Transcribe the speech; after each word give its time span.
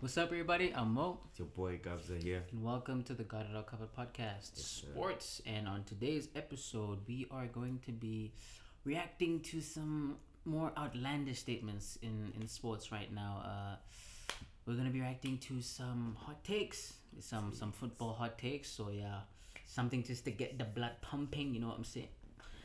What's 0.00 0.16
up, 0.16 0.28
everybody? 0.28 0.72
I'm 0.74 0.94
Mo, 0.94 1.18
It's 1.30 1.38
your 1.38 1.48
boy 1.48 1.78
Gabza 1.78 2.22
here. 2.22 2.42
and 2.52 2.62
welcome 2.62 3.02
to 3.04 3.12
the 3.14 3.22
Got 3.24 3.42
It 3.46 3.54
All 3.56 3.62
Covered 3.62 3.94
podcast, 3.94 4.56
sir. 4.56 4.86
sports. 4.92 5.42
And 5.44 5.68
on 5.68 5.84
today's 5.84 6.28
episode, 6.34 7.00
we 7.06 7.26
are 7.30 7.46
going 7.46 7.80
to 7.86 7.92
be 7.92 8.32
reacting 8.84 9.40
to 9.40 9.60
some 9.60 10.16
more 10.46 10.72
outlandish 10.78 11.38
statements 11.40 11.98
in 12.02 12.32
in 12.40 12.48
sports 12.48 12.90
right 12.90 13.12
now. 13.12 13.42
Uh, 13.44 13.76
we're 14.66 14.76
gonna 14.76 14.90
be 14.90 15.00
reacting 15.00 15.36
to 15.38 15.60
some 15.60 16.16
hot 16.18 16.42
takes, 16.44 16.94
some 17.18 17.52
some 17.54 17.70
football 17.72 18.14
hot 18.14 18.38
takes. 18.38 18.70
So 18.70 18.88
yeah, 18.90 19.20
something 19.66 20.02
just 20.02 20.24
to 20.24 20.30
get 20.30 20.56
the 20.58 20.64
blood 20.64 20.92
pumping. 21.02 21.52
You 21.54 21.60
know 21.60 21.68
what 21.68 21.76
I'm 21.78 21.84
saying? 21.84 22.08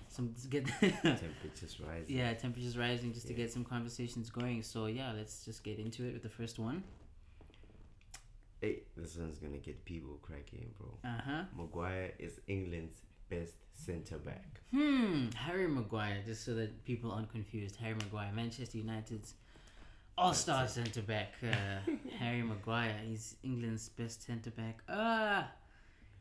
Some 0.07 0.33
to 0.41 0.47
get 0.47 0.65
Temperatures 0.79 1.81
rising. 1.85 2.05
yeah 2.15 2.33
temperatures 2.33 2.77
rising 2.77 3.11
just 3.13 3.27
to 3.27 3.33
get 3.33 3.51
some 3.51 3.65
conversations 3.65 4.29
going. 4.29 4.63
So 4.63 4.85
yeah, 4.85 5.11
let's 5.11 5.43
just 5.43 5.63
get 5.65 5.79
into 5.79 6.05
it 6.07 6.13
with 6.13 6.23
the 6.23 6.29
first 6.29 6.59
one. 6.59 6.83
Hey, 8.65 8.79
this 8.97 9.15
one's 9.15 9.37
gonna 9.37 9.57
get 9.59 9.85
people 9.85 10.17
cracking, 10.23 10.71
bro. 10.79 10.87
Uh 11.03 11.21
huh. 11.23 11.43
Maguire 11.55 12.13
is 12.17 12.39
England's 12.47 12.95
best 13.29 13.53
centre 13.73 14.17
back. 14.17 14.59
Hmm, 14.71 15.27
Harry 15.35 15.67
Maguire, 15.67 16.23
just 16.25 16.43
so 16.43 16.55
that 16.55 16.83
people 16.83 17.11
aren't 17.11 17.31
confused. 17.31 17.75
Harry 17.75 17.93
Maguire, 17.93 18.31
Manchester 18.33 18.79
United's 18.79 19.35
all 20.17 20.33
star 20.33 20.67
centre 20.67 21.03
back. 21.03 21.33
Uh, 21.43 21.91
Harry 22.19 22.41
Maguire, 22.41 22.95
he's 23.07 23.35
England's 23.43 23.89
best 23.89 24.25
centre 24.25 24.49
back. 24.49 24.79
Ah, 24.89 25.51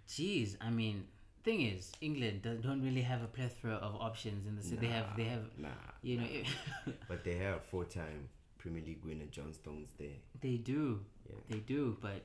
jeez, 0.06 0.56
I 0.60 0.68
mean, 0.68 1.04
thing 1.45 1.62
is, 1.62 1.92
England 2.02 2.42
do- 2.42 2.58
don't 2.58 2.82
really 2.82 3.00
have 3.02 3.22
a 3.22 3.26
plethora 3.26 3.76
of 3.76 3.95
options 3.95 4.46
in 4.46 4.54
the 4.56 4.62
city. 4.62 4.76
They 4.86 4.92
have, 4.92 5.16
they 5.16 5.24
have, 5.24 5.45
Nah. 5.56 5.68
you 6.02 6.18
know, 6.18 6.26
But 7.08 7.24
they 7.24 7.36
have 7.38 7.64
four-time 7.64 8.28
Premier 8.58 8.82
League 8.84 9.02
winner 9.02 9.26
John 9.30 9.54
Stones 9.54 9.95
there. 9.98 10.18
they 10.42 10.56
do, 10.58 11.00
Yeah. 11.26 11.36
they 11.48 11.60
do, 11.60 11.96
but 12.02 12.20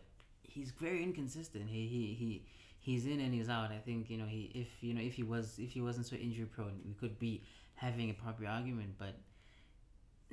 he's 0.50 0.72
very 0.72 1.04
inconsistent. 1.04 1.70
He, 1.70 1.88
he, 1.88 2.16
he. 2.18 2.46
He's 2.82 3.06
in 3.06 3.20
and 3.20 3.34
he's 3.34 3.50
out. 3.50 3.72
I 3.72 3.78
think 3.78 4.10
you 4.10 4.18
know 4.18 4.26
he 4.26 4.52
if 4.56 4.70
you 4.82 4.94
know 4.94 5.02
if 5.02 5.14
he 5.14 5.22
was 5.22 5.60
if 5.60 5.72
he 5.72 5.82
wasn't 5.82 6.06
so 6.06 6.16
injury 6.16 6.46
prone, 6.46 6.80
we 6.88 6.94
could 6.94 7.20
be 7.20 7.44
having 7.76 8.10
a 8.10 8.14
proper 8.14 8.46
argument. 8.46 8.92
But 8.98 9.16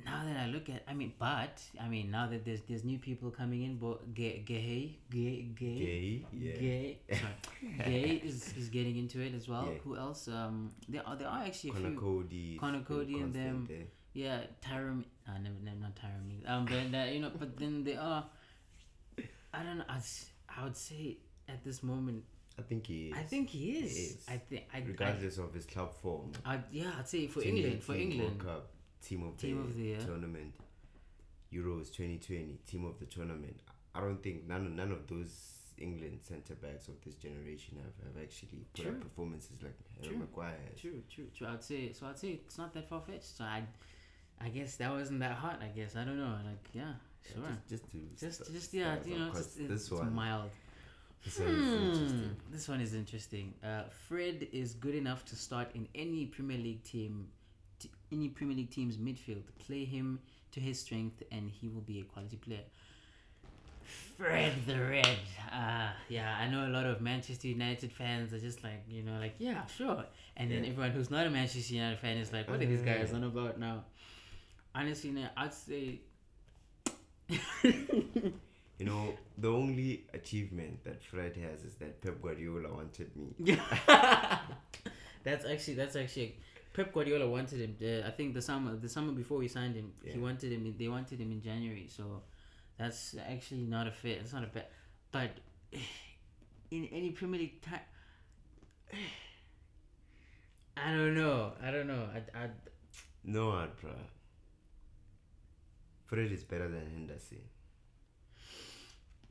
now 0.05 0.23
that 0.25 0.37
I 0.37 0.47
look 0.47 0.69
at, 0.69 0.83
I 0.87 0.93
mean, 0.93 1.13
but 1.17 1.61
I 1.81 1.87
mean, 1.87 2.11
now 2.11 2.27
that 2.27 2.45
there's 2.45 2.61
there's 2.61 2.83
new 2.83 2.99
people 2.99 3.31
coming 3.31 3.63
in, 3.63 3.77
but 3.77 4.13
gay, 4.13 4.43
gay, 4.45 4.97
gay, 5.09 5.49
gay, 5.55 6.25
yeah. 6.31 6.53
gay, 6.53 6.99
sorry, 7.09 7.75
gay 7.85 8.21
is, 8.23 8.53
is 8.57 8.69
getting 8.69 8.97
into 8.97 9.19
it 9.19 9.33
as 9.33 9.47
well. 9.47 9.67
Yeah. 9.71 9.79
Who 9.83 9.97
else? 9.97 10.27
Um, 10.27 10.71
there 10.87 11.01
are 11.05 11.15
there 11.15 11.27
are 11.27 11.43
actually 11.43 11.71
a 11.71 11.73
Connor 11.73 11.89
few. 11.89 11.99
Cody. 11.99 12.57
Connor 12.59 12.81
Cody 12.81 13.19
and 13.19 13.33
them. 13.33 13.67
Yeah, 14.13 14.41
Tyram. 14.63 15.03
Uh, 15.27 15.37
no, 15.43 15.49
no, 15.63 15.71
not 15.79 15.95
Tyram. 15.95 16.49
Um, 16.49 16.65
but 16.65 16.97
uh, 16.97 17.05
you 17.05 17.19
know, 17.19 17.31
but 17.37 17.57
then 17.57 17.83
they 17.83 17.95
are. 17.95 18.25
I 19.53 19.63
don't 19.63 19.77
know. 19.79 19.83
I, 19.89 19.97
s- 19.97 20.29
I 20.49 20.63
would 20.63 20.75
say 20.77 21.17
at 21.47 21.63
this 21.63 21.81
moment, 21.83 22.23
I 22.59 22.61
think 22.63 22.87
he 22.87 23.07
is. 23.07 23.13
I 23.17 23.21
think 23.23 23.49
he 23.49 23.71
is. 23.71 23.97
is. 23.97 24.25
I 24.27 24.37
think. 24.37 24.65
I, 24.73 24.77
I, 24.77 24.83
regardless 24.85 25.37
of 25.37 25.53
his 25.53 25.65
club 25.65 25.93
form. 25.95 26.31
I, 26.45 26.59
yeah, 26.71 26.91
I'd 26.99 27.07
say 27.07 27.27
for 27.27 27.41
England, 27.43 27.83
for 27.83 27.95
England. 27.95 28.21
World 28.21 28.39
Cup, 28.45 28.69
team 29.05 29.23
of 29.23 29.37
Team 29.37 29.57
the, 29.57 29.61
of 29.63 29.75
the 29.75 29.81
year. 29.83 29.99
tournament, 29.99 30.53
Euros 31.53 31.91
2020, 31.93 32.59
team 32.67 32.85
of 32.85 32.99
the 32.99 33.05
tournament. 33.05 33.59
I 33.95 34.01
don't 34.01 34.21
think 34.21 34.47
none 34.47 34.75
none 34.75 34.91
of 34.91 35.07
those 35.07 35.53
England 35.77 36.19
centre 36.21 36.55
backs 36.55 36.87
of 36.87 36.95
this 37.05 37.15
generation 37.15 37.77
have, 37.77 38.13
have 38.13 38.21
actually 38.23 38.65
put 38.73 38.83
True. 38.83 38.91
up 38.93 39.01
performances 39.01 39.51
like 39.63 39.75
Harry 40.01 40.09
True. 40.09 40.17
Maguire. 40.19 40.57
has. 40.69 40.79
True, 40.81 41.01
true, 41.09 41.27
true. 41.35 41.47
I'd 41.47 41.63
say 41.63 41.93
so. 41.93 42.07
I'd 42.07 42.17
say 42.19 42.29
it's 42.45 42.57
not 42.57 42.73
that 42.73 42.89
far 42.89 43.01
fetched. 43.01 43.37
So 43.37 43.43
I, 43.43 43.63
I 44.41 44.49
guess 44.49 44.75
that 44.77 44.91
wasn't 44.91 45.19
that 45.21 45.33
hot. 45.33 45.61
I 45.63 45.67
guess 45.67 45.95
I 45.95 46.03
don't 46.03 46.17
know. 46.17 46.35
Like 46.43 46.69
Yeah, 46.73 46.93
sure. 47.33 47.43
Just, 47.69 47.83
just 47.83 47.91
to 47.91 48.25
Just, 48.25 48.39
st- 48.45 48.53
just 48.57 48.73
yeah, 48.73 48.95
you 49.05 49.17
know, 49.19 49.31
just, 49.33 49.57
this 49.57 49.69
it's 49.83 49.91
one, 49.91 50.13
mild. 50.13 50.49
this 51.23 51.39
one 51.39 51.49
is 51.49 51.73
interesting. 51.73 52.19
Hmm, 52.19 52.51
This 52.53 52.67
one 52.67 52.81
is 52.81 52.93
interesting. 52.93 53.53
Uh, 53.63 53.83
Fred 54.07 54.47
is 54.51 54.73
good 54.73 54.95
enough 54.95 55.25
to 55.25 55.35
start 55.35 55.69
in 55.75 55.87
any 55.95 56.25
Premier 56.25 56.57
League 56.57 56.83
team, 56.83 57.27
t- 57.79 57.89
any 58.11 58.29
Premier 58.29 58.55
League 58.57 58.71
team's 58.71 58.97
midfield. 58.97 59.43
Play 59.65 59.83
him 59.85 60.19
to 60.53 60.59
his 60.59 60.79
strength, 60.79 61.23
and 61.31 61.49
he 61.49 61.67
will 61.67 61.81
be 61.81 61.99
a 61.99 62.03
quality 62.03 62.37
player. 62.37 62.63
Fred 64.17 64.53
the 64.65 64.79
Red. 64.79 65.17
Uh, 65.53 65.89
yeah, 66.09 66.35
I 66.41 66.47
know 66.49 66.67
a 66.67 66.71
lot 66.73 66.85
of 66.85 67.01
Manchester 67.01 67.47
United 67.47 67.91
fans 67.91 68.33
are 68.33 68.39
just 68.39 68.63
like, 68.63 68.83
you 68.89 69.03
know, 69.03 69.17
like, 69.19 69.35
yeah, 69.37 69.65
sure. 69.67 70.03
And 70.35 70.51
then 70.51 70.65
everyone 70.65 70.91
who's 70.91 71.11
not 71.11 71.25
a 71.25 71.29
Manchester 71.29 71.73
United 71.75 71.99
fan 71.99 72.17
is 72.17 72.33
like, 72.33 72.49
what 72.49 72.61
are 72.61 72.65
these 72.65 72.81
Uh. 72.81 72.85
guys 72.85 73.13
on 73.13 73.23
about 73.23 73.59
now? 73.59 73.85
Honestly, 74.75 75.13
I'd 75.35 75.53
say. 75.53 76.01
You 78.79 78.85
know, 78.85 79.13
the 79.37 79.49
only 79.49 80.05
achievement 80.13 80.83
that 80.83 81.03
Fred 81.03 81.35
has 81.37 81.63
is 81.63 81.75
that 81.75 81.99
Pep 81.99 82.21
Guardiola 82.21 82.71
wanted 82.71 83.09
me. 83.15 83.33
that's 85.23 85.45
actually 85.45 85.73
that's 85.73 85.95
actually 85.95 86.37
Pep 86.73 86.93
Guardiola 86.93 87.27
wanted 87.27 87.59
him. 87.59 87.75
Uh, 87.81 88.07
I 88.07 88.11
think 88.11 88.35
the 88.35 88.41
summer 88.41 88.75
the 88.75 88.87
summer 88.87 89.13
before 89.13 89.39
we 89.39 89.47
signed 89.47 89.75
him, 89.75 89.93
he 90.03 90.19
wanted 90.19 90.51
him. 90.51 90.75
They 90.77 90.87
wanted 90.87 91.19
him 91.19 91.31
in 91.31 91.41
January, 91.41 91.87
so 91.89 92.21
that's 92.77 93.15
actually 93.27 93.61
not 93.61 93.87
a 93.87 93.91
fit. 93.91 94.19
It's 94.21 94.33
not 94.33 94.43
a 94.43 94.47
bad, 94.47 94.67
but 95.11 95.31
in 96.69 96.87
any 96.91 97.09
Premier 97.09 97.39
League 97.39 97.61
time, 97.63 97.79
I 100.77 100.91
don't 100.91 101.15
know. 101.15 101.53
I 101.63 101.71
don't 101.71 101.87
know. 101.87 102.07
I 102.13 102.43
I 102.43 102.49
No, 103.23 103.67
bruh. 103.81 104.16
Fred 106.07 106.31
is 106.31 106.43
better 106.43 106.67
than 106.67 106.85
Henderson. 106.93 107.41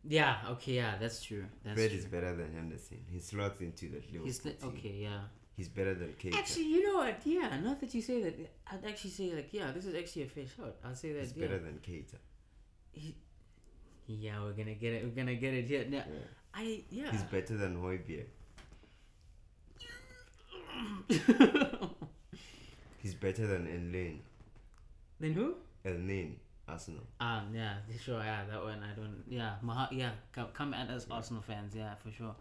yeah. 0.04 0.37
Okay. 0.50 0.75
Yeah. 0.75 0.94
That's 1.00 1.22
true. 1.22 1.44
That's 1.64 1.76
Fred 1.76 1.91
true. 1.91 1.98
is 1.98 2.04
better 2.06 2.34
than 2.37 2.53
Henderson. 2.54 2.98
He 3.10 3.19
slots 3.19 3.60
into 3.60 3.88
that 3.91 4.04
Liverpool 4.12 4.26
He's 4.26 4.38
team. 4.38 4.54
okay. 4.64 4.94
Yeah. 5.09 5.20
He's 5.56 5.69
better 5.70 5.94
than 5.94 6.09
Keita. 6.20 6.37
Actually, 6.37 6.66
you 6.66 6.81
know 6.87 6.97
what? 6.98 7.19
Yeah. 7.25 7.59
Not 7.60 7.81
that 7.81 7.94
you 7.94 8.03
say 8.03 8.22
that. 8.22 8.34
I'd 8.70 8.84
actually 8.87 9.10
say 9.10 9.32
like, 9.34 9.48
yeah, 9.53 9.72
this 9.72 9.87
is 9.87 9.94
actually 9.94 10.25
a 10.25 10.28
fair 10.28 10.47
shot. 10.47 10.75
I'll 10.84 10.94
say 10.94 11.12
that. 11.14 11.20
He's 11.22 11.32
yeah. 11.34 11.47
better 11.47 11.59
than 11.59 11.78
Keita. 11.87 12.19
Yeah, 14.08 14.43
we're 14.44 14.53
gonna 14.53 14.75
get 14.75 14.93
it. 14.94 15.04
We're 15.04 15.10
gonna 15.20 15.34
get 15.34 15.54
it 15.54 15.66
here. 15.66 15.84
Now, 15.88 16.04
Yeah. 16.06 16.20
I 16.54 16.84
yeah. 16.91 17.10
He's 17.10 17.22
better 17.25 17.56
than 17.56 17.76
Højbjerg. 17.82 18.26
He's 23.03 23.14
better 23.14 23.47
than 23.47 23.66
Enlane. 23.66 24.19
then 25.20 25.32
who? 25.32 25.54
Elnane, 25.84 26.34
Arsenal. 26.69 27.03
Um, 27.21 27.53
yeah, 27.54 27.75
sure. 28.03 28.19
Yeah, 28.19 28.44
that 28.50 28.62
one. 28.62 28.82
I 28.82 28.94
don't. 28.94 29.22
Yeah, 29.28 29.54
Maha, 29.62 29.94
Yeah, 29.94 30.10
come, 30.32 30.49
come 30.53 30.75
at 30.75 30.91
us, 30.91 31.06
Arsenal 31.10 31.43
fans. 31.43 31.75
Yeah, 31.77 31.94
for 31.97 32.10
sure. 32.10 32.34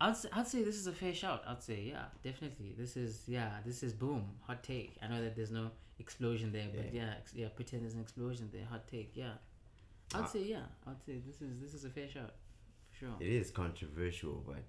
I'd 0.00 0.16
say, 0.16 0.28
I'd 0.32 0.46
say 0.46 0.62
this 0.62 0.76
is 0.76 0.86
a 0.86 0.92
fair 0.92 1.12
shout. 1.14 1.42
I'd 1.46 1.62
say 1.62 1.82
yeah, 1.82 2.04
definitely. 2.22 2.74
This 2.78 2.96
is 2.96 3.22
yeah, 3.26 3.50
this 3.66 3.82
is 3.82 3.92
boom, 3.92 4.24
hot 4.46 4.62
take. 4.62 4.96
I 5.02 5.08
know 5.08 5.20
that 5.22 5.34
there's 5.34 5.50
no 5.50 5.70
explosion 5.98 6.52
there, 6.52 6.68
but 6.74 6.92
Yeah. 6.94 7.02
yeah, 7.02 7.14
ex- 7.18 7.34
yeah, 7.34 7.48
pretend 7.48 7.82
there's 7.82 7.94
an 7.94 8.00
explosion 8.00 8.48
there. 8.52 8.64
Hot 8.66 8.86
take. 8.86 9.12
Yeah, 9.16 9.32
I'd 10.14 10.22
Ah. 10.22 10.26
say 10.26 10.42
yeah. 10.44 10.66
I'd 10.86 11.02
say 11.02 11.14
this 11.26 11.40
is 11.42 11.58
this 11.60 11.74
is 11.74 11.84
a 11.84 11.90
fair 11.90 12.08
shout, 12.08 12.34
for 12.90 12.96
sure. 13.06 13.16
It 13.18 13.28
is 13.28 13.50
controversial, 13.50 14.44
but 14.46 14.62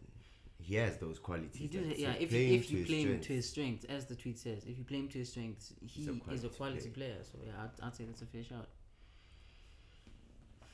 he 0.61 0.75
has 0.75 0.97
those 0.97 1.19
qualities. 1.19 1.55
He 1.55 1.67
does 1.67 1.87
it, 1.87 1.97
yeah. 1.97 2.13
If 2.19 2.31
you, 2.31 2.53
if 2.55 2.71
you 2.71 2.85
play 2.85 3.03
him 3.03 3.19
to 3.21 3.33
his 3.33 3.49
strengths, 3.49 3.85
as 3.85 4.05
the 4.05 4.15
tweet 4.15 4.37
says, 4.37 4.65
if 4.65 4.77
you 4.77 4.83
play 4.83 4.97
him 4.99 5.07
to 5.09 5.19
his 5.19 5.29
strengths, 5.29 5.73
he 5.85 6.07
a 6.07 6.33
is 6.33 6.43
a 6.43 6.49
quality 6.49 6.89
player. 6.89 7.13
player. 7.13 7.23
So 7.23 7.39
yeah, 7.45 7.53
I'd, 7.63 7.87
I'd 7.87 7.95
say 7.95 8.03
that's 8.05 8.21
a 8.21 8.25
fair 8.25 8.43
shot. 8.43 8.67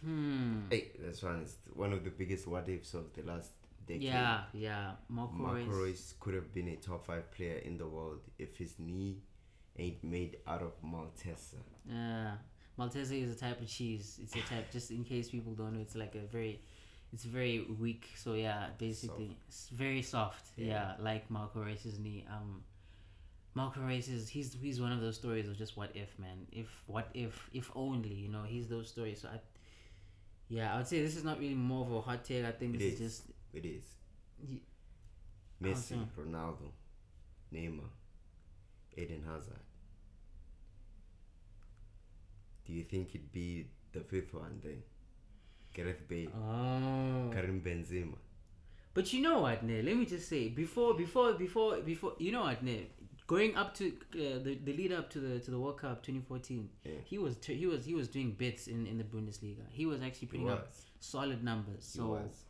Hmm. 0.03 0.61
Hey, 0.69 0.91
that's 0.99 1.23
one. 1.23 1.41
It's 1.41 1.55
one 1.73 1.93
of 1.93 2.03
the 2.03 2.09
biggest 2.09 2.47
what 2.47 2.67
ifs 2.67 2.93
of 2.93 3.13
the 3.13 3.23
last 3.23 3.51
decade. 3.87 4.03
Yeah, 4.03 4.41
yeah. 4.53 4.91
Marco, 5.09 5.33
Marco 5.33 5.69
Reus. 5.69 6.15
Could 6.19 6.33
have 6.33 6.53
been 6.53 6.67
a 6.67 6.75
top 6.75 7.05
five 7.05 7.31
player 7.31 7.57
in 7.57 7.77
the 7.77 7.87
world 7.87 8.19
if 8.37 8.57
his 8.57 8.73
knee 8.79 9.21
ain't 9.77 10.03
made 10.03 10.37
out 10.47 10.61
of 10.61 10.73
Maltesa. 10.83 11.57
Yeah, 11.89 12.31
Maltese 12.77 13.11
is 13.11 13.35
a 13.35 13.39
type 13.39 13.61
of 13.61 13.67
cheese. 13.67 14.19
It's 14.21 14.35
a 14.35 14.41
type. 14.41 14.71
just 14.71 14.91
in 14.91 15.03
case 15.03 15.29
people 15.29 15.53
don't 15.53 15.73
know, 15.73 15.81
it's 15.81 15.95
like 15.95 16.15
a 16.15 16.25
very, 16.27 16.61
it's 17.15 17.23
very 17.23 17.65
weak. 17.79 18.09
So 18.23 18.33
yeah, 18.33 18.67
basically, 18.77 19.37
it's 19.47 19.69
very 19.69 20.01
soft. 20.03 20.45
Yeah, 20.57 20.65
Yeah. 20.67 20.93
like 20.99 21.31
Marco 21.31 21.63
Reus's 21.63 21.97
knee. 21.97 22.25
Um, 22.29 22.61
Marco 23.53 23.79
Reus 23.79 24.09
is 24.09 24.27
he's 24.27 24.53
he's 24.61 24.81
one 24.81 24.91
of 24.91 24.99
those 24.99 25.15
stories 25.15 25.47
of 25.47 25.57
just 25.57 25.77
what 25.77 25.89
if, 25.95 26.11
man. 26.19 26.45
If 26.51 26.67
what 26.87 27.07
if 27.13 27.49
if 27.53 27.71
only 27.75 28.13
you 28.13 28.27
know 28.29 28.43
he's 28.43 28.67
those 28.67 28.89
stories. 28.89 29.21
So 29.21 29.29
I, 29.29 29.39
yeah, 30.49 30.73
I 30.73 30.77
would 30.77 30.87
say 30.87 31.01
this 31.01 31.15
is 31.15 31.23
not 31.23 31.39
really 31.39 31.55
more 31.55 31.85
of 31.85 31.91
a 31.93 32.01
hot 32.01 32.25
take. 32.25 32.43
I 32.45 32.51
think 32.51 32.75
It 32.75 32.79
this 32.79 32.93
is, 32.95 33.01
is. 33.01 33.17
just 33.19 33.21
It 33.53 33.65
is. 33.65 33.83
Ye- 34.45 34.61
Messi? 35.63 35.97
Ronaldo, 36.19 36.67
Neymar, 37.53 37.89
Eden 38.97 39.23
Hazard. 39.25 39.63
Do 42.67 42.73
you 42.73 42.83
think 42.83 43.09
it'd 43.15 43.31
be 43.31 43.67
the 43.93 44.01
fifth 44.01 44.33
one 44.33 44.59
then? 44.63 44.83
Gareth 45.75 46.07
Bale, 46.07 46.29
oh. 46.35 47.29
Karim 47.33 47.61
Benzema. 47.61 48.17
But 48.93 49.11
you 49.13 49.21
know 49.21 49.41
what, 49.41 49.61
Ne? 49.63 49.81
Let 49.81 49.97
me 49.97 50.05
just 50.05 50.29
say 50.29 50.47
before, 50.49 50.93
before, 50.95 51.33
before, 51.33 51.81
before. 51.81 52.13
You 52.17 52.31
know 52.31 52.43
what, 52.43 52.63
Ne? 52.63 52.87
going 53.27 53.55
up 53.57 53.73
to 53.73 53.87
uh, 53.87 54.37
the 54.45 54.59
the 54.63 54.73
lead 54.73 54.91
up 54.93 55.09
to 55.09 55.19
the 55.19 55.39
to 55.39 55.51
the 55.51 55.59
World 55.59 55.79
Cup 55.79 56.01
2014. 56.03 56.69
Yeah. 56.83 56.91
He 57.03 57.17
was 57.17 57.35
t- 57.37 57.55
he 57.55 57.65
was 57.65 57.83
he 57.85 57.93
was 57.95 58.07
doing 58.07 58.31
bits 58.31 58.67
in 58.67 58.85
in 58.87 58.97
the 58.97 59.03
Bundesliga. 59.03 59.65
He 59.71 59.85
was 59.85 60.01
actually 60.01 60.27
putting 60.27 60.49
up 60.49 60.69
solid 60.99 61.43
numbers. 61.43 61.91
He 61.93 61.97
So 61.99 62.07
was. 62.07 62.43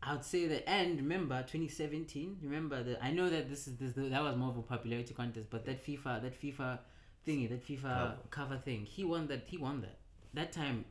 I 0.00 0.12
would 0.12 0.24
say 0.24 0.46
that, 0.46 0.68
and 0.68 0.96
remember 0.98 1.38
2017. 1.42 2.38
Remember 2.42 2.82
that 2.84 2.98
I 3.02 3.10
know 3.10 3.28
that 3.30 3.48
this 3.48 3.66
is 3.66 3.76
this 3.76 3.92
that 3.94 4.22
was 4.22 4.36
more 4.36 4.50
of 4.50 4.58
a 4.58 4.62
popularity 4.62 5.14
contest, 5.14 5.48
but 5.50 5.64
that 5.66 5.84
FIFA 5.84 6.22
that 6.22 6.40
FIFA 6.42 6.78
thingy 7.26 7.48
that 7.48 7.62
FIFA 7.66 7.82
Cover. 7.82 8.16
cover, 8.30 8.56
thing, 8.58 8.84
he 8.84 9.04
won 9.04 9.26
that. 9.28 9.44
He 9.46 9.56
won 9.56 9.80
that. 9.80 9.98
That 10.34 10.52
time, 10.52 10.84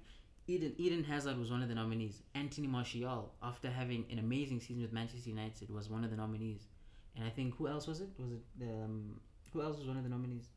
Eden 0.47 0.73
Eden 0.77 1.03
Hazard 1.03 1.38
was 1.38 1.51
one 1.51 1.61
of 1.61 1.67
the 1.69 1.75
nominees. 1.75 2.21
Anthony 2.35 2.67
Martial, 2.67 3.33
after 3.44 3.69
having 3.69 4.05
an 4.11 4.19
amazing 4.19 4.59
season 4.61 4.81
with 4.81 4.94
Manchester 4.94 5.29
United, 5.29 5.69
was 5.69 5.89
one 5.89 6.03
of 6.03 6.09
the 6.09 6.15
nominees. 6.17 6.67
And 7.15 7.25
I 7.25 7.29
think 7.29 7.55
who 7.57 7.67
else 7.67 7.88
was 7.88 7.99
it? 8.01 8.09
Was 8.17 8.31
it 8.31 8.44
um 8.61 9.19
who 9.51 9.61
else 9.61 9.77
was 9.77 9.88
one 9.88 9.97
of 9.97 10.03
the 10.03 10.09
nominees 10.09 10.47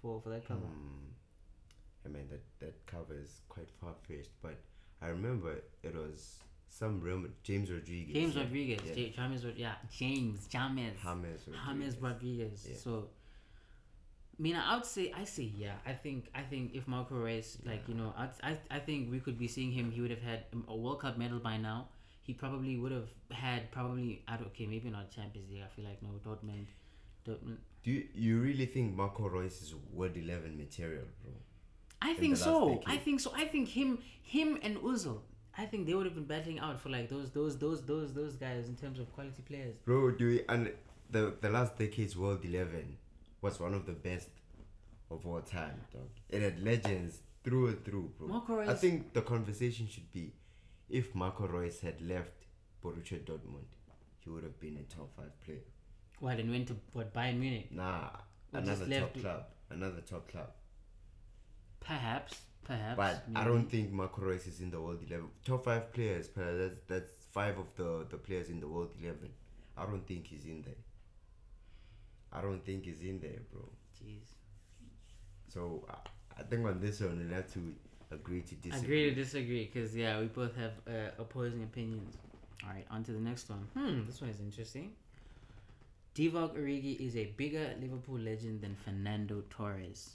for 0.00 0.20
for 0.20 0.28
that 0.30 0.46
cover? 0.46 0.60
Hmm. 0.60 1.08
I 2.04 2.08
mean 2.08 2.28
that 2.30 2.42
that 2.60 2.86
cover 2.86 3.14
is 3.14 3.40
quite 3.48 3.68
far 3.80 3.94
fetched, 4.06 4.30
but 4.42 4.56
I 5.02 5.08
remember 5.08 5.56
it 5.82 5.94
was 5.94 6.38
some 6.68 7.00
Real 7.00 7.24
James 7.42 7.70
Rodriguez. 7.70 8.14
James. 8.14 8.36
Rodriguez, 8.36 8.80
Yeah. 8.86 8.94
James, 8.94 9.44
yeah, 9.56 9.74
James, 9.90 10.46
James, 10.46 10.46
James 10.46 10.98
James 11.02 11.46
Rodriguez. 11.48 11.96
Rodriguez. 12.00 12.66
Yeah. 12.70 12.76
So, 12.76 13.08
I 14.40 14.42
mean, 14.42 14.56
I 14.56 14.74
would 14.74 14.86
say, 14.86 15.12
I 15.14 15.24
say, 15.24 15.52
yeah. 15.54 15.74
I 15.84 15.92
think, 15.92 16.30
I 16.34 16.40
think 16.40 16.74
if 16.74 16.88
Marco 16.88 17.14
Reus, 17.14 17.58
like 17.66 17.82
you 17.86 17.94
know, 17.94 18.14
I'd, 18.16 18.30
I, 18.42 18.56
I 18.70 18.78
think 18.78 19.10
we 19.10 19.20
could 19.20 19.38
be 19.38 19.46
seeing 19.46 19.70
him. 19.70 19.90
He 19.90 20.00
would 20.00 20.10
have 20.10 20.22
had 20.22 20.44
a 20.66 20.74
World 20.74 21.00
Cup 21.02 21.18
medal 21.18 21.40
by 21.40 21.58
now. 21.58 21.88
He 22.22 22.32
probably 22.32 22.78
would 22.78 22.90
have 22.90 23.10
had 23.30 23.70
probably. 23.70 24.22
I 24.26 24.38
don't. 24.38 24.46
Okay, 24.46 24.64
maybe 24.64 24.88
not 24.88 25.10
Champions 25.10 25.50
League. 25.50 25.62
I 25.62 25.68
feel 25.68 25.84
like 25.84 26.02
no 26.02 26.08
Dortmund. 26.26 26.68
Dortmund. 27.28 27.58
Do 27.82 27.90
you, 27.90 28.06
you 28.14 28.40
really 28.40 28.64
think 28.64 28.96
Marco 28.96 29.28
Reus 29.28 29.60
is 29.60 29.74
World 29.92 30.16
Eleven 30.16 30.56
material, 30.56 31.04
bro? 31.22 31.32
I 32.00 32.12
in 32.12 32.16
think 32.16 32.36
so. 32.38 32.80
I 32.86 32.96
think 32.96 33.20
so. 33.20 33.32
I 33.36 33.44
think 33.44 33.68
him, 33.68 33.98
him 34.22 34.58
and 34.62 34.78
Özil. 34.78 35.18
I 35.58 35.66
think 35.66 35.86
they 35.86 35.92
would 35.92 36.06
have 36.06 36.14
been 36.14 36.24
battling 36.24 36.60
out 36.60 36.80
for 36.80 36.88
like 36.88 37.10
those, 37.10 37.30
those, 37.32 37.58
those, 37.58 37.82
those, 37.82 38.14
those 38.14 38.36
guys 38.36 38.68
in 38.68 38.76
terms 38.76 38.98
of 38.98 39.12
quality 39.12 39.42
players. 39.42 39.74
Bro, 39.84 40.12
do 40.12 40.28
you, 40.28 40.44
and 40.48 40.72
the 41.10 41.34
the 41.42 41.50
last 41.50 41.76
decade's 41.76 42.16
World 42.16 42.42
Eleven 42.42 42.96
was 43.42 43.58
one 43.60 43.74
of 43.74 43.86
the 43.86 43.92
best 43.92 44.28
of 45.10 45.26
all 45.26 45.40
time, 45.40 45.80
dog. 45.92 46.08
It 46.28 46.42
had 46.42 46.62
legends 46.62 47.18
through 47.44 47.68
and 47.68 47.84
through, 47.84 48.12
bro. 48.18 48.28
Marco 48.28 48.60
I 48.60 48.74
think 48.74 49.12
the 49.12 49.22
conversation 49.22 49.88
should 49.88 50.12
be, 50.12 50.32
if 50.88 51.14
Marco 51.14 51.46
Reus 51.46 51.80
had 51.80 52.00
left 52.02 52.32
Borussia 52.84 53.18
Dortmund, 53.24 53.66
he 54.20 54.30
would 54.30 54.44
have 54.44 54.58
been 54.60 54.76
a 54.76 54.94
top 54.94 55.10
five 55.16 55.32
player. 55.44 55.58
What 56.20 56.38
and 56.38 56.50
went 56.50 56.68
to 56.68 56.76
what 56.92 57.14
Bayern 57.14 57.38
Munich? 57.38 57.72
Nah, 57.72 58.10
Or 58.52 58.60
just 58.60 58.82
another 58.82 58.86
left 58.86 59.00
top 59.06 59.16
it- 59.16 59.20
club, 59.22 59.44
another 59.70 60.00
top 60.02 60.28
club. 60.30 60.50
Perhaps, 61.80 62.40
perhaps. 62.64 62.96
But 62.96 63.24
I 63.34 63.44
maybe. 63.44 63.46
don't 63.50 63.70
think 63.70 63.90
Marco 63.90 64.20
Reus 64.22 64.46
is 64.46 64.60
in 64.60 64.70
the 64.70 64.80
world 64.80 65.00
eleven. 65.08 65.28
Top 65.44 65.64
five 65.64 65.92
players, 65.92 66.28
but 66.28 66.44
that's 66.58 66.80
that's 66.86 67.10
five 67.32 67.58
of 67.58 67.66
the 67.76 68.06
the 68.10 68.18
players 68.18 68.50
in 68.50 68.60
the 68.60 68.68
world 68.68 68.90
eleven. 69.02 69.30
I 69.76 69.86
don't 69.86 70.06
think 70.06 70.26
he's 70.26 70.44
in 70.44 70.62
there. 70.62 70.74
I 72.32 72.40
don't 72.40 72.64
think 72.64 72.84
he's 72.84 73.00
in 73.00 73.18
there, 73.20 73.40
bro. 73.52 73.62
Jeez. 73.98 74.22
So 75.48 75.84
I, 75.90 76.40
I 76.40 76.42
think 76.44 76.64
on 76.66 76.80
this 76.80 77.00
one 77.00 77.18
we'll 77.18 77.34
have 77.36 77.52
to 77.54 77.74
agree 78.12 78.42
to 78.42 78.54
disagree. 78.56 78.78
Agree 79.04 79.08
to 79.10 79.14
disagree, 79.14 79.70
because 79.72 79.96
yeah, 79.96 80.18
we 80.20 80.26
both 80.26 80.54
have 80.56 80.72
uh, 80.88 81.10
opposing 81.18 81.62
opinions. 81.64 82.16
All 82.64 82.70
right, 82.70 82.86
on 82.90 83.02
to 83.04 83.12
the 83.12 83.20
next 83.20 83.48
one. 83.48 83.66
Hmm, 83.74 84.06
this 84.06 84.20
one 84.20 84.30
is 84.30 84.40
interesting. 84.40 84.92
Divock 86.14 86.56
Origi 86.58 87.00
is 87.00 87.16
a 87.16 87.26
bigger 87.36 87.72
Liverpool 87.80 88.18
legend 88.18 88.60
than 88.62 88.76
Fernando 88.84 89.42
Torres. 89.48 90.14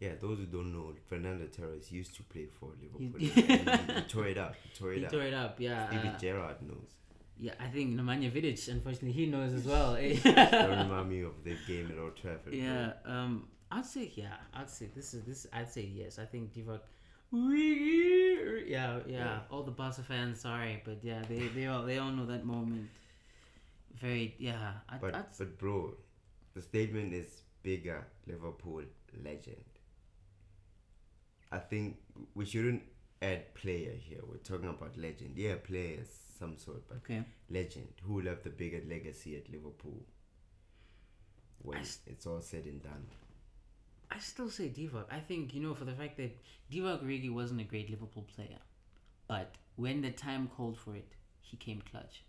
Yeah, 0.00 0.12
those 0.20 0.38
who 0.38 0.46
don't 0.46 0.72
know, 0.72 0.92
Fernando 1.08 1.46
Torres 1.46 1.90
used 1.92 2.14
to 2.16 2.22
play 2.24 2.46
for 2.46 2.70
Liverpool. 2.80 3.18
He- 3.18 3.28
he, 3.28 3.42
he 3.42 4.00
tore 4.08 4.26
it 4.28 4.38
up. 4.38 4.54
He 4.62 4.78
tore 4.78 4.92
it 4.92 4.98
He 4.98 5.04
up. 5.06 5.12
tore 5.12 5.22
it 5.22 5.34
up, 5.34 5.60
yeah. 5.60 5.88
Even 5.94 6.06
uh, 6.08 6.18
Gerrard 6.18 6.62
knows. 6.62 6.94
Yeah, 7.38 7.52
I 7.60 7.66
think 7.68 7.98
Nemanja 7.98 8.30
Vidic, 8.30 8.68
unfortunately, 8.68 9.12
he 9.12 9.26
knows 9.26 9.52
as 9.52 9.64
well. 9.64 9.96
eh? 9.96 10.16
Don't 10.24 10.78
remind 10.88 11.10
me 11.10 11.22
of 11.22 11.42
the 11.44 11.56
game 11.66 11.90
at 11.92 11.98
Old 11.98 12.16
Trafford. 12.16 12.54
yeah, 12.54 12.92
um, 13.04 13.48
I'd 13.70 13.84
say 13.84 14.10
yeah. 14.14 14.36
I'd 14.52 14.70
say 14.70 14.88
this 14.94 15.14
is 15.14 15.24
this. 15.24 15.46
I'd 15.52 15.70
say 15.70 15.82
yes. 15.82 16.18
I 16.18 16.24
think 16.26 16.52
Divock. 16.54 16.80
Yeah, 17.32 18.64
yeah, 18.66 19.00
Yeah. 19.06 19.38
All 19.50 19.64
the 19.64 19.72
Barca 19.72 20.02
fans, 20.02 20.40
sorry, 20.40 20.80
but 20.84 20.98
yeah, 21.02 21.22
they 21.28 21.48
they 21.48 21.66
all 21.66 21.82
they 21.82 21.98
all 21.98 22.12
know 22.12 22.26
that 22.26 22.44
moment. 22.44 22.88
Very 24.00 24.34
yeah. 24.38 24.74
I, 24.88 24.98
But 24.98 25.14
I'd, 25.14 25.24
but 25.38 25.58
bro, 25.58 25.94
the 26.54 26.62
statement 26.62 27.12
is 27.12 27.42
bigger 27.62 28.06
Liverpool 28.26 28.82
legend. 29.24 29.64
I 31.50 31.58
think 31.58 31.96
we 32.34 32.44
shouldn't 32.44 32.82
add 33.22 33.54
player 33.54 33.92
here. 33.98 34.20
We're 34.28 34.36
talking 34.38 34.68
about 34.68 34.96
legend. 34.96 35.32
Yeah, 35.36 35.54
players 35.56 36.08
some 36.34 36.56
sort, 36.56 36.86
but 36.88 36.98
okay. 36.98 37.24
legend. 37.50 37.88
Who 38.02 38.20
left 38.22 38.44
the 38.44 38.50
bigger 38.50 38.80
legacy 38.88 39.36
at 39.36 39.50
Liverpool? 39.50 40.04
When 41.62 41.78
I 41.78 41.80
s- 41.80 42.00
it's 42.06 42.26
all 42.26 42.40
said 42.40 42.64
and 42.66 42.82
done. 42.82 43.06
I 44.10 44.18
still 44.18 44.50
say 44.50 44.68
Divock. 44.68 45.06
I 45.10 45.18
think 45.20 45.54
you 45.54 45.60
know 45.62 45.74
for 45.74 45.84
the 45.84 45.92
fact 45.92 46.16
that 46.18 46.36
Divock 46.70 47.02
Origi 47.04 47.32
wasn't 47.32 47.60
a 47.60 47.64
great 47.64 47.90
Liverpool 47.90 48.22
player, 48.34 48.58
but 49.28 49.54
when 49.76 50.02
the 50.02 50.10
time 50.10 50.48
called 50.56 50.78
for 50.78 50.94
it, 50.94 51.12
he 51.40 51.56
came 51.56 51.82
clutch. 51.90 52.22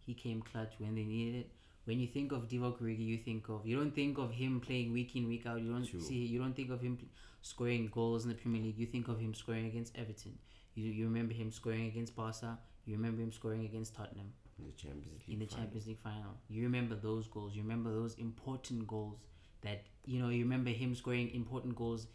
He 0.00 0.14
came 0.14 0.42
clutch 0.42 0.72
when 0.78 0.94
they 0.96 1.04
needed 1.04 1.40
it. 1.40 1.50
When 1.84 1.98
you 1.98 2.06
think 2.06 2.32
of 2.32 2.48
Divock 2.48 2.80
Origi, 2.80 3.06
you 3.06 3.18
think 3.18 3.48
of 3.48 3.64
you 3.66 3.76
don't 3.76 3.94
think 3.94 4.18
of 4.18 4.32
him 4.32 4.60
playing 4.60 4.92
week 4.92 5.14
in 5.16 5.26
week 5.28 5.46
out. 5.46 5.60
You 5.60 5.72
don't 5.72 5.86
True. 5.86 6.00
see 6.00 6.16
you 6.26 6.38
don't 6.40 6.54
think 6.54 6.70
of 6.70 6.80
him 6.80 6.98
scoring 7.42 7.88
goals 7.92 8.24
in 8.24 8.30
the 8.30 8.36
Premier 8.36 8.62
League. 8.62 8.78
You 8.78 8.86
think 8.86 9.08
of 9.08 9.18
him 9.18 9.34
scoring 9.34 9.66
against 9.66 9.96
Everton. 9.96 10.36
You 10.74 10.90
you 10.90 11.04
remember 11.06 11.32
him 11.34 11.50
scoring 11.52 11.86
against 11.86 12.14
Barca. 12.16 12.58
You 12.84 12.96
remember 12.96 13.22
him 13.22 13.32
scoring 13.32 13.64
against 13.64 13.94
Tottenham 13.94 14.32
In 14.58 14.66
the 14.66 14.72
Champions 14.72 15.22
League. 15.26 15.34
in 15.34 15.38
the 15.40 15.46
final. 15.46 15.64
Champions 15.64 15.86
League 15.86 16.00
final. 16.02 16.34
You 16.48 16.62
remember 16.64 16.94
those 16.94 17.26
goals. 17.28 17.54
You 17.54 17.62
remember 17.62 17.92
those 17.92 18.14
important 18.14 18.86
goals 18.86 19.18
that 19.62 19.84
you 20.04 20.20
know. 20.20 20.28
You 20.28 20.42
remember 20.42 20.70
him 20.70 20.94
scoring 20.94 21.30
important 21.34 21.76
goals 21.76 22.06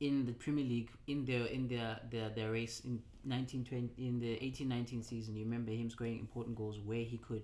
in 0.00 0.24
the 0.26 0.32
Premier 0.32 0.64
League 0.64 0.90
in 1.06 1.24
their 1.24 1.46
in 1.46 1.68
their 1.68 2.00
their, 2.10 2.30
their 2.30 2.50
race 2.52 2.80
in 2.80 3.02
1920 3.24 4.06
in 4.08 4.18
the 4.18 4.34
18-19 4.36 5.04
season. 5.04 5.36
You 5.36 5.44
remember 5.44 5.70
him 5.70 5.90
scoring 5.90 6.18
important 6.18 6.56
goals 6.56 6.78
where 6.80 7.04
he 7.04 7.18
could. 7.18 7.42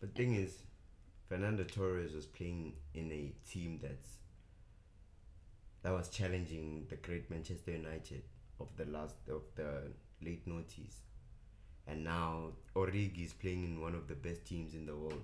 But 0.00 0.14
thing 0.14 0.34
is, 0.34 0.58
Fernando 1.28 1.64
Torres 1.64 2.12
was 2.14 2.26
playing 2.26 2.74
in 2.94 3.10
a 3.10 3.32
team 3.50 3.80
that's 3.82 4.18
that 5.82 5.92
was 5.92 6.08
challenging 6.08 6.86
the 6.88 6.96
great 6.96 7.30
Manchester 7.30 7.72
United 7.72 8.22
of 8.60 8.68
the 8.76 8.84
last 8.86 9.14
of 9.28 9.42
the 9.54 9.92
late 10.22 10.46
noughties, 10.48 10.96
and 11.86 12.04
now 12.04 12.52
Origi 12.74 13.24
is 13.24 13.32
playing 13.32 13.64
in 13.64 13.80
one 13.80 13.94
of 13.94 14.08
the 14.08 14.14
best 14.14 14.44
teams 14.44 14.74
in 14.74 14.86
the 14.86 14.94
world. 14.96 15.22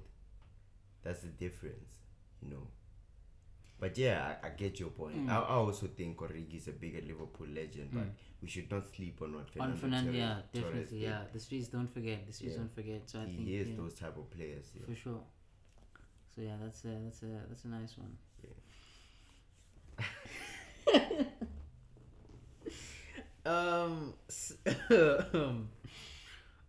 That's 1.02 1.20
the 1.20 1.28
difference, 1.28 1.96
you 2.42 2.50
know. 2.50 2.66
But 3.80 3.98
yeah, 3.98 4.34
I, 4.42 4.46
I 4.46 4.50
get 4.50 4.78
your 4.78 4.90
point. 4.90 5.26
Mm. 5.26 5.30
I, 5.30 5.36
I 5.40 5.54
also 5.54 5.86
think 5.88 6.16
Origi 6.18 6.56
is 6.56 6.68
a 6.68 6.72
bigger 6.72 7.00
Liverpool 7.06 7.48
legend, 7.48 7.90
but 7.92 8.04
Mm. 8.04 8.10
we 8.42 8.48
should 8.48 8.70
not 8.70 8.86
sleep 8.94 9.20
on 9.22 9.34
what 9.34 9.50
Fernando, 9.50 9.74
on 9.74 9.78
Fernando, 9.80 10.12
yeah, 10.12 10.36
definitely, 10.52 10.98
did. 11.00 11.08
yeah. 11.08 11.22
The 11.32 11.40
streets 11.40 11.68
don't 11.68 11.92
forget. 11.92 12.26
The 12.26 12.32
streets 12.32 12.54
Yeah. 12.54 12.58
don't 12.60 12.74
forget. 12.74 13.10
So 13.10 13.20
I 13.20 13.24
he 13.26 13.36
think 13.36 13.48
is 13.48 13.68
yeah, 13.68 13.76
those 13.76 13.94
type 13.94 14.16
of 14.16 14.30
players. 14.30 14.66
Yeah. 14.74 14.86
for 14.86 14.94
sure. 14.94 15.20
So 16.34 16.40
yeah, 16.42 16.56
that's 16.62 16.84
a 16.84 16.88
that's 17.04 17.22
a 17.24 17.26
that's 17.48 17.64
a 17.64 17.68
nice 17.68 17.96
one. 17.98 18.16
um, 23.46 24.14
s- 24.28 24.54
um, 25.34 25.68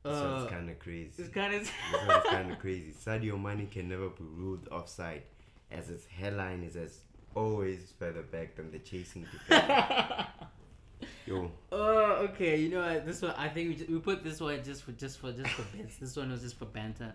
This 0.04 0.14
uh, 0.16 0.36
one's 0.38 0.50
kind 0.52 0.70
of 0.70 0.80
crazy. 0.80 1.12
it's 1.18 1.30
kind 1.30 1.54
of 1.54 1.62
this 1.62 1.72
one's 2.08 2.24
kind 2.30 2.52
of 2.52 2.60
crazy. 2.60 2.92
Sadio 2.92 3.42
Mane 3.42 3.68
can 3.68 3.88
never 3.90 4.10
be 4.10 4.24
ruled 4.24 4.68
offside, 4.70 5.24
as 5.72 5.88
his 5.88 6.06
headline 6.06 6.64
is 6.64 6.76
as 6.76 7.00
always 7.36 7.94
further 7.98 8.22
back 8.22 8.56
than 8.56 8.72
the 8.72 8.80
chasing 8.80 9.26
defender. 9.32 10.28
Yo, 11.26 11.52
Oh, 11.72 12.28
okay. 12.30 12.60
You 12.60 12.70
know 12.70 12.82
what? 12.82 13.06
This 13.06 13.22
one, 13.22 13.32
I 13.38 13.48
think 13.50 13.70
we, 13.70 13.76
ju- 13.76 13.94
we 13.94 14.00
put 14.00 14.24
this 14.24 14.40
one 14.42 14.62
just 14.64 14.84
for 14.84 14.92
just 14.92 15.20
for 15.20 15.32
just 15.32 15.50
for 15.52 15.64
bits. 15.78 15.96
this 15.98 16.16
one 16.18 16.32
was 16.32 16.42
just 16.42 16.58
for 16.58 16.66
banter. 16.66 17.14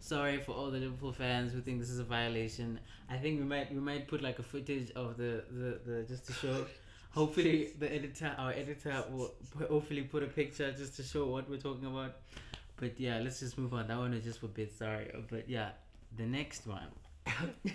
Sorry 0.00 0.38
for 0.38 0.52
all 0.52 0.70
the 0.70 0.78
Liverpool 0.78 1.12
fans 1.12 1.52
who 1.52 1.60
think 1.60 1.80
this 1.80 1.90
is 1.90 1.98
a 1.98 2.04
violation. 2.04 2.78
I 3.10 3.16
think 3.16 3.40
we 3.40 3.44
might 3.44 3.72
we 3.72 3.80
might 3.80 4.06
put 4.06 4.22
like 4.22 4.38
a 4.38 4.44
footage 4.44 4.92
of 4.92 5.16
the 5.16 5.42
the, 5.50 5.80
the 5.84 6.02
just 6.04 6.26
to 6.26 6.32
show. 6.34 6.66
Hopefully, 7.10 7.70
the 7.78 7.92
editor, 7.92 8.34
our 8.38 8.52
editor, 8.52 9.04
will 9.10 9.34
hopefully 9.68 10.02
put 10.02 10.22
a 10.22 10.26
picture 10.26 10.70
just 10.72 10.96
to 10.96 11.02
show 11.02 11.26
what 11.26 11.48
we're 11.48 11.58
talking 11.58 11.86
about. 11.86 12.16
But 12.76 13.00
yeah, 13.00 13.18
let's 13.18 13.40
just 13.40 13.58
move 13.58 13.74
on. 13.74 13.88
That 13.88 13.98
one 13.98 14.12
is 14.14 14.24
just 14.24 14.40
for 14.40 14.46
bits. 14.48 14.76
Sorry, 14.78 15.10
but 15.30 15.48
yeah, 15.48 15.70
the 16.16 16.26
next 16.26 16.66
one. 16.66 16.88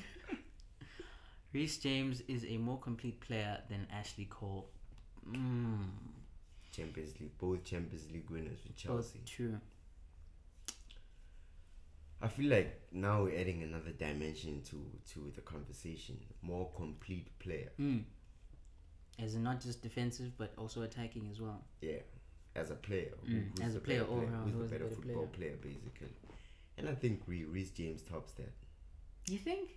Reece 1.54 1.78
James 1.78 2.22
is 2.28 2.46
a 2.46 2.58
more 2.58 2.80
complete 2.80 3.20
player 3.20 3.60
than 3.70 3.86
Ashley 3.92 4.26
Cole. 4.30 4.70
Mm. 5.30 5.86
Champions 6.76 7.20
League, 7.20 7.38
both 7.38 7.64
Champions 7.64 8.10
League 8.12 8.30
winners 8.30 8.60
with 8.64 8.76
Both 8.88 9.14
Chelsea. 9.14 9.20
true. 9.26 9.60
I 12.22 12.28
feel 12.30 12.50
like 12.50 12.82
now 12.94 13.24
we're 13.24 13.38
adding 13.40 13.62
another 13.64 13.92
dimension 13.92 14.62
to 14.70 14.78
to 15.14 15.32
the 15.36 15.42
conversation. 15.42 16.18
More 16.42 16.70
complete 16.76 17.38
player. 17.40 17.72
Mm. 17.80 18.04
As 19.22 19.36
in 19.36 19.44
not 19.44 19.62
just 19.62 19.82
defensive, 19.82 20.32
but 20.38 20.54
also 20.58 20.82
attacking 20.82 21.28
as 21.32 21.40
well. 21.40 21.64
Yeah, 21.82 22.00
as 22.56 22.72
a 22.72 22.76
player. 22.76 23.12
Mm, 23.28 23.52
who's 23.52 23.68
as 23.68 23.76
a 23.76 23.80
player 23.80 24.04
all 24.04 24.20
around, 24.22 24.52
Who's 24.52 24.70
the 24.70 24.76
better 24.78 24.86
better 24.86 24.96
football 24.96 25.28
player? 25.28 25.56
basically? 25.62 26.10
And 26.78 26.90
I 26.90 26.96
think 26.96 27.22
Re- 27.28 27.46
Reece 27.46 27.70
James 27.72 28.02
tops 28.02 28.32
that. 28.34 28.52
You 29.30 29.38
think? 29.38 29.70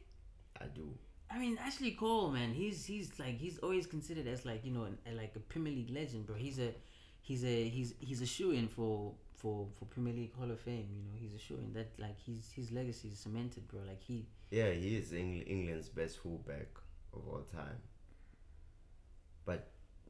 I 0.60 0.64
do. 0.66 0.88
I 1.30 1.38
mean, 1.38 1.58
Ashley 1.58 1.90
Cole, 1.90 2.30
man, 2.30 2.52
he's 2.54 2.86
he's 2.86 3.18
like 3.18 3.38
he's 3.38 3.58
always 3.58 3.86
considered 3.86 4.26
as 4.26 4.46
like 4.46 4.64
you 4.64 4.72
know 4.72 4.84
an, 4.84 4.96
a, 5.06 5.12
like 5.12 5.32
a 5.36 5.40
Premier 5.40 5.72
League 5.72 5.90
legend, 5.90 6.26
bro. 6.26 6.36
He's 6.36 6.58
a 6.58 6.72
he's 7.20 7.44
a 7.44 7.68
he's 7.68 7.94
he's 8.00 8.22
a 8.22 8.26
shoe 8.26 8.52
in 8.52 8.68
for 8.68 9.12
for 9.34 9.66
for 9.78 9.84
Premier 9.86 10.14
League 10.14 10.34
Hall 10.34 10.50
of 10.50 10.60
Fame. 10.60 10.88
You 10.96 11.02
know, 11.02 11.16
he's 11.20 11.34
a 11.34 11.38
shoe 11.38 11.58
in 11.62 11.72
that 11.74 11.90
like 11.98 12.18
his 12.24 12.50
his 12.54 12.72
legacy 12.72 13.08
is 13.08 13.18
cemented, 13.18 13.68
bro. 13.68 13.80
Like 13.86 14.00
he 14.02 14.24
Yeah, 14.50 14.70
he 14.70 14.96
is 14.96 15.12
Eng- 15.12 15.42
England's 15.42 15.88
best 15.90 16.18
fullback 16.18 16.68
of 17.12 17.26
all 17.28 17.42
time. 17.52 17.80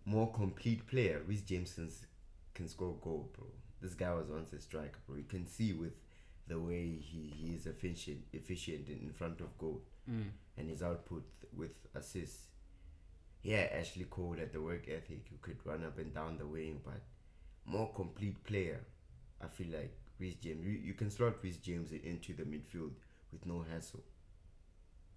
More 0.07 0.33
complete 0.33 0.87
player, 0.87 1.23
Reece 1.27 1.43
James 1.43 1.75
can, 2.55 2.69
score 2.69 2.97
goal, 3.03 3.31
bro. 3.37 3.47
This 3.83 3.95
guy 3.95 4.15
was 4.15 4.29
once 4.29 4.53
a 4.55 4.61
striker, 4.61 4.99
bro. 5.07 5.17
You 5.17 5.25
can 5.25 5.47
see 5.47 5.75
with 5.75 5.93
the 6.49 6.59
way 6.59 6.97
he, 6.99 7.33
he 7.37 7.55
is 7.55 7.67
efficient 7.67 8.25
efficient 8.33 8.89
in 8.89 9.13
front 9.13 9.41
of 9.41 9.59
goal 9.59 9.83
mm, 10.11 10.31
and 10.57 10.71
his 10.71 10.83
output 10.83 11.25
with 11.57 11.73
assists. 11.95 12.47
Yeah, 13.43 13.69
Ashley 13.73 14.05
Cole 14.11 14.37
had 14.39 14.53
the 14.53 14.61
work 14.63 14.89
ethic. 14.89 15.27
You 15.31 15.39
could 15.43 15.59
run 15.65 15.85
up 15.85 15.99
and 15.99 16.15
down 16.15 16.39
the 16.39 16.47
wing, 16.47 16.81
but 16.85 17.03
more 17.67 17.93
complete 17.95 18.43
player. 18.45 18.87
I 19.43 19.49
feel 19.49 19.69
like 19.73 19.97
Reece 20.19 20.37
James. 20.37 20.65
You, 20.67 20.73
you 20.73 20.95
can 20.95 21.11
slot 21.11 21.43
Reece 21.43 21.59
James 21.59 21.93
into 21.93 22.35
the 22.35 22.45
midfield 22.45 22.93
with 23.33 23.47
no 23.47 23.65
hassle. 23.71 24.05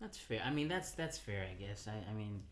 that's 0.02 0.18
fair. 0.18 0.42
I 0.46 0.52
mean, 0.52 0.68
that's 0.68 0.92
that's 0.92 1.18
fair, 1.18 1.46
I 1.50 1.54
guess. 1.56 1.88
I 1.88 2.04
I 2.10 2.14
mean. 2.14 2.44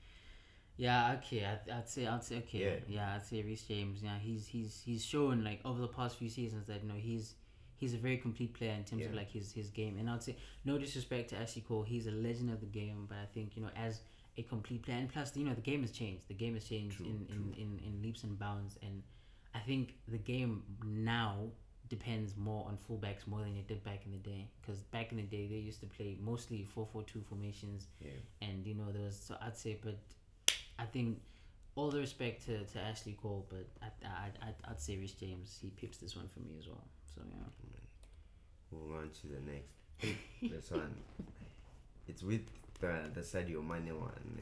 Yeah, 0.77 1.15
okay. 1.17 1.43
I, 1.46 1.77
I'd 1.77 1.89
say 1.89 2.05
I'd 2.07 2.24
say 2.24 2.38
okay. 2.38 2.60
Yeah. 2.60 2.96
Yeah. 2.96 3.15
I'd 3.15 3.25
say 3.25 3.41
Reece 3.41 3.63
James. 3.63 4.01
Yeah, 4.03 4.17
he's 4.22 4.48
he's 4.48 4.81
he's 4.86 5.03
shown 5.03 5.43
like 5.43 5.60
over 5.65 5.81
the 5.81 5.88
past 5.88 6.17
few 6.17 6.29
seasons 6.29 6.67
that 6.67 6.84
you 6.84 6.88
know 6.88 6.96
he's 6.96 7.34
he's 7.77 7.93
a 7.93 7.98
very 7.98 8.17
complete 8.17 8.53
player 8.53 8.74
in 8.74 8.84
terms 8.84 9.05
of 9.05 9.13
like 9.13 9.29
his 9.31 9.51
his 9.51 9.69
game. 9.69 9.98
And 10.00 10.10
I'd 10.10 10.24
say 10.24 10.36
no 10.65 10.77
disrespect 10.77 11.29
to 11.31 11.38
Ashley 11.38 11.63
Cole, 11.67 11.84
he's 11.84 12.07
a 12.07 12.12
legend 12.12 12.51
of 12.51 12.60
the 12.60 12.67
game. 12.67 13.05
But 13.10 13.17
I 13.17 13.25
think 13.34 13.55
you 13.55 13.63
know 13.63 13.69
as 13.75 14.01
a 14.38 14.43
complete 14.43 14.84
player, 14.84 14.98
and 14.98 15.10
plus 15.12 15.36
you 15.36 15.46
know 15.46 15.53
the 15.55 15.62
game 15.62 15.81
has 15.81 15.91
changed. 15.91 16.27
The 16.27 16.36
game 16.36 16.53
has 16.53 16.65
changed 16.65 16.98
True, 16.98 17.07
in, 17.07 17.25
in, 17.29 17.36
true. 17.36 17.53
in 17.57 17.79
in 17.86 18.01
leaps 18.03 18.24
and 18.24 18.38
bounds. 18.38 18.77
And 18.84 19.01
I 19.55 19.60
think 19.60 19.96
the 20.07 20.19
game 20.19 20.62
now 20.86 21.38
depends 21.89 22.36
more 22.38 22.67
on 22.67 22.77
fullbacks 22.88 23.25
more 23.25 23.39
than 23.39 23.55
it 23.55 23.67
did 23.67 23.84
back 23.84 24.01
in 24.05 24.12
the 24.12 24.17
day. 24.17 24.46
Because 24.62 24.84
back 24.84 25.12
in 25.12 25.17
the 25.17 25.24
day 25.24 25.48
they 25.48 25.55
used 25.55 25.79
to 25.79 25.88
play 25.88 26.17
mostly 26.22 26.67
four 26.75 26.86
four 26.91 27.01
two 27.03 27.22
formations 27.27 27.88
Yeah. 28.00 28.12
and 28.41 28.63
you 28.67 28.75
know 28.75 28.91
there 28.91 29.01
was 29.03 29.17
so 29.17 29.36
I'd 29.41 29.57
say, 29.57 29.77
but 29.84 29.98
I 30.79 30.86
think 30.86 31.19
all 31.75 31.89
the 31.91 32.00
respect 32.00 32.46
to, 32.46 32.63
to 32.63 32.79
Ashley 32.79 33.17
Cole, 33.22 33.46
but 33.50 33.67
I 33.81 33.88
I 34.07 34.48
I'd, 34.48 34.55
I'd 34.69 34.81
say 34.81 34.98
Rich 34.98 35.19
James 35.19 35.57
he 35.62 35.69
pips 35.69 35.98
this 35.98 36.15
one 36.15 36.27
for 36.34 36.39
me 36.39 36.55
as 36.60 36.67
well. 36.67 36.84
So 37.15 37.22
yeah, 37.29 37.46
Moving 38.72 38.98
on 38.98 39.10
to 39.22 39.27
the 39.27 39.51
next. 39.51 39.74
this 40.41 40.72
one. 40.72 40.93
It's 42.07 42.24
with 42.24 42.46
the 42.79 43.10
the 43.13 43.22
Sadio 43.22 43.62
Mane 43.65 43.98
one. 44.00 44.41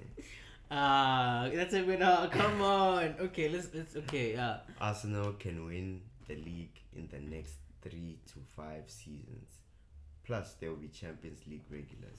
ah, 0.72 1.50
that's 1.54 1.74
a 1.74 1.84
winner. 1.84 2.28
Come 2.32 2.62
on, 2.62 3.16
okay, 3.20 3.50
let's 3.50 3.70
let's 3.74 3.96
okay, 3.96 4.34
yeah. 4.34 4.58
Arsenal 4.82 5.34
can 5.34 5.66
win 5.66 6.02
the 6.28 6.36
league 6.36 6.80
in 6.96 7.08
the 7.12 7.20
next 7.20 7.54
three 7.82 8.18
to 8.28 8.40
five 8.56 8.84
seasons. 8.88 9.50
Plus, 10.26 10.54
there 10.60 10.70
will 10.70 10.78
be 10.78 10.88
Champions 10.88 11.40
League 11.48 11.66
regulars. 11.70 12.18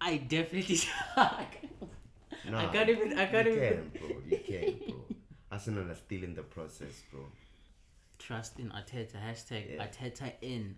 I 0.00 0.18
definitely. 0.18 0.78
Nah, 2.48 2.70
can't 2.72 2.88
even- 2.88 3.18
I 3.18 3.26
can't 3.26 3.46
you 3.46 3.52
even- 3.54 3.90
Can, 3.92 4.00
bro. 4.00 4.08
You 4.26 4.38
can, 4.38 4.78
bro. 4.90 5.04
Arsenal 5.52 5.90
are 5.90 5.94
still 5.94 6.22
in 6.24 6.34
the 6.34 6.42
process, 6.42 7.02
bro. 7.10 7.20
Trust 8.18 8.58
in 8.58 8.70
Arteta. 8.70 9.16
Hashtag 9.16 9.74
Yeah. 9.74 9.86
Arteta 9.86 10.32
in. 10.42 10.76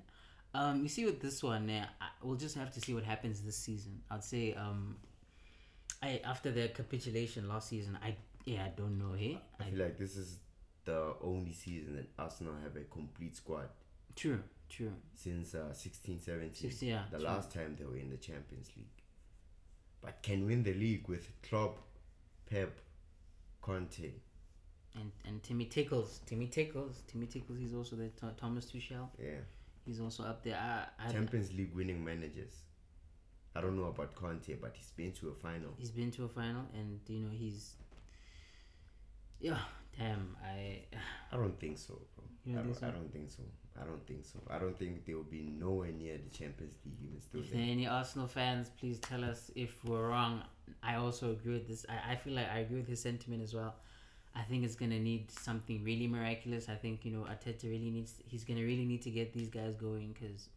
Um, 0.53 0.83
you 0.83 0.89
see 0.89 1.05
with 1.05 1.21
this 1.21 1.43
one, 1.43 1.69
yeah, 1.69 1.87
I, 2.01 2.09
we'll 2.23 2.37
just 2.37 2.57
have 2.57 2.73
to 2.75 2.81
see 2.81 2.93
what 2.93 3.05
happens 3.05 3.41
this 3.43 3.57
season. 3.57 4.01
I'd 4.11 4.25
say 4.25 4.55
um, 4.55 4.97
I 6.03 6.21
after 6.25 6.51
the 6.51 6.69
capitulation 6.69 7.49
last 7.49 7.69
season, 7.69 7.97
I 8.03 8.17
yeah 8.45 8.65
I 8.65 8.69
don't 8.77 8.99
know. 8.99 9.13
Hey, 9.17 9.39
I 9.61 9.65
feel 9.65 9.79
like 9.79 9.97
this 9.99 10.17
is 10.17 10.39
the 10.85 11.15
only 11.23 11.53
season 11.53 11.97
that 11.97 12.09
Arsenal 12.19 12.55
have 12.65 12.75
a 12.77 12.81
complete 12.85 13.37
squad 13.37 13.69
true, 14.17 14.43
true. 14.69 14.93
since 15.15 15.55
uh, 15.55 15.73
16 15.73 16.19
17. 16.19 16.55
16, 16.71 16.89
yeah, 16.89 17.03
the 17.13 17.19
true. 17.19 17.27
last 17.27 17.53
time 17.53 17.77
they 17.79 17.85
were 17.85 17.97
in 17.97 18.11
the 18.11 18.17
Champions 18.17 18.69
League. 18.77 18.87
But 20.03 20.23
can 20.23 20.47
win 20.47 20.63
the 20.63 20.75
league 20.75 21.09
with 21.09 21.29
Klopp, 21.43 21.79
Pep, 22.47 22.81
Conte. 23.63 24.13
and 24.95 25.13
and 25.27 25.43
Timmy 25.43 25.67
Tickles, 25.67 26.21
Timmy 26.27 26.47
Tickles, 26.47 27.03
Timmy 27.07 27.27
Tickles. 27.27 27.59
He's 27.59 27.75
also 27.75 27.97
the 27.97 28.09
Th- 28.09 28.37
Thomas 28.37 28.67
Tuchel. 28.67 29.09
Yeah. 29.19 29.41
He's 29.85 30.01
also 30.01 30.23
up 30.25 30.43
there. 30.45 30.57
I, 30.57 31.07
I 31.07 31.11
Champions 31.11 31.53
League 31.53 31.75
winning 31.75 32.05
managers. 32.05 32.55
I 33.55 33.61
don't 33.61 33.77
know 33.77 33.87
about 33.87 34.15
Conte, 34.15 34.55
but 34.61 34.73
he's 34.77 34.91
been 34.91 35.13
to 35.13 35.29
a 35.31 35.35
final. 35.35 35.71
he's 35.77 35.91
been 35.91 36.11
to 36.13 36.25
a 36.25 36.29
final, 36.29 36.65
and 36.75 37.01
you 37.09 37.21
know 37.21 37.31
he's. 37.33 37.75
Yeah, 39.41 39.59
damn. 39.99 40.37
I 40.45 40.83
I 41.33 41.37
don't 41.37 41.59
think 41.59 41.79
so, 41.79 42.01
bro. 42.15 42.25
You 42.45 42.55
don't 42.55 42.63
I, 42.63 42.67
think 42.67 42.81
don't, 42.81 42.91
I 42.91 42.93
don't 42.93 43.13
think 43.13 43.31
so. 43.31 43.43
I 43.81 43.85
don't 43.85 44.07
think 44.07 44.25
so. 44.25 44.39
I 44.51 44.59
don't 44.59 44.79
think 44.79 45.05
they 45.07 45.15
will 45.15 45.23
be 45.23 45.53
nowhere 45.59 45.93
near 45.93 46.19
the 46.19 46.31
Champions 46.37 46.75
League 46.85 46.97
even 47.03 47.21
still 47.21 47.41
if 47.41 47.51
there. 47.51 47.61
are 47.61 47.65
any 47.65 47.87
Arsenal 47.87 48.27
fans, 48.29 48.71
please 48.79 48.99
tell 48.99 49.25
us 49.25 49.51
if 49.55 49.85
we're 49.85 50.09
wrong. 50.09 50.43
I 50.83 50.97
also 50.97 51.33
agree 51.33 51.55
with 51.55 51.69
this. 51.69 51.85
I, 51.89 52.13
I 52.13 52.17
feel 52.17 52.35
like 52.35 52.49
I 52.51 52.59
agree 52.61 52.79
with 52.79 52.89
his 52.89 53.01
sentiment 53.01 53.43
as 53.43 53.55
well. 53.55 53.75
I 54.35 54.43
think 54.43 54.65
it's 54.65 54.77
gonna 54.77 54.99
need 54.99 55.31
something 55.31 55.83
really 55.83 56.07
miraculous. 56.07 56.69
I 56.69 56.77
think 56.77 57.05
you 57.05 57.13
know 57.13 57.27
Arteta 57.29 57.65
really 57.65 57.91
needs. 57.91 58.15
He's 58.27 58.45
gonna 58.45 58.63
really 58.63 58.85
need 58.85 59.03
to 59.03 59.11
get 59.11 59.33
these 59.33 59.49
guys 59.49 59.75
going 59.75 60.15
because 60.19 60.49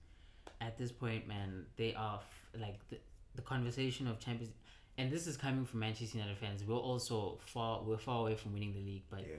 at 0.62 0.78
this 0.78 0.92
point, 0.92 1.28
man, 1.28 1.66
they 1.76 1.94
are 1.96 2.18
f- 2.18 2.60
like 2.62 2.88
the, 2.90 2.98
the 3.36 3.42
conversation 3.42 4.08
of 4.08 4.20
Champions. 4.20 4.54
And 4.98 5.12
this 5.12 5.26
is 5.26 5.38
coming 5.38 5.66
from 5.66 5.80
Manchester 5.80 6.20
United 6.20 6.38
fans. 6.38 6.64
We're 6.64 6.76
also 6.76 7.40
far. 7.42 7.82
We're 7.84 7.98
far 7.98 8.20
away 8.22 8.36
from 8.36 8.54
winning 8.54 8.74
the 8.74 8.80
league, 8.82 9.04
but 9.10 9.22
Yeah. 9.22 9.38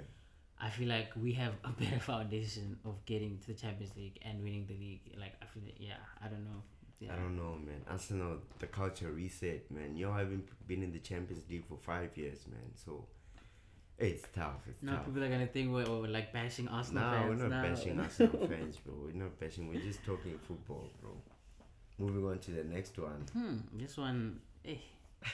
I 0.64 0.70
feel 0.70 0.88
like 0.88 1.10
we 1.20 1.32
have 1.34 1.52
a 1.64 1.68
better 1.80 2.00
foundation 2.00 2.78
of 2.86 3.04
getting 3.04 3.38
to 3.42 3.46
the 3.48 3.54
Champions 3.54 3.94
League 3.96 4.18
and 4.22 4.42
winning 4.42 4.64
the 4.66 4.74
league. 4.74 5.02
Like 5.20 5.34
I 5.42 5.46
feel, 5.46 5.62
like, 5.64 5.76
yeah, 5.78 6.00
I 6.24 6.28
don't 6.28 6.44
know. 6.44 6.62
Yeah. 7.00 7.12
I 7.12 7.16
don't 7.16 7.36
know, 7.36 7.56
man. 7.66 7.82
Arsenal, 7.90 8.38
the 8.60 8.66
culture 8.66 9.10
reset, 9.10 9.70
man. 9.70 9.96
Y'all 9.96 10.14
haven't 10.14 10.48
been 10.66 10.82
in 10.82 10.92
the 10.92 11.00
Champions 11.00 11.44
League 11.50 11.66
for 11.68 11.76
five 11.76 12.16
years, 12.16 12.38
man. 12.50 12.70
So 12.82 13.04
it's 13.98 14.24
tough. 14.34 14.62
It's 14.70 14.82
Now 14.82 14.96
tough. 14.96 15.06
people 15.06 15.22
are 15.24 15.28
gonna 15.28 15.46
think 15.46 15.70
we're, 15.72 15.84
we're 15.90 16.06
like 16.08 16.32
bashing 16.32 16.68
Arsenal 16.68 17.02
No, 17.04 17.10
fans. 17.10 17.28
we're 17.42 17.48
not 17.48 17.62
No. 17.62 17.68
bashing 17.68 18.00
Arsenal 18.00 18.46
fans, 18.48 18.76
bro. 18.78 18.94
We're 19.04 19.22
not 19.22 19.38
bashing. 19.38 19.68
We're 19.68 19.82
just 19.82 20.02
talking 20.04 20.38
football, 20.48 20.88
bro. 21.02 21.10
Moving 21.98 22.24
on 22.26 22.38
to 22.38 22.50
the 22.52 22.64
next 22.64 22.98
one. 22.98 23.24
Hmm, 23.32 23.56
this 23.78 23.96
one, 23.98 24.40
eh. 24.64 24.76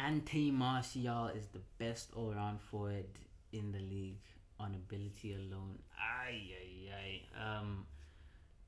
Ante 0.00 0.50
Martial 0.50 1.28
is 1.28 1.46
the 1.52 1.60
best 1.78 2.10
all-round 2.14 2.60
forward 2.60 3.06
in 3.52 3.72
the 3.72 3.78
league 3.78 4.18
on 4.58 4.74
ability 4.74 5.34
alone. 5.34 5.78
Ay, 5.98 6.40
ay, 6.60 6.92
ay. 6.94 7.58
Um, 7.58 7.86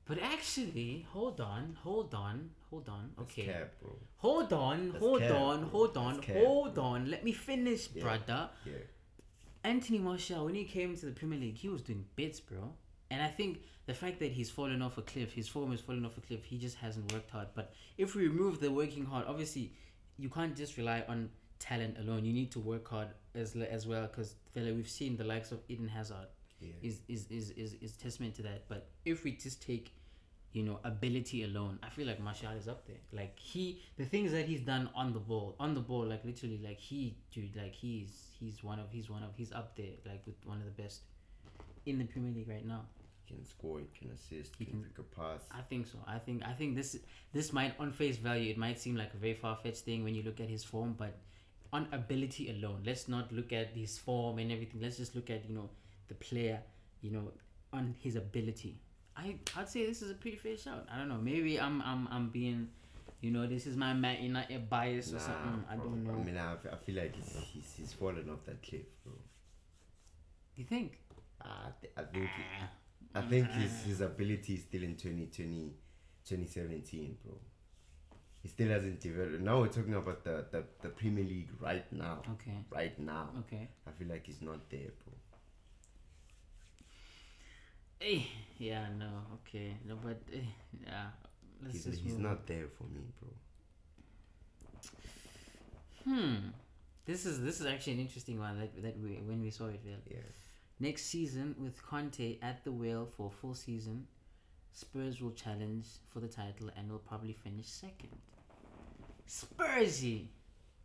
but 0.06 0.18
actually, 0.20 1.06
hold 1.12 1.40
on, 1.40 1.76
hold 1.82 2.14
on, 2.14 2.50
hold 2.70 2.88
on. 2.88 3.10
Okay, 3.22 3.44
cap, 3.46 3.72
hold 4.18 4.52
on, 4.52 4.88
That's 4.92 4.98
hold 5.02 5.20
cap, 5.20 5.30
on, 5.32 5.60
bro. 5.60 5.68
hold 5.70 5.96
on, 5.96 6.20
cap, 6.20 6.36
hold 6.36 6.74
bro. 6.74 6.84
on. 6.84 7.10
Let 7.10 7.24
me 7.24 7.32
finish, 7.32 7.88
Yeah. 7.94 8.02
brother. 8.02 8.50
Yeah. 8.66 8.72
Anthony 9.62 9.98
Martial, 9.98 10.44
when 10.44 10.54
he 10.54 10.64
came 10.64 10.94
to 10.94 11.06
the 11.06 11.12
Premier 11.12 11.38
League, 11.38 11.56
he 11.56 11.68
was 11.70 11.80
doing 11.82 12.04
bits, 12.16 12.38
bro. 12.38 12.74
And 13.10 13.22
I 13.22 13.28
think 13.28 13.62
the 13.86 13.94
fact 13.94 14.18
that 14.18 14.32
he's 14.32 14.50
fallen 14.50 14.82
off 14.82 14.98
a 14.98 15.02
cliff, 15.02 15.32
his 15.32 15.48
form 15.48 15.72
is 15.72 15.80
falling 15.80 16.04
off 16.04 16.18
a 16.18 16.20
cliff, 16.20 16.44
he 16.44 16.58
just 16.58 16.76
hasn't 16.76 17.10
worked 17.12 17.30
hard. 17.30 17.48
But 17.54 17.72
if 17.96 18.14
we 18.14 18.28
remove 18.28 18.60
the 18.60 18.70
working 18.70 19.06
hard, 19.06 19.24
obviously, 19.26 19.72
you 20.18 20.28
can't 20.28 20.54
just 20.54 20.76
rely 20.76 21.02
on 21.08 21.30
talent 21.58 21.96
alone. 21.98 22.24
You 22.24 22.32
need 22.32 22.50
to 22.52 22.60
work 22.60 22.88
hard 22.88 23.08
as 23.34 23.56
as 23.56 23.86
well, 23.86 24.06
because 24.06 24.34
we've 24.54 24.88
seen 24.88 25.16
the 25.16 25.24
likes 25.24 25.52
of 25.52 25.60
Eden 25.68 25.88
Hazard 25.88 26.28
Yeah. 26.60 26.70
is 26.82 27.00
is, 27.08 27.26
is, 27.30 27.50
is 27.50 27.74
is 27.80 27.92
testament 27.96 28.34
to 28.36 28.42
that. 28.42 28.68
But 28.68 28.88
if 29.04 29.24
we 29.24 29.32
just 29.32 29.62
take, 29.62 29.92
you 30.52 30.62
know, 30.62 30.78
ability 30.84 31.44
alone, 31.44 31.78
I 31.82 31.88
feel 31.90 32.06
like 32.06 32.20
Martial 32.20 32.52
is 32.52 32.68
up 32.68 32.86
there. 32.86 32.96
Like 33.12 33.38
he, 33.38 33.82
the 33.96 34.04
things 34.04 34.32
that 34.32 34.46
he's 34.46 34.60
done 34.60 34.88
on 34.94 35.12
the 35.12 35.18
ball, 35.20 35.56
on 35.58 35.74
the 35.74 35.80
ball, 35.80 36.04
like 36.06 36.24
literally, 36.24 36.60
like 36.62 36.78
he, 36.78 37.16
dude, 37.32 37.56
like 37.56 37.74
he's 37.74 38.28
he's 38.38 38.62
one 38.62 38.78
of 38.78 38.86
he's 38.90 39.10
one 39.10 39.22
of 39.22 39.30
he's 39.36 39.52
up 39.52 39.76
there, 39.76 39.94
like 40.06 40.22
with 40.26 40.36
one 40.44 40.58
of 40.58 40.64
the 40.64 40.82
best 40.82 41.00
in 41.86 41.98
the 41.98 42.04
Premier 42.04 42.32
League 42.32 42.48
right 42.48 42.66
now. 42.66 42.82
He 43.26 43.34
can 43.34 43.44
score. 43.44 43.78
He 43.80 43.86
can 43.98 44.10
assist. 44.12 44.52
He 44.58 44.64
can 44.66 44.74
can- 44.74 44.82
pick 44.84 44.98
a 44.98 45.02
pass. 45.02 45.40
I 45.50 45.62
think 45.62 45.86
so. 45.86 45.98
I 46.06 46.18
think 46.18 46.42
I 46.44 46.52
think 46.52 46.76
this 46.76 46.96
this 47.32 47.52
might 47.52 47.74
on 47.80 47.90
face 47.92 48.16
value 48.18 48.50
it 48.50 48.58
might 48.58 48.78
seem 48.78 48.96
like 48.96 49.12
a 49.14 49.16
very 49.16 49.34
far 49.34 49.56
fetched 49.56 49.78
thing 49.84 50.04
when 50.04 50.14
you 50.14 50.22
look 50.22 50.40
at 50.40 50.48
his 50.48 50.62
form, 50.62 50.94
but 50.96 51.16
on 51.74 51.88
ability 51.92 52.50
alone, 52.50 52.82
let's 52.86 53.08
not 53.08 53.32
look 53.32 53.52
at 53.52 53.70
his 53.74 53.98
form 53.98 54.38
and 54.38 54.52
everything. 54.52 54.80
Let's 54.80 54.96
just 54.96 55.14
look 55.16 55.28
at 55.28 55.48
you 55.48 55.54
know 55.54 55.68
the 56.08 56.14
player, 56.14 56.60
you 57.02 57.10
know, 57.10 57.32
on 57.72 57.94
his 57.98 58.14
ability. 58.16 58.78
I 59.16 59.36
I'd 59.56 59.68
say 59.68 59.84
this 59.86 60.00
is 60.00 60.10
a 60.10 60.14
pretty 60.14 60.36
fair 60.36 60.56
shout. 60.56 60.86
I 60.92 60.98
don't 60.98 61.08
know. 61.08 61.18
Maybe 61.30 61.60
I'm 61.60 61.82
I'm 61.82 62.06
I'm 62.10 62.28
being, 62.30 62.68
you 63.20 63.30
know, 63.32 63.46
this 63.46 63.66
is 63.66 63.76
my 63.76 63.92
Man 63.92 64.22
United 64.22 64.70
bias 64.70 65.10
or 65.10 65.14
Nah, 65.14 65.20
something. 65.20 65.64
I 65.70 65.76
don't 65.76 66.04
know. 66.04 66.14
I 66.14 66.24
mean, 66.24 66.36
I, 66.38 66.52
I 66.72 66.76
feel 66.76 66.96
like 66.96 67.14
he's, 67.16 67.36
he's 67.52 67.74
he's 67.76 67.92
fallen 67.92 68.30
off 68.30 68.44
that 68.46 68.62
cliff, 68.62 68.86
bro. 69.04 69.12
you 70.56 70.64
think? 70.64 70.98
I, 71.42 71.70
th- 71.80 71.92
I 71.96 72.02
think 72.04 72.30
ah. 72.62 72.68
I 73.16 73.20
think 73.22 73.50
his 73.50 73.72
ah. 73.82 73.86
his 73.88 74.00
ability 74.00 74.54
is 74.54 74.62
still 74.62 74.82
in 74.84 74.94
2020, 74.96 75.74
2017, 76.24 77.16
bro. 77.24 77.34
He 78.44 78.50
still 78.50 78.68
hasn't 78.68 79.00
developed. 79.00 79.40
Now 79.40 79.60
we're 79.60 79.68
talking 79.68 79.94
about 79.94 80.22
the, 80.22 80.44
the, 80.50 80.64
the 80.82 80.90
Premier 80.90 81.24
League 81.24 81.48
right 81.60 81.90
now. 81.90 82.18
Okay. 82.34 82.58
Right 82.70 83.00
now. 83.00 83.30
Okay. 83.38 83.70
I 83.86 83.90
feel 83.92 84.08
like 84.08 84.26
he's 84.26 84.42
not 84.42 84.68
there, 84.68 84.90
bro. 85.02 85.14
Eh, 88.02 88.20
yeah. 88.58 88.84
No. 88.98 89.08
Okay. 89.36 89.78
No, 89.88 89.96
but 89.96 90.20
eh, 90.30 90.40
yeah. 90.86 91.06
Let's 91.62 91.76
He's, 91.76 91.84
just 91.86 92.02
he's 92.02 92.12
move 92.12 92.20
not 92.20 92.46
there 92.46 92.66
for 92.76 92.84
me, 92.84 93.00
bro. 93.18 93.30
Hmm. 96.04 96.34
This 97.06 97.24
is 97.24 97.40
this 97.40 97.60
is 97.60 97.66
actually 97.66 97.94
an 97.94 98.00
interesting 98.00 98.38
one 98.38 98.60
that 98.60 98.82
that 98.82 99.00
we 99.00 99.22
when 99.24 99.40
we 99.40 99.50
saw 99.50 99.68
it, 99.68 99.80
Will. 99.86 100.02
Yeah. 100.06 100.18
Next 100.80 101.06
season 101.06 101.54
with 101.58 101.82
Conte 101.82 102.36
at 102.42 102.62
the 102.62 102.72
wheel 102.72 103.08
for 103.16 103.28
a 103.28 103.30
full 103.30 103.54
season, 103.54 104.06
Spurs 104.72 105.22
will 105.22 105.32
challenge 105.32 105.86
for 106.12 106.20
the 106.20 106.28
title 106.28 106.68
and 106.76 106.90
will 106.90 106.98
probably 106.98 107.32
finish 107.32 107.68
second. 107.68 108.18
Spursy, 109.28 110.26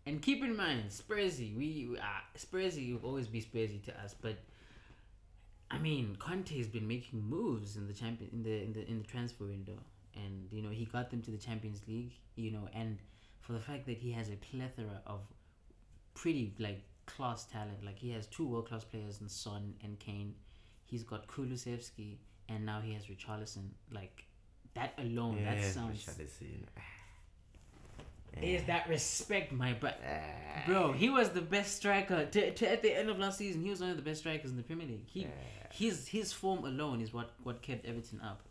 and 0.05 0.21
keep 0.21 0.43
in 0.43 0.55
mind 0.55 0.89
Spursy, 0.89 1.55
we 1.55 1.97
uh, 1.99 2.03
Spursy 2.37 2.93
will 2.93 3.09
always 3.09 3.27
be 3.27 3.41
Spursy 3.41 3.83
to 3.85 4.01
us, 4.01 4.15
but 4.19 4.37
I 5.69 5.77
mean 5.77 6.15
Conte 6.19 6.57
has 6.57 6.67
been 6.67 6.87
making 6.87 7.21
moves 7.21 7.75
in 7.75 7.87
the 7.87 7.93
champion 7.93 8.29
in 8.33 8.43
the 8.43 8.63
in 8.63 8.73
the 8.73 8.89
in 8.89 8.97
the 8.99 9.07
transfer 9.07 9.45
window, 9.45 9.77
and 10.15 10.47
you 10.51 10.61
know 10.61 10.69
he 10.69 10.85
got 10.85 11.09
them 11.09 11.21
to 11.23 11.31
the 11.31 11.37
Champions 11.37 11.81
League, 11.87 12.13
you 12.35 12.51
know, 12.51 12.67
and 12.73 12.97
for 13.41 13.53
the 13.53 13.59
fact 13.59 13.85
that 13.87 13.97
he 13.97 14.11
has 14.11 14.29
a 14.29 14.35
plethora 14.35 15.01
of 15.05 15.21
pretty 16.13 16.53
like 16.59 16.81
class 17.05 17.45
talent. 17.45 17.83
Like 17.83 17.97
he 17.97 18.11
has 18.11 18.27
two 18.27 18.47
world 18.47 18.67
class 18.69 18.83
players 18.83 19.21
in 19.21 19.29
Son 19.29 19.73
and 19.83 19.99
Kane. 19.99 20.35
He's 20.85 21.03
got 21.03 21.27
Kulusevski 21.27 22.17
and 22.47 22.65
now 22.65 22.81
he 22.81 22.93
has 22.93 23.05
Richarlison. 23.05 23.69
Like 23.91 24.25
that 24.73 24.93
alone, 24.97 25.43
that 25.43 25.63
sounds. 25.63 26.05
Richarlison. 26.05 26.63
Is 28.41 28.63
that 28.65 28.87
respect, 28.87 29.51
my 29.51 29.73
bro? 29.73 29.91
Bro, 30.65 30.93
he 30.93 31.09
was 31.09 31.29
the 31.29 31.41
best 31.41 31.75
striker. 31.75 32.25
To, 32.25 32.51
to, 32.53 32.71
at 32.71 32.81
the 32.81 32.97
end 32.97 33.09
of 33.09 33.19
last 33.19 33.37
season, 33.37 33.63
he 33.63 33.69
was 33.69 33.81
one 33.81 33.89
of 33.89 33.97
the 33.97 34.01
best 34.01 34.21
strikers 34.21 34.51
in 34.51 34.57
the 34.57 34.63
Premier 34.63 34.87
League. 34.87 35.07
He, 35.07 35.27
his 35.71 36.07
his 36.07 36.33
form 36.33 36.65
alone 36.65 37.01
is 37.01 37.13
what 37.13 37.31
what 37.43 37.61
kept 37.61 37.85
Everton 37.85 38.21
up. 38.21 38.41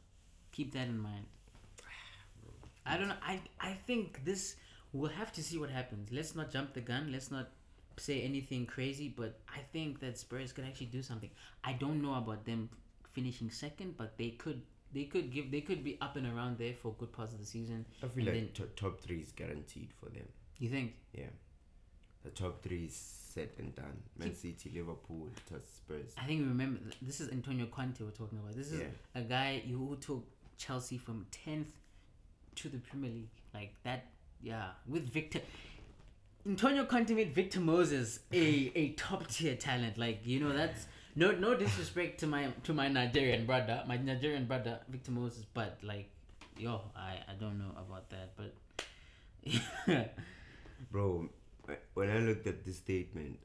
Keep 0.53 0.73
that 0.73 0.89
in 0.89 0.99
mind. 0.99 1.27
I 2.85 2.97
don't 2.97 3.09
know. 3.09 3.17
I 3.23 3.41
I 3.61 3.73
think 3.87 4.25
this 4.25 4.57
we'll 4.93 5.11
have 5.11 5.33
to 5.33 5.43
see 5.43 5.59
what 5.59 5.71
happens. 5.71 6.11
Let's 6.11 6.35
not 6.35 6.51
jump 6.51 6.75
the 6.75 6.81
gun. 6.81 7.13
Let's 7.13 7.31
not 7.31 7.49
say 7.97 8.23
anything 8.23 8.67
crazy. 8.67 9.09
But 9.09 9.41
I 9.49 9.61
think 9.73 10.01
that 10.01 10.19
Spurs 10.19 10.53
could 10.53 10.65
actually 10.65 10.87
do 10.87 11.03
something. 11.03 11.31
I 11.65 11.73
don't 11.73 12.01
know 12.03 12.15
about 12.15 12.45
them 12.45 12.69
finishing 13.13 13.51
second, 13.51 13.97
but 13.97 14.17
they 14.19 14.31
could. 14.31 14.63
They 14.93 15.05
could 15.05 15.31
give. 15.33 15.51
They 15.51 15.61
could 15.61 15.85
be 15.85 15.99
up 16.01 16.17
and 16.17 16.27
around 16.27 16.59
there 16.59 16.73
for 16.75 16.93
good 16.99 17.13
parts 17.13 17.33
of 17.33 17.39
the 17.41 17.47
season. 17.47 17.85
I 18.03 18.09
feel 18.09 18.29
and 18.29 18.37
like 18.39 18.55
to- 18.55 18.63
top 18.77 19.01
three 19.01 19.21
is 19.21 19.33
guaranteed 19.33 19.91
for 19.99 20.07
them. 20.11 20.27
You 20.59 20.71
think? 20.71 20.95
Yeah. 21.13 21.27
The 22.25 22.31
top 22.31 22.63
three 22.63 22.85
is 22.87 22.95
set 22.97 23.55
and 23.59 23.75
done. 23.75 24.03
Man 24.19 24.35
City, 24.35 24.71
Liverpool, 24.75 25.29
to 25.49 25.55
Spurs. 25.65 26.13
I 26.19 26.25
think 26.27 26.41
we 26.41 26.47
remember 26.49 26.81
this 27.03 27.21
is 27.21 27.31
Antonio 27.31 27.67
Conte 27.67 28.01
we're 28.03 28.11
talking 28.11 28.39
about. 28.39 28.55
This 28.57 28.73
is 28.73 28.81
Yeah. 28.81 28.87
a 29.15 29.23
guy 29.23 29.61
who 29.61 29.97
took 30.01 30.27
Chelsea 30.57 30.99
from 30.99 31.27
tenth 31.31 31.73
to 32.57 32.69
the 32.69 32.79
Premier 32.79 33.11
League. 33.11 33.29
Like 33.55 33.75
that, 33.85 34.07
yeah. 34.43 34.71
With 34.87 35.09
Victor, 35.09 35.41
Antonio 36.47 36.85
Conte 36.87 37.13
made 37.15 37.35
Victor 37.35 37.61
Moses 37.61 38.21
a 38.33 38.73
a 38.75 38.91
top 38.93 39.27
tier 39.29 39.55
talent. 39.57 39.99
Like 39.99 40.27
you 40.27 40.41
know 40.41 40.53
that's 40.53 40.87
no 41.17 41.33
no 41.33 41.55
disrespect 41.55 42.21
to 42.21 42.27
my 42.27 42.49
to 42.65 42.75
my 42.75 42.89
Nigerian 42.89 43.47
brother, 43.47 43.83
my 43.87 43.97
Nigerian 43.97 44.47
brother 44.47 44.81
Victor 44.89 45.11
Moses, 45.11 45.45
but 45.53 45.79
like 45.83 46.11
yo, 46.57 46.81
I 46.97 47.19
I 47.29 47.35
don't 47.39 47.59
know 47.59 47.73
about 47.77 48.11
that, 48.11 48.37
but 48.37 48.55
Bro, 50.91 51.29
when 51.95 52.11
I 52.11 52.19
looked 52.19 52.47
at 52.47 52.65
this 52.65 52.77
statement, 52.77 53.39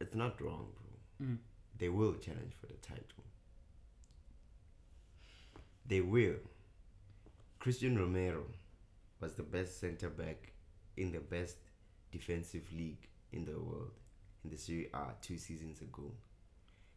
it's 0.00 0.14
not 0.14 0.40
wrong, 0.40 0.68
bro. 1.18 1.28
Mm. 1.28 1.38
They 1.78 1.88
will 1.88 2.14
challenge 2.14 2.52
for 2.60 2.66
the 2.66 2.74
title. 2.74 3.24
They 5.86 6.00
will. 6.00 6.36
Cristian 7.60 7.98
Romero 7.98 8.44
was 9.20 9.34
the 9.34 9.42
best 9.42 9.80
centre 9.80 10.08
back 10.10 10.52
in 10.96 11.12
the 11.12 11.20
best 11.20 11.56
defensive 12.10 12.64
league 12.72 13.08
in 13.32 13.44
the 13.44 13.52
world 13.52 13.92
in 14.44 14.50
the 14.50 14.58
Serie 14.58 14.90
A 14.94 15.06
two 15.20 15.38
seasons 15.38 15.80
ago. 15.80 16.12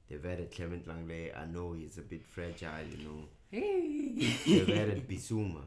They've 0.08 0.26
added 0.26 0.52
Clement 0.52 0.86
Lenglet. 0.88 1.36
I 1.38 1.46
know 1.46 1.74
he's 1.74 1.98
a 1.98 2.02
bit 2.02 2.26
fragile, 2.26 2.86
you 2.92 3.04
know. 3.08 3.28
They've 3.52 4.70
added 4.70 5.08
Bissouma 5.10 5.64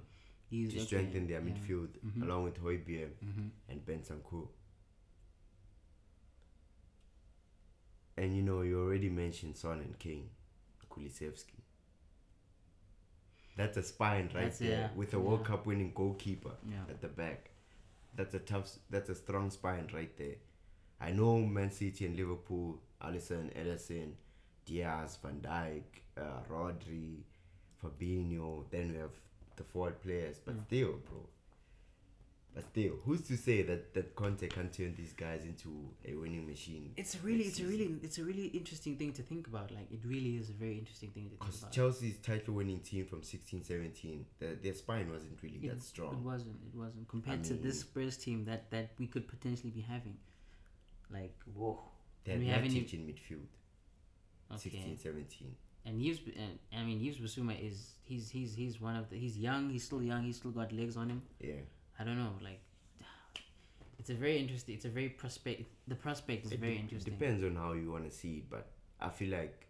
He's 0.50 0.70
to 0.72 0.76
okay, 0.78 0.86
strengthen 0.86 1.26
their 1.26 1.40
yeah. 1.40 1.46
midfield 1.52 1.88
Mhm. 2.04 2.22
along 2.22 2.44
with 2.44 2.58
Højbjerg 2.62 3.10
Mhm. 3.24 3.50
and 3.68 3.84
Bentancur. 3.86 4.48
And 8.16 8.34
you 8.34 8.42
know, 8.42 8.62
you 8.62 8.80
already 8.80 9.08
mentioned 9.10 9.56
Son 9.56 9.80
and 9.80 9.98
Kane, 9.98 10.28
Kulusevski. 10.90 11.54
That's 13.56 13.76
a 13.76 13.82
spine 13.82 14.24
right 14.26 14.34
That's- 14.34 14.58
there 14.58 14.70
yeah, 14.70 14.94
with 14.94 15.14
a 15.14 15.18
World. 15.20 15.44
Cup 15.44 15.66
winning 15.66 15.92
goalkeeper 15.94 16.56
Yeah. 16.68 16.84
at 16.88 17.00
the 17.00 17.08
back. 17.08 17.50
That's 18.14 18.34
a 18.34 18.38
tough. 18.40 18.78
That's 18.90 19.08
a 19.10 19.14
strong 19.14 19.50
spine 19.50 19.88
right 19.92 20.16
there. 20.16 20.36
I 21.00 21.12
know 21.12 21.38
Man 21.46 21.70
City 21.70 22.06
and 22.06 22.16
Liverpool, 22.16 22.80
Alisson, 23.00 23.52
Ederson, 23.54 24.14
Diaz, 24.68 25.18
Van 25.22 25.40
Dijk, 25.40 25.82
uh, 26.16 26.42
Rodri, 26.50 27.22
Fabinho. 27.82 28.64
Then 28.70 28.92
we 28.92 28.98
have 28.98 29.16
the 29.56 29.64
forward 29.64 30.00
players, 30.02 30.38
but 30.44 30.54
Yeah. 30.54 30.64
still, 30.66 30.92
bro. 31.08 31.26
But 32.54 32.64
still, 32.64 32.96
who's 33.04 33.22
to 33.28 33.36
say 33.36 33.62
that 33.62 33.94
that 33.94 34.16
Conte 34.16 34.48
can 34.48 34.68
turn 34.70 34.94
these 34.96 35.12
guys 35.12 35.44
into 35.44 35.70
a 36.04 36.14
winning 36.14 36.46
machine? 36.46 36.92
It's 36.96 37.14
a 37.14 37.18
really, 37.18 37.44
it's 37.44 37.58
a 37.60 37.62
season? 37.62 37.70
really, 37.70 38.00
it's 38.02 38.18
a 38.18 38.24
really 38.24 38.46
interesting 38.48 38.96
thing 38.96 39.12
to 39.12 39.22
think 39.22 39.46
about. 39.46 39.70
Like, 39.70 39.90
it 39.92 40.00
really 40.04 40.36
is 40.36 40.48
a 40.50 40.54
very 40.54 40.76
interesting 40.78 41.10
thing 41.10 41.24
to 41.24 41.28
think 41.30 41.40
Because 41.40 41.60
about. 41.62 41.72
Chelsea's 41.72 42.18
title-winning 42.18 42.80
team 42.80 43.04
from 43.06 43.20
16-17, 43.22 44.24
the, 44.40 44.58
their 44.62 44.74
spine 44.74 45.10
wasn't 45.10 45.40
really 45.42 45.58
it, 45.62 45.68
that 45.68 45.82
strong. 45.82 46.14
It 46.14 46.20
wasn't. 46.20 46.56
It 46.66 46.76
wasn't 46.76 47.06
compared 47.06 47.44
to 47.44 47.54
this 47.54 47.80
Spurs 47.80 48.16
team 48.16 48.44
that 48.46 48.70
that 48.70 48.90
we 48.98 49.06
could 49.06 49.28
potentially 49.28 49.70
be 49.70 49.82
having. 49.82 50.16
Like, 51.10 51.36
whoa. 51.54 51.78
They 52.24 52.44
had 52.44 52.64
Matic 52.64 52.92
in 52.92 53.06
midfield, 53.06 53.46
Okay. 54.54 54.96
16-17. 55.04 55.24
And 55.86 56.00
Yves, 56.02 56.20
and 56.36 56.58
I 56.80 56.84
mean, 56.84 57.00
Yves 57.04 57.18
Bissouma 57.18 57.54
is 57.66 57.92
he's 58.02 58.28
he's 58.30 58.54
he's 58.54 58.80
one 58.80 58.96
of 58.96 59.08
the 59.10 59.16
he's 59.16 59.38
young. 59.38 59.70
He's 59.70 59.84
still 59.84 60.02
young. 60.02 60.22
He's 60.24 60.36
still 60.36 60.50
got 60.50 60.72
legs 60.72 60.96
on 60.96 61.08
him. 61.08 61.22
Yeah. 61.40 61.54
I 61.98 62.04
don't 62.04 62.18
know. 62.18 62.32
Like, 62.42 62.60
it's 63.98 64.10
a 64.10 64.14
very 64.14 64.38
interesting. 64.38 64.74
It's 64.74 64.84
a 64.84 64.88
very 64.90 65.08
prospect. 65.08 65.62
The 65.86 65.94
prospect 65.94 66.46
is 66.46 66.52
It 66.52 66.60
very 66.60 66.76
interesting. 66.78 67.14
depends 67.14 67.42
on 67.44 67.56
how 67.56 67.72
you 67.72 67.90
want 67.92 68.10
to 68.10 68.14
see 68.16 68.38
it, 68.38 68.50
but 68.50 68.66
I 69.00 69.08
feel 69.08 69.30
like 69.30 69.66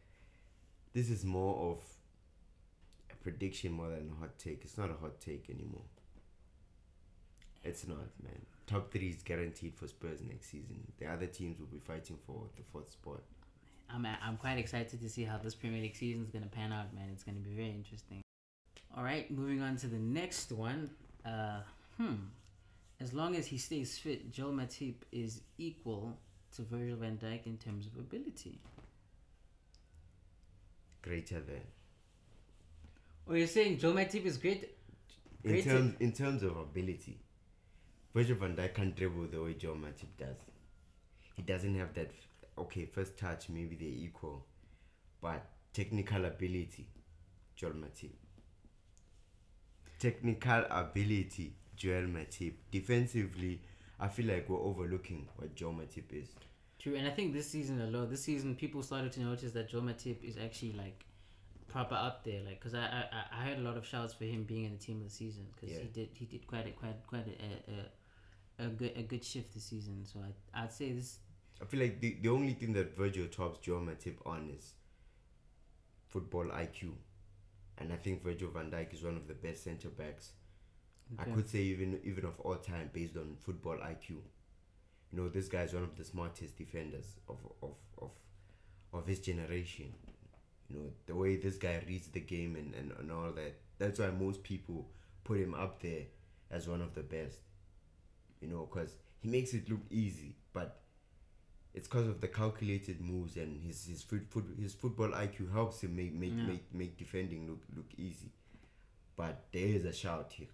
this 0.92 1.08
is 1.10 1.24
more 1.24 1.72
of 1.72 1.82
a 3.12 3.16
prediction 3.22 3.72
more 3.72 3.88
than 3.90 4.10
a 4.16 4.20
hot 4.20 4.38
take. 4.38 4.64
It's 4.64 4.76
not 4.78 4.90
a 4.90 4.94
hot 4.94 5.20
take 5.20 5.48
anymore. 5.50 5.84
It's 7.64 7.86
not, 7.86 8.08
man. 8.22 8.40
Top 8.66 8.90
three 8.92 9.08
is 9.10 9.22
guaranteed 9.22 9.74
for 9.74 9.86
Spurs 9.88 10.20
next 10.26 10.46
season. 10.50 10.92
The 10.98 11.06
other 11.06 11.26
teams 11.26 11.58
will 11.58 11.66
be 11.66 11.78
fighting 11.78 12.18
for 12.26 12.44
the 12.56 12.62
fourth 12.72 12.90
spot. 12.90 13.20
I'm 13.92 14.06
I'm 14.06 14.36
quite 14.36 14.58
excited 14.58 15.00
to 15.00 15.08
see 15.08 15.24
how 15.24 15.38
this 15.38 15.54
Premier 15.54 15.80
League 15.80 15.96
season 15.96 16.22
is 16.22 16.30
gonna 16.30 16.46
pan 16.46 16.72
out, 16.72 16.94
man. 16.94 17.08
It's 17.12 17.24
gonna 17.24 17.38
be 17.38 17.54
very 17.54 17.70
interesting. 17.70 18.20
All 18.96 19.02
right, 19.02 19.30
moving 19.30 19.62
on 19.62 19.76
to 19.76 19.86
the 19.86 19.98
next 19.98 20.52
one. 20.52 20.90
Uh, 21.24 21.60
hmm. 21.96 22.14
As 23.00 23.12
long 23.12 23.36
as 23.36 23.46
he 23.46 23.58
stays 23.58 23.96
fit, 23.96 24.32
Joel 24.32 24.52
Matip 24.52 24.94
is 25.12 25.42
equal 25.56 26.18
to 26.56 26.62
Virgil 26.62 26.96
van 26.96 27.16
Dijk 27.16 27.46
in 27.46 27.56
terms 27.56 27.86
of 27.86 27.96
ability. 27.98 28.58
Greater 31.02 31.40
than. 31.40 31.62
Or 33.26 33.36
you're 33.36 33.46
saying 33.46 33.78
Joel 33.78 33.94
Matip 33.94 34.24
is 34.24 34.36
great? 34.36 34.74
In 35.44 35.62
terms 35.62 35.94
in 36.00 36.12
terms 36.12 36.42
of 36.42 36.56
ability, 36.56 37.18
Virgil 38.14 38.36
van 38.36 38.56
Dijk 38.56 38.74
can't 38.74 38.96
dribble 38.96 39.28
the 39.28 39.42
way 39.42 39.54
Joe 39.54 39.74
Matip 39.74 40.08
does. 40.18 40.36
He 41.36 41.42
doesn't 41.42 41.76
have 41.76 41.94
that. 41.94 42.10
Okay, 42.58 42.86
first 42.86 43.16
touch 43.16 43.48
maybe 43.48 43.76
they're 43.76 43.88
equal, 43.88 44.44
but 45.20 45.44
technical 45.72 46.24
ability, 46.24 46.86
Joel 47.56 47.72
Matip. 47.72 48.10
Technical 49.98 50.64
ability, 50.70 51.54
Joel 51.76 52.02
Matip. 52.08 52.54
Defensively, 52.70 53.60
I 53.98 54.08
feel 54.08 54.26
like 54.26 54.48
we're 54.48 54.60
overlooking 54.60 55.28
what 55.36 55.54
Joe 55.56 55.70
Matip 55.72 56.12
is. 56.12 56.28
True, 56.78 56.94
and 56.94 57.06
I 57.06 57.10
think 57.10 57.32
this 57.32 57.50
season 57.50 57.80
alone, 57.80 58.08
this 58.08 58.22
season 58.22 58.54
people 58.54 58.82
started 58.84 59.10
to 59.12 59.20
notice 59.20 59.50
that 59.52 59.68
Joel 59.68 59.82
Matip 59.82 60.22
is 60.22 60.36
actually 60.36 60.72
like 60.74 61.04
proper 61.66 61.96
up 61.96 62.22
there. 62.24 62.40
Like, 62.46 62.60
cause 62.60 62.74
I, 62.74 62.78
I 62.80 63.04
I- 63.12 63.40
I 63.40 63.44
heard 63.48 63.58
a 63.58 63.62
lot 63.62 63.76
of 63.76 63.84
shouts 63.84 64.14
for 64.14 64.24
him 64.24 64.44
being 64.44 64.64
in 64.64 64.72
the 64.72 64.78
team 64.78 64.98
of 64.98 65.04
the 65.04 65.10
season 65.10 65.46
because 65.54 65.76
Yeah. 65.76 65.82
he 65.82 65.88
did 65.88 66.08
he 66.14 66.24
did 66.26 66.46
quite 66.46 66.66
a 66.68 66.70
quite 66.70 67.04
quite 67.08 67.26
a, 67.26 68.62
a, 68.62 68.66
a 68.66 68.68
good 68.68 68.92
a 68.96 69.02
good 69.02 69.24
shift 69.24 69.52
this 69.54 69.64
season. 69.64 70.04
So 70.04 70.20
I 70.20 70.62
I'd 70.62 70.72
say 70.72 70.92
this 70.92 71.18
I 71.60 71.64
feel 71.64 71.80
like 71.80 72.00
the, 72.00 72.16
the 72.22 72.28
only 72.28 72.54
thing 72.54 72.72
that 72.74 72.96
Virgil 72.96 73.26
tops 73.26 73.58
Joe 73.58 73.80
Matip 73.80 74.16
on 74.24 74.50
is 74.56 74.74
football 76.08 76.44
IQ. 76.46 76.92
And 77.78 77.92
I 77.92 77.96
think 77.96 78.22
Virgil 78.24 78.50
van 78.50 78.70
Dijk 78.70 78.92
is 78.92 79.04
one 79.04 79.16
of 79.16 79.28
the 79.28 79.34
best 79.34 79.64
centre 79.64 79.88
backs. 79.88 80.32
I 81.18 81.24
could 81.24 81.48
say 81.48 81.60
even 81.60 82.00
even 82.04 82.24
of 82.26 82.38
all 82.40 82.56
time 82.56 82.90
based 82.92 83.16
on 83.16 83.36
football 83.40 83.76
IQ. 83.76 84.10
You 84.10 84.18
know, 85.12 85.28
this 85.28 85.48
guy 85.48 85.62
is 85.62 85.72
one 85.72 85.84
of 85.84 85.96
the 85.96 86.04
smartest 86.04 86.56
defenders 86.58 87.16
of 87.28 87.38
of, 87.62 87.74
of, 88.02 88.10
of 88.92 89.06
his 89.06 89.20
generation. 89.20 89.92
You 90.68 90.76
know, 90.76 90.90
the 91.06 91.14
way 91.14 91.36
this 91.36 91.56
guy 91.56 91.82
reads 91.86 92.08
the 92.08 92.20
game 92.20 92.56
and, 92.56 92.74
and, 92.74 92.92
and 92.98 93.10
all 93.10 93.30
that. 93.32 93.54
That's 93.78 94.00
why 94.00 94.10
most 94.10 94.42
people 94.42 94.86
put 95.24 95.38
him 95.38 95.54
up 95.54 95.80
there 95.80 96.02
as 96.50 96.68
one 96.68 96.82
of 96.82 96.94
the 96.94 97.02
best. 97.02 97.38
You 98.40 98.48
know, 98.48 98.68
because 98.70 98.94
he 99.20 99.28
makes 99.28 99.54
it 99.54 99.70
look 99.70 99.80
easy, 99.90 100.34
but 100.52 100.80
it's 101.78 101.88
because 101.90 102.08
of 102.12 102.20
the 102.24 102.28
calculated 102.40 102.98
moves 103.10 103.36
and 103.42 103.50
his 103.66 103.78
his 103.92 104.02
foot, 104.10 104.24
foot 104.32 104.46
his 104.66 104.74
football 104.82 105.10
IQ 105.24 105.52
helps 105.58 105.76
him 105.84 105.92
make 106.00 106.12
make, 106.24 106.34
Yeah. 106.36 106.46
make 106.52 106.64
make 106.82 106.92
defending 107.04 107.42
look 107.50 107.62
look 107.78 107.90
easy. 108.08 108.30
But 109.20 109.34
there 109.52 109.66
is 109.78 109.84
a 109.92 109.92
shout 110.02 110.32
here. 110.38 110.52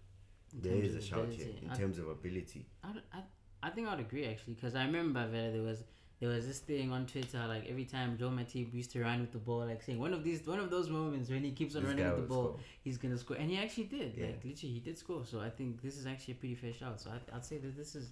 There 0.66 0.80
is 0.88 0.94
a 0.94 1.02
shout 1.10 1.30
here 1.38 1.48
in 1.62 1.70
I- 1.70 1.76
terms 1.80 1.98
of 1.98 2.06
ability. 2.18 2.62
I, 2.82 2.90
I, 3.18 3.20
I 3.66 3.70
think 3.70 3.88
I'd 3.88 4.00
agree 4.08 4.26
actually 4.32 4.54
because 4.54 4.74
I 4.74 4.84
remember 4.90 5.26
Vela, 5.34 5.50
there 5.56 5.62
was 5.72 5.80
there 6.20 6.28
was 6.34 6.46
this 6.50 6.60
thing 6.70 6.92
on 6.96 7.02
Twitter 7.12 7.42
like 7.54 7.64
every 7.72 7.84
time 7.94 8.16
Joe 8.20 8.30
Matip 8.38 8.72
used 8.80 8.92
to 8.92 9.00
run 9.06 9.20
with 9.24 9.32
the 9.32 9.42
ball 9.48 9.66
like 9.72 9.82
saying 9.82 9.98
one 10.06 10.14
of 10.18 10.22
these 10.26 10.46
one 10.46 10.60
of 10.66 10.70
those 10.74 10.88
moments 10.98 11.28
when 11.30 11.42
he 11.48 11.52
keeps 11.60 11.74
on 11.76 11.82
This 11.82 11.90
running 11.90 12.06
with 12.12 12.20
the 12.22 12.28
ball 12.34 12.44
score. 12.52 12.60
he's 12.86 12.98
gonna 13.02 13.18
score 13.24 13.36
and 13.42 13.50
he 13.50 13.56
actually 13.64 13.88
did 13.96 14.10
Yeah. 14.16 14.26
like 14.26 14.44
literally 14.44 14.74
he 14.78 14.80
did 14.88 14.96
score 15.04 15.22
so 15.32 15.40
I 15.48 15.50
think 15.50 15.82
this 15.86 15.96
is 16.00 16.06
actually 16.12 16.34
a 16.34 16.38
pretty 16.42 16.54
fair 16.62 16.72
shout 16.72 17.00
so 17.00 17.10
I, 17.16 17.18
I'd 17.36 17.44
say 17.44 17.58
that 17.64 17.76
this 17.76 17.94
is 18.00 18.06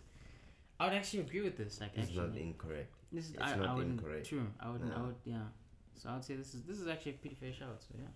I 0.82 0.86
would 0.86 0.94
actually 0.94 1.20
agree 1.20 1.42
with 1.42 1.56
this 1.56 1.80
like 1.80 1.92
It's 1.94 2.08
actually 2.08 2.28
not 2.28 2.36
incorrect. 2.36 2.94
this 3.12 3.26
is 3.26 3.34
it's 3.34 3.42
I, 3.42 3.56
not 3.56 3.68
I 3.68 3.74
wouldn't 3.74 4.00
incorrect. 4.00 4.26
true 4.26 4.46
I 4.60 4.70
would 4.70 4.82
I 4.82 5.00
would 5.02 5.14
yeah 5.24 5.46
so 5.94 6.08
I 6.10 6.14
would 6.14 6.24
say 6.24 6.34
this 6.34 6.54
is 6.54 6.62
this 6.64 6.78
is 6.80 6.88
actually 6.88 7.12
a 7.12 7.18
pretty 7.18 7.36
fair 7.36 7.52
shout 7.52 7.80
so 7.86 7.94
yeah 7.98 8.08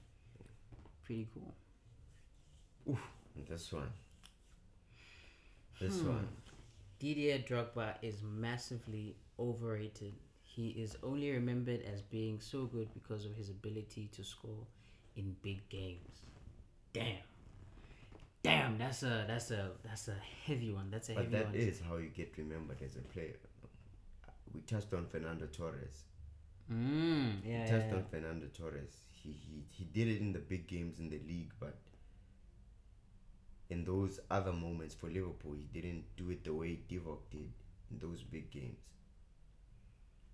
pretty 1.04 1.28
cool 1.32 1.54
And 3.36 3.46
This 3.46 3.72
one. 3.72 3.92
This 5.80 6.00
Hmm. 6.00 6.08
one. 6.08 6.28
Didier 6.98 7.38
Drogba 7.38 7.96
is 8.02 8.22
massively 8.22 9.16
overrated. 9.38 10.14
He 10.42 10.70
is 10.70 10.96
only 11.02 11.30
remembered 11.30 11.82
as 11.82 12.00
being 12.00 12.40
so 12.40 12.64
good 12.64 12.88
because 12.94 13.26
of 13.26 13.34
his 13.36 13.50
ability 13.50 14.08
to 14.16 14.24
score 14.24 14.66
in 15.16 15.36
big 15.42 15.68
games. 15.68 16.22
Damn. 16.94 17.18
Damn, 18.66 18.78
that's 18.78 19.02
a 19.02 19.24
that's 19.26 19.50
a 19.50 19.70
that's 19.84 20.08
a 20.08 20.16
heavy 20.44 20.72
one. 20.72 20.90
That's 20.90 21.08
a 21.10 21.14
But 21.14 21.24
heavy 21.24 21.36
that 21.36 21.46
one. 21.46 21.54
is 21.54 21.80
how 21.88 21.96
you 21.96 22.08
get 22.08 22.36
remembered 22.36 22.82
as 22.82 22.96
a 22.96 23.00
player. 23.00 23.36
We 24.52 24.60
touched 24.62 24.92
on 24.94 25.06
Fernando 25.06 25.46
Torres. 25.46 26.04
Mm, 26.72 27.44
We 27.44 27.50
yeah, 27.52 27.66
touched 27.66 27.88
yeah, 27.90 27.94
on 27.96 28.04
Fernando 28.10 28.46
Torres. 28.46 29.02
He, 29.10 29.30
he 29.30 29.64
he 29.70 29.84
did 29.84 30.08
it 30.08 30.20
in 30.20 30.32
the 30.32 30.38
big 30.40 30.66
games 30.66 30.98
in 30.98 31.08
the 31.10 31.20
league, 31.26 31.52
but 31.60 31.76
in 33.70 33.84
those 33.84 34.20
other 34.30 34.52
moments 34.52 34.94
for 34.94 35.08
Liverpool, 35.10 35.54
he 35.54 35.66
didn't 35.72 36.04
do 36.16 36.30
it 36.30 36.44
the 36.44 36.52
way 36.54 36.80
Divock 36.88 37.18
did 37.30 37.50
in 37.90 37.98
those 37.98 38.22
big 38.22 38.50
games. 38.50 38.78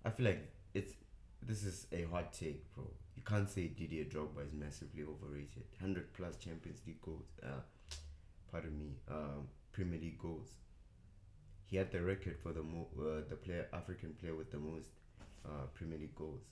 I 0.05 0.09
feel 0.11 0.25
like 0.27 0.51
it's 0.73 0.93
this 1.41 1.63
is 1.63 1.87
a 1.91 2.03
hot 2.03 2.33
take, 2.33 2.73
bro. 2.73 2.85
You 3.15 3.23
can't 3.23 3.49
say 3.49 3.67
Didier 3.67 4.05
Drogba 4.05 4.45
is 4.45 4.53
massively 4.53 5.03
overrated. 5.03 5.63
Hundred 5.79 6.13
plus 6.13 6.37
Champions 6.37 6.81
League 6.87 7.01
goals. 7.01 7.25
Uh, 7.41 7.61
pardon 8.53 8.77
me. 8.79 8.91
Um, 9.09 9.49
Premier 9.73 9.99
League 9.99 10.19
goals. 10.19 10.49
He 11.65 11.77
had 11.77 11.91
the 11.91 12.01
record 12.01 12.37
for 12.41 12.53
the 12.53 12.63
mo- 12.63 12.89
uh, 12.99 13.21
the 13.29 13.35
player 13.35 13.67
African 13.73 14.13
player 14.13 14.35
with 14.35 14.51
the 14.51 14.59
most 14.59 14.89
uh, 15.45 15.65
Premier 15.73 15.99
League 15.99 16.15
goals. 16.15 16.43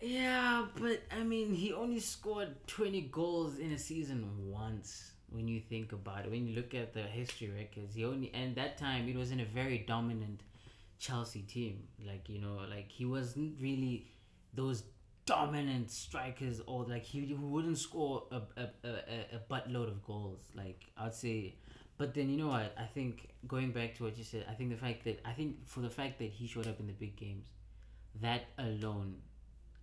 Yeah, 0.00 0.66
but 0.76 1.02
I 1.10 1.22
mean, 1.22 1.54
he 1.54 1.72
only 1.72 2.00
scored 2.00 2.54
20 2.66 3.02
goals 3.12 3.58
in 3.58 3.72
a 3.72 3.78
season 3.78 4.50
once. 4.50 5.12
When 5.30 5.48
you 5.48 5.60
think 5.60 5.92
about 5.92 6.24
it, 6.26 6.30
when 6.30 6.46
you 6.46 6.54
look 6.54 6.74
at 6.74 6.94
the 6.94 7.02
history 7.02 7.50
records, 7.50 7.94
he 7.94 8.04
only 8.04 8.30
and 8.32 8.54
that 8.56 8.78
time 8.78 9.08
it 9.08 9.16
was 9.16 9.32
in 9.32 9.40
a 9.40 9.44
very 9.44 9.78
dominant 9.78 10.42
Chelsea 10.98 11.42
team. 11.42 11.88
Like 12.06 12.28
you 12.28 12.40
know, 12.40 12.60
like 12.70 12.90
he 12.90 13.04
wasn't 13.04 13.60
really 13.60 14.06
those 14.54 14.84
dominant 15.26 15.90
strikers 15.90 16.60
or 16.66 16.84
like 16.84 17.04
he, 17.04 17.20
he 17.26 17.34
wouldn't 17.34 17.78
score 17.78 18.24
a, 18.30 18.36
a, 18.60 18.68
a, 18.84 18.90
a- 19.36 19.40
buttload 19.52 19.88
of 19.88 20.04
goals. 20.04 20.40
Like 20.54 20.86
I'd 20.96 21.14
say, 21.14 21.56
but 21.98 22.14
then 22.14 22.30
you 22.30 22.36
know 22.36 22.48
what? 22.48 22.74
I 22.78 22.84
think 22.84 23.28
going 23.48 23.72
back 23.72 23.94
to 23.96 24.04
what 24.04 24.16
you 24.16 24.24
said, 24.24 24.46
I 24.48 24.54
think 24.54 24.70
the 24.70 24.76
fact 24.76 25.04
that 25.04 25.20
I 25.26 25.32
think 25.32 25.66
for 25.66 25.80
the 25.80 25.90
fact 25.90 26.18
that 26.20 26.30
he 26.30 26.46
showed 26.46 26.66
up 26.66 26.80
in 26.80 26.86
the 26.86 26.92
big 26.92 27.16
games, 27.16 27.46
that 28.20 28.46
alone 28.58 29.16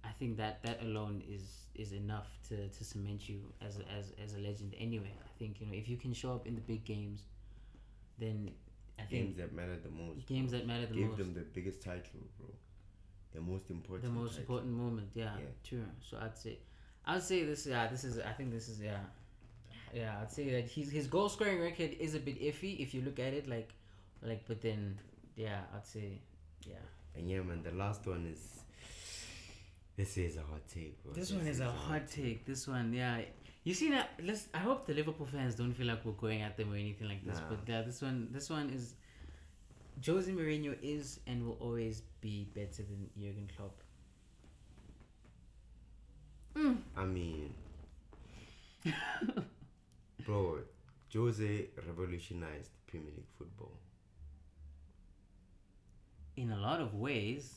I 0.03 0.11
think 0.19 0.37
that 0.37 0.63
that 0.63 0.81
alone 0.81 1.23
is 1.29 1.43
is 1.75 1.91
enough 1.93 2.27
to, 2.49 2.67
to 2.67 2.83
cement 2.83 3.27
you 3.29 3.41
as 3.65 3.79
a, 3.79 3.91
as 3.91 4.13
as 4.23 4.35
a 4.35 4.39
legend. 4.39 4.75
Anyway, 4.79 5.11
I 5.23 5.29
think 5.39 5.59
you 5.59 5.67
know 5.67 5.73
if 5.73 5.87
you 5.89 5.97
can 5.97 6.13
show 6.13 6.33
up 6.33 6.45
in 6.47 6.55
the 6.55 6.61
big 6.61 6.83
games, 6.85 7.23
then 8.19 8.51
I 8.99 9.03
Games 9.03 9.35
think 9.35 9.37
that 9.37 9.53
matter 9.55 9.77
the 9.81 9.89
most. 9.89 10.27
games 10.27 10.51
bro. 10.51 10.59
that 10.59 10.67
matter 10.67 10.85
the 10.85 10.93
Gave 10.93 11.07
most, 11.07 11.17
Give 11.17 11.25
them 11.25 11.33
the 11.33 11.41
biggest 11.41 11.81
title, 11.81 12.21
bro. 12.37 12.49
The 13.33 13.41
most 13.41 13.69
important. 13.69 14.13
the 14.13 14.19
most 14.19 14.37
important 14.37 14.71
moment. 14.73 15.09
Yeah, 15.15 15.35
Yeah. 15.37 15.45
true. 15.63 15.85
So 16.07 16.17
I'd 16.21 16.37
say, 16.37 16.59
I'd 17.05 17.23
say 17.23 17.43
this. 17.43 17.65
Yeah, 17.65 17.87
this 17.87 18.03
is. 18.03 18.19
I 18.19 18.31
think 18.31 18.51
this 18.51 18.69
is. 18.69 18.79
Yeah, 18.79 18.99
yeah. 19.93 20.19
I'd 20.21 20.31
say 20.31 20.49
that 20.51 20.69
his 20.69 20.91
his 20.91 21.07
goal 21.07 21.29
scoring 21.29 21.59
record 21.59 21.91
is 21.99 22.13
a 22.15 22.19
bit 22.19 22.39
iffy 22.41 22.79
if 22.79 22.93
you 22.93 23.01
look 23.01 23.19
at 23.19 23.33
it 23.33 23.47
like, 23.47 23.73
like. 24.21 24.45
But 24.47 24.61
then, 24.61 24.99
yeah, 25.35 25.61
I'd 25.75 25.85
say, 25.85 26.21
yeah. 26.67 26.75
And 27.15 27.29
yeah, 27.29 27.41
man, 27.41 27.63
the 27.63 27.71
last 27.71 28.05
one 28.05 28.25
is. 28.31 28.59
This 29.95 30.17
is 30.17 30.37
a 30.37 30.41
hot 30.41 30.67
take, 30.67 31.03
bro. 31.03 31.13
This 31.13 31.31
one 31.31 31.45
is 31.45 31.59
a 31.59 31.69
hot 31.69 32.07
take. 32.07 32.45
This 32.45 32.67
one, 32.67 32.93
yeah. 32.93 33.21
You 33.63 33.73
see 33.73 33.89
that? 33.91 34.09
Let's. 34.23 34.47
I 34.53 34.57
hope 34.59 34.85
the 34.87 34.93
Liverpool 34.93 35.25
fans 35.27 35.55
don't 35.55 35.73
feel 35.73 35.85
like 35.87 36.03
we're 36.03 36.13
going 36.13 36.41
at 36.41 36.57
them 36.57 36.73
or 36.73 36.75
anything 36.75 37.07
like 37.07 37.23
this. 37.25 37.37
Nah. 37.37 37.49
But 37.49 37.59
yeah, 37.67 37.81
this 37.83 38.01
one, 38.01 38.29
this 38.31 38.49
one 38.49 38.69
is. 38.71 38.95
Jose 40.05 40.31
Mourinho 40.31 40.75
is 40.81 41.19
and 41.27 41.45
will 41.45 41.57
always 41.59 42.01
be 42.21 42.47
better 42.55 42.83
than 42.83 43.09
Jurgen 43.17 43.49
Klopp. 43.55 43.83
I 46.95 47.05
mean, 47.05 47.53
bro, 50.25 50.59
Jose 51.11 51.65
revolutionized 51.87 52.69
Premier 52.87 53.11
League 53.15 53.25
football. 53.37 53.71
In 56.37 56.51
a 56.51 56.57
lot 56.57 56.79
of 56.79 56.95
ways, 56.95 57.53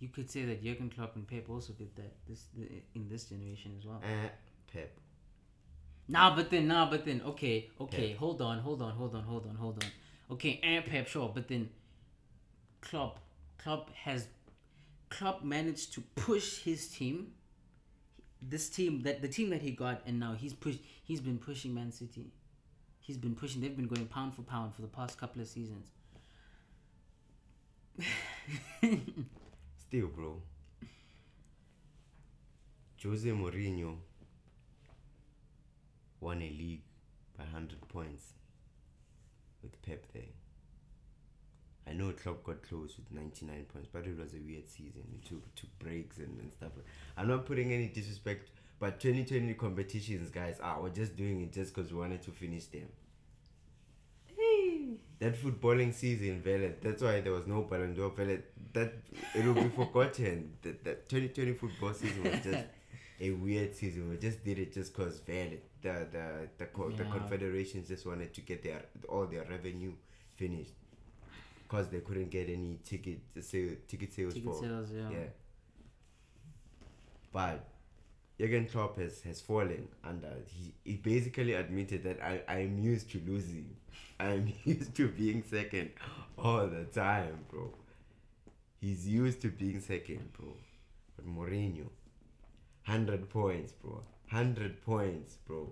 you 0.00 0.08
could 0.08 0.30
say 0.30 0.44
that 0.44 0.62
Jurgen 0.64 0.90
Klopp 0.90 1.16
and 1.16 1.26
Pep 1.26 1.48
also 1.48 1.72
did 1.74 1.94
that 1.96 2.12
this 2.28 2.46
in 2.94 3.08
this 3.08 3.24
generation 3.24 3.74
as 3.78 3.86
well. 3.86 4.00
Eh, 4.02 4.28
Pep. 4.72 4.90
Nah, 6.08 6.34
but 6.34 6.50
then, 6.50 6.66
nah, 6.66 6.90
but 6.90 7.04
then, 7.04 7.22
okay, 7.24 7.70
okay, 7.80 8.10
Pep. 8.10 8.18
hold 8.18 8.42
on, 8.42 8.58
hold 8.58 8.82
on, 8.82 8.92
hold 8.92 9.14
on, 9.14 9.22
hold 9.22 9.46
on, 9.46 9.54
hold 9.54 9.82
on. 9.82 9.90
Okay, 10.32 10.58
and 10.62 10.82
Pep, 10.86 11.06
sure, 11.08 11.30
but 11.32 11.46
then 11.46 11.68
Klopp, 12.80 13.18
Klopp 13.58 13.90
has, 13.92 14.28
Klopp 15.10 15.44
managed 15.44 15.92
to 15.92 16.00
push 16.16 16.60
his 16.60 16.88
team, 16.88 17.32
this 18.40 18.70
team 18.70 19.02
that 19.02 19.20
the 19.20 19.28
team 19.28 19.50
that 19.50 19.60
he 19.60 19.72
got, 19.72 20.00
and 20.06 20.18
now 20.18 20.32
he's 20.32 20.54
pushed, 20.54 20.80
he's 21.04 21.20
been 21.20 21.36
pushing 21.36 21.74
Man 21.74 21.92
City. 21.92 22.32
He's 23.00 23.18
been 23.18 23.34
pushing. 23.34 23.60
They've 23.60 23.76
been 23.76 23.88
going 23.88 24.06
pound 24.06 24.34
for 24.34 24.40
pound 24.42 24.74
for 24.74 24.80
the 24.80 24.88
past 24.88 25.18
couple 25.18 25.42
of 25.42 25.48
seasons. 25.48 25.90
Still, 29.76 30.06
bro. 30.06 30.40
Jose 33.02 33.28
Mourinho 33.28 33.96
won 36.20 36.38
a 36.38 36.48
league 36.48 36.84
by 37.36 37.44
100 37.44 37.86
points 37.88 38.32
with 39.62 39.80
Pep 39.82 40.04
there. 40.12 40.22
I 41.88 41.92
know 41.94 42.12
Klopp 42.12 42.44
got 42.44 42.62
close 42.62 42.96
with 42.96 43.10
99 43.10 43.66
points, 43.72 43.88
but 43.92 44.06
it 44.06 44.16
was 44.16 44.34
a 44.34 44.38
weird 44.38 44.68
season. 44.68 45.02
It 45.14 45.28
took, 45.28 45.54
took 45.54 45.78
breaks 45.78 46.18
and, 46.18 46.38
and 46.40 46.52
stuff. 46.52 46.70
I'm 47.16 47.28
not 47.28 47.44
putting 47.44 47.72
any 47.72 47.88
disrespect, 47.88 48.50
but 48.78 49.00
2020 49.00 49.54
competitions, 49.54 50.30
guys, 50.30 50.58
ah, 50.62 50.78
we're 50.80 50.90
just 50.90 51.16
doing 51.16 51.42
it 51.42 51.52
just 51.52 51.74
because 51.74 51.92
we 51.92 51.98
wanted 51.98 52.22
to 52.22 52.30
finish 52.30 52.66
them. 52.66 52.88
Hey. 54.26 54.94
That 55.18 55.40
footballing 55.40 55.92
season, 55.92 56.40
Vele, 56.40 56.72
that's 56.80 57.02
why 57.02 57.20
there 57.20 57.32
was 57.32 57.46
no 57.46 57.62
Ballon 57.62 57.94
d'Or, 57.94 58.10
Vele. 58.10 58.38
That 58.72 58.94
it 59.34 59.44
will 59.44 59.54
be 59.54 59.68
forgotten. 59.68 60.54
That 60.62 60.82
that 60.84 61.08
2020 61.08 61.52
football 61.52 61.94
season 61.94 62.24
was 62.24 62.40
just 62.42 62.64
a 63.20 63.30
weird 63.30 63.74
season. 63.76 64.08
We 64.08 64.16
just 64.16 64.44
did 64.44 64.58
it 64.58 64.72
just 64.72 64.94
cause 64.94 65.20
Vele, 65.20 65.58
the 65.82 66.06
the 66.12 66.48
the, 66.58 66.66
co- 66.66 66.90
the 66.90 67.04
confederations 67.04 67.88
just 67.88 68.06
wanted 68.06 68.32
to 68.34 68.40
get 68.40 68.62
their 68.62 68.82
all 69.08 69.26
their 69.26 69.44
revenue 69.44 69.92
finished, 70.36 70.72
cause 71.68 71.88
they 71.88 72.00
couldn't 72.00 72.30
get 72.30 72.48
any 72.48 72.78
ticket 72.84 73.20
sale 73.40 73.70
ticket 73.88 74.12
sales 74.12 74.34
Ticket 74.34 74.48
for 74.52 74.60
sales, 74.62 74.90
yeah. 74.94 75.10
yeah. 75.10 75.26
but 77.32 77.64
Jurgen 78.38 78.66
Klopp 78.66 78.98
has, 78.98 79.20
has 79.22 79.40
fallen 79.40 79.88
under. 80.02 80.32
He, 80.46 80.74
he 80.84 80.96
basically 80.96 81.52
admitted 81.54 82.02
that 82.04 82.20
I, 82.22 82.42
I'm 82.48 82.78
used 82.78 83.10
to 83.12 83.20
losing. 83.26 83.76
I'm 84.20 84.52
used 84.64 84.94
to 84.96 85.08
being 85.08 85.42
second 85.48 85.90
all 86.38 86.66
the 86.66 86.84
time, 86.84 87.44
bro. 87.50 87.72
He's 88.80 89.06
used 89.06 89.40
to 89.42 89.48
being 89.48 89.80
second, 89.80 90.32
bro. 90.32 90.48
But 91.16 91.26
Mourinho, 91.26 91.86
100 92.86 93.28
points, 93.30 93.72
bro. 93.72 94.02
100 94.32 94.82
points, 94.82 95.36
bro. 95.46 95.70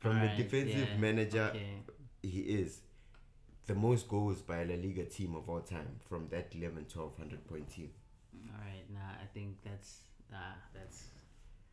From 0.00 0.16
Alright, 0.16 0.36
the 0.36 0.42
defensive 0.42 0.88
yeah, 0.92 0.96
manager 0.98 1.50
okay. 1.50 1.82
he 2.22 2.40
is 2.40 2.80
the 3.66 3.74
most 3.74 4.08
goals 4.08 4.42
by 4.42 4.62
a 4.62 4.64
La 4.64 4.74
Liga 4.74 5.04
team 5.04 5.36
of 5.36 5.48
all 5.48 5.60
time 5.60 6.00
from 6.08 6.26
that 6.30 6.52
11 6.52 6.86
12 6.92 7.12
100 7.16 7.48
point 7.48 7.70
team. 7.70 7.90
All 8.34 8.60
right, 8.60 8.82
nah, 8.92 9.22
I 9.22 9.26
think 9.32 9.56
that's 9.64 10.00
nah, 10.30 10.38
that's 10.74 11.04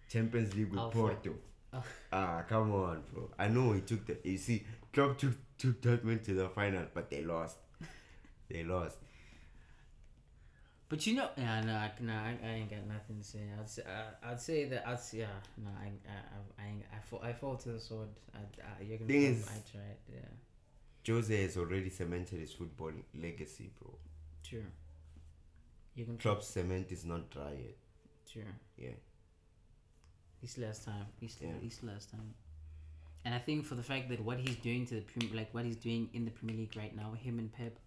Champions 0.09 0.55
League 0.55 0.71
with 0.71 0.91
Porto. 0.91 1.33
Oh. 1.73 1.83
Ah, 2.11 2.43
come 2.49 2.73
on, 2.73 3.03
bro. 3.13 3.29
I 3.37 3.47
know 3.47 3.73
he 3.73 3.81
took 3.81 4.05
the. 4.07 4.17
You 4.23 4.37
see, 4.39 4.63
Klopp 4.91 5.19
took 5.19 5.33
took 5.59 5.81
Dortmund 5.81 6.23
to 6.23 6.33
the 6.33 6.49
final, 6.49 6.85
but 6.93 7.11
they 7.11 7.23
lost. 7.23 7.57
they 8.49 8.63
lost. 8.63 8.97
But 10.89 11.05
you 11.05 11.15
know, 11.15 11.29
yeah, 11.37 11.61
no, 11.61 11.73
I, 11.73 11.91
no, 12.01 12.13
I, 12.13 12.35
I 12.43 12.49
ain't 12.55 12.69
got 12.71 12.85
nothing 12.87 13.19
to 13.19 13.23
say. 13.23 13.39
I'd 13.59 13.69
say, 13.69 13.83
uh, 13.83 14.27
I'd 14.27 14.41
say 14.41 14.65
that 14.65 14.87
I'd 14.87 14.99
say, 14.99 15.19
yeah, 15.19 15.27
no, 15.63 15.69
I, 15.79 15.85
I, 15.85 16.15
I, 16.17 16.63
I, 16.65 16.67
ain't, 16.69 16.83
I, 16.91 16.99
fall, 16.99 17.21
I 17.23 17.31
fall 17.31 17.55
to 17.57 17.69
the 17.69 17.79
sword. 17.79 18.09
I, 18.33 18.39
I, 18.39 18.83
you're 18.83 18.97
gonna, 18.97 19.07
Thing 19.07 19.43
I 19.47 19.71
tried, 19.71 19.97
yeah, 20.11 21.13
Jose 21.13 21.41
has 21.43 21.57
already 21.57 21.89
cemented 21.91 22.39
his 22.39 22.51
football 22.53 22.91
legacy, 23.15 23.69
bro. 23.79 23.93
true. 24.43 24.65
You 25.95 26.05
can 26.05 26.17
Klopp's 26.17 26.47
cement 26.47 26.91
is 26.91 27.05
not 27.05 27.29
dry 27.29 27.51
yet. 27.51 27.75
true. 28.31 28.43
Yeah. 28.77 28.89
He 30.41 30.61
last 30.61 30.85
time. 30.85 31.05
Still, 31.27 31.49
Yeah. 31.49 31.91
has 31.93 32.05
time. 32.05 32.33
And 33.25 33.35
I 33.35 33.39
think 33.39 33.65
for 33.65 33.75
the 33.75 33.83
fact 33.83 34.09
that 34.09 34.21
what 34.23 34.39
he's 34.39 34.55
doing 34.55 34.85
to 34.87 34.95
the 34.95 35.01
Premier, 35.01 35.35
like 35.35 35.53
what 35.53 35.65
he's 35.65 35.75
doing 35.75 36.09
in 36.13 36.23
the 36.25 36.31
Premier 36.31 36.55
League 36.55 36.75
right 36.77 36.95
now, 36.95 37.11
him 37.13 37.37
and 37.37 37.51
Pep, 37.51 37.77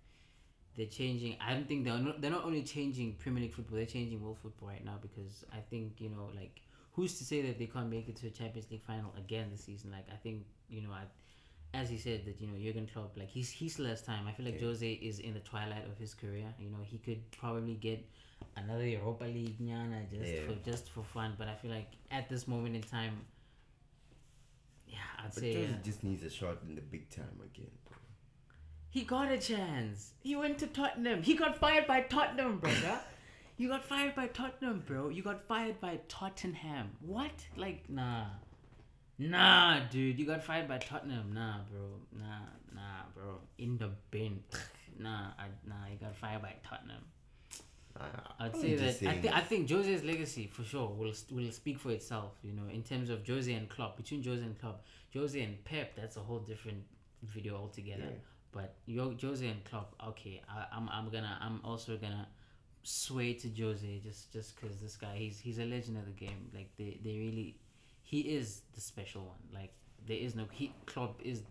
they're 0.77 0.87
changing. 0.87 1.37
I 1.41 1.53
don't 1.53 1.69
think 1.69 1.85
they're 1.85 1.99
not, 1.99 2.21
they're 2.21 2.31
not 2.31 2.45
only 2.45 2.63
changing 2.63 3.15
Premier 3.15 3.43
League 3.43 3.53
football, 3.55 3.77
they're 3.77 3.87
changing 3.87 4.23
world 4.23 4.39
football 4.43 4.69
right 4.69 4.85
now 4.85 4.97
because 5.01 5.45
I 5.53 5.59
think 5.71 6.01
you 6.01 6.09
know 6.09 6.31
like 6.35 6.61
who's 6.93 7.19
to 7.19 7.25
say 7.25 7.43
that 7.43 7.59
they 7.59 7.67
can't 7.67 7.89
make 7.91 8.09
it 8.09 8.17
to 8.17 8.27
a 8.27 8.31
Champions 8.31 8.71
League 8.71 8.83
final 8.83 9.13
again 9.19 9.49
this 9.51 9.65
season? 9.65 9.91
Like 9.91 10.07
I 10.13 10.17
think 10.17 10.45
you 10.69 10.83
know 10.83 10.91
I, 10.93 11.03
as 11.75 11.89
he 11.91 11.97
said 11.99 12.25
that 12.27 12.41
you 12.41 12.47
know 12.49 12.59
Jurgen 12.63 12.89
Klopp 12.93 13.17
like 13.17 13.29
he's 13.29 13.51
he 13.51 13.69
still 13.69 13.87
has 13.87 14.03
time. 14.03 14.27
I 14.27 14.33
feel 14.33 14.47
like 14.47 14.61
Yeah. 14.61 14.67
Jose 14.69 14.93
is 14.93 15.19
in 15.19 15.35
the 15.35 15.41
twilight 15.41 15.87
of 15.91 15.99
his 15.99 16.15
career. 16.15 16.53
You 16.59 16.71
know 16.71 16.79
he 16.85 16.99
could 16.99 17.31
probably 17.33 17.75
get 17.75 18.05
another 18.57 18.87
Europa 18.87 19.25
League 19.25 19.59
nyana 19.61 20.09
just 20.11 20.33
Yeah. 20.33 20.47
for 20.47 20.55
just 20.71 20.89
for 20.91 21.03
fun. 21.05 21.35
But 21.39 21.49
I 21.49 21.55
feel 21.55 21.71
like 21.71 21.91
at 22.11 22.29
this 22.29 22.49
moment 22.49 22.77
in 22.77 22.83
time, 22.83 23.21
yeah, 24.87 24.99
I'd 25.19 25.25
But 25.35 25.35
say 25.35 25.55
Jose 25.55 25.73
uh, 25.73 25.77
just 25.83 26.05
needs 26.05 26.23
a 26.25 26.31
shot 26.31 26.59
in 26.67 26.75
the 26.75 26.81
big 26.83 27.09
time 27.11 27.39
again. 27.45 27.71
He 28.93 29.05
got 29.05 29.33
a 29.33 29.39
chance. 29.39 30.13
He 30.21 30.37
went 30.37 30.59
to 30.59 30.67
Tottenham. 30.67 31.23
He 31.23 31.33
got 31.35 31.57
fired 31.57 31.87
by 31.87 32.03
Tottenham, 32.03 32.59
brother. 32.59 33.01
you 33.57 33.69
got 33.69 33.87
fired 33.87 34.15
by 34.15 34.27
Tottenham, 34.27 34.85
bro. 34.87 35.09
You 35.09 35.23
got 35.23 35.49
fired 35.49 35.81
by 35.81 35.99
Tottenham. 36.09 36.91
What? 37.01 37.33
Like, 37.57 37.89
nah. 37.89 38.27
Nah, 39.19 39.81
dude. 39.91 40.19
You 40.19 40.27
got 40.27 40.45
fired 40.45 40.69
by 40.69 40.77
Tottenham. 40.77 41.33
Nah, 41.33 41.61
bro. 41.71 41.81
Nah, 42.15 42.45
nah, 42.75 43.05
bro. 43.15 43.39
In 43.57 43.79
the 43.79 43.89
bin. 44.11 44.41
nah, 44.99 45.29
I, 45.39 45.47
nah. 45.67 45.87
You 45.91 45.97
got 45.99 46.15
fired 46.15 46.43
by 46.43 46.53
Tottenham. 46.63 47.03
I, 47.99 48.45
I'd 48.45 48.57
say 48.57 48.75
that 48.75 49.09
I, 49.09 49.17
th- 49.17 49.35
I 49.35 49.41
think 49.41 49.71
Jose's 49.71 50.05
legacy 50.05 50.47
for 50.53 50.65
sure 50.65 50.89
will 50.89 51.15
will 51.31 51.51
speak 51.51 51.79
for 51.79 51.93
itself. 51.93 52.33
You 52.43 52.53
know, 52.53 52.69
in 52.71 52.83
terms 52.83 53.09
of 53.09 53.27
Jose 53.27 53.51
and 53.51 53.71
Klopp, 53.71 53.97
between 53.97 54.23
Jose 54.23 54.43
and 54.43 54.59
Klopp, 54.59 54.85
Jose 55.15 55.41
and 55.41 55.65
Pep, 55.65 55.97
that's 55.97 56.17
a 56.17 56.21
whole 56.21 56.41
different 56.41 56.83
video 57.23 57.57
altogether. 57.57 58.05
Yeah. 58.05 58.19
But 58.53 58.75
yo, 58.87 59.15
Jose 59.21 59.47
and 59.47 59.65
Klopp, 59.65 59.95
okay, 60.09 60.43
I, 60.49 60.67
I'm 60.77 60.89
I'm 60.91 61.09
gonna 61.09 61.39
I'm 61.41 61.61
also 61.65 61.97
gonna 61.97 62.29
sway 62.83 63.33
to 63.35 63.49
Jose 63.49 64.01
just 64.05 64.33
just 64.33 64.61
because 64.61 64.79
this 64.81 64.97
guy 64.97 65.17
he's 65.17 65.41
he's 65.41 65.59
a 65.59 65.65
legend 65.65 65.97
of 65.97 66.05
the 66.05 66.13
game. 66.13 66.51
Like 66.55 66.69
they 66.77 66.99
they 67.03 67.19
really, 67.19 67.57
he 68.03 68.21
is 68.21 68.63
the 68.75 68.81
special 68.81 69.23
one. 69.23 69.39
Like 69.55 69.73
there 70.07 70.19
is 70.19 70.35
no 70.35 70.45
he 70.51 70.73
Klopp 70.85 71.21
is 71.23 71.43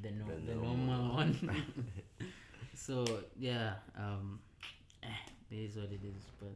the 0.00 0.10
no 0.12 0.26
The 0.26 0.52
the, 0.52 0.54
normal 0.54 1.14
one. 1.14 1.64
so 2.74 3.04
yeah, 3.36 3.74
um, 3.98 4.38
eh, 5.02 5.08
it 5.50 5.56
is 5.56 5.76
what 5.76 5.90
it 5.90 6.00
is. 6.04 6.22
But 6.38 6.54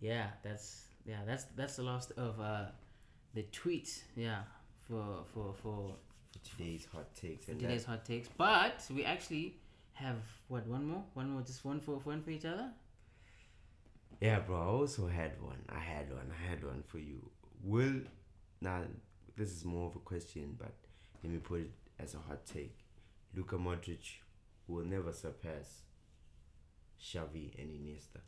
yeah, 0.00 0.26
that's 0.42 0.86
yeah 1.06 1.20
that's 1.24 1.44
that's 1.56 1.76
the 1.76 1.84
last 1.84 2.12
of 2.16 2.40
uh 2.40 2.66
the 3.34 3.44
tweets. 3.52 4.00
Yeah, 4.16 4.42
for 4.88 5.24
for 5.32 5.54
For 5.62 5.94
today's 6.44 6.86
hot 6.92 7.14
takes 7.14 7.48
and 7.48 7.58
today's 7.58 7.84
that, 7.84 7.90
hot 7.90 8.04
takes. 8.04 8.28
But 8.36 8.84
we 8.90 9.04
actually 9.04 9.56
have 9.94 10.16
what 10.48 10.66
one 10.66 10.86
more, 10.86 11.04
one 11.14 11.30
more, 11.30 11.42
just 11.42 11.64
one 11.64 11.80
for 11.80 11.96
one 11.96 12.22
for 12.22 12.30
each 12.30 12.44
other. 12.44 12.70
yeah, 14.20 14.40
bro. 14.40 14.56
I 14.56 14.66
also 14.66 15.06
had 15.06 15.40
one. 15.40 15.62
I 15.68 15.78
had 15.78 16.10
one. 16.10 16.30
I 16.30 16.50
had 16.50 16.64
one 16.64 16.82
for 16.86 16.98
you. 16.98 17.30
Will 17.62 18.00
now 18.60 18.82
this 19.36 19.50
is 19.50 19.64
more 19.64 19.88
of 19.88 19.96
a 19.96 20.00
question, 20.00 20.56
but 20.58 20.74
let 21.22 21.32
me 21.32 21.38
put 21.38 21.60
it 21.60 21.70
as 21.98 22.14
a 22.14 22.18
hot 22.18 22.46
take. 22.46 22.78
Luka 23.34 23.56
Modric 23.56 24.20
will 24.68 24.84
never 24.84 25.12
surpass 25.12 25.82
Xavi 27.00 27.58
and 27.58 27.70
Iniesta. 27.70 28.20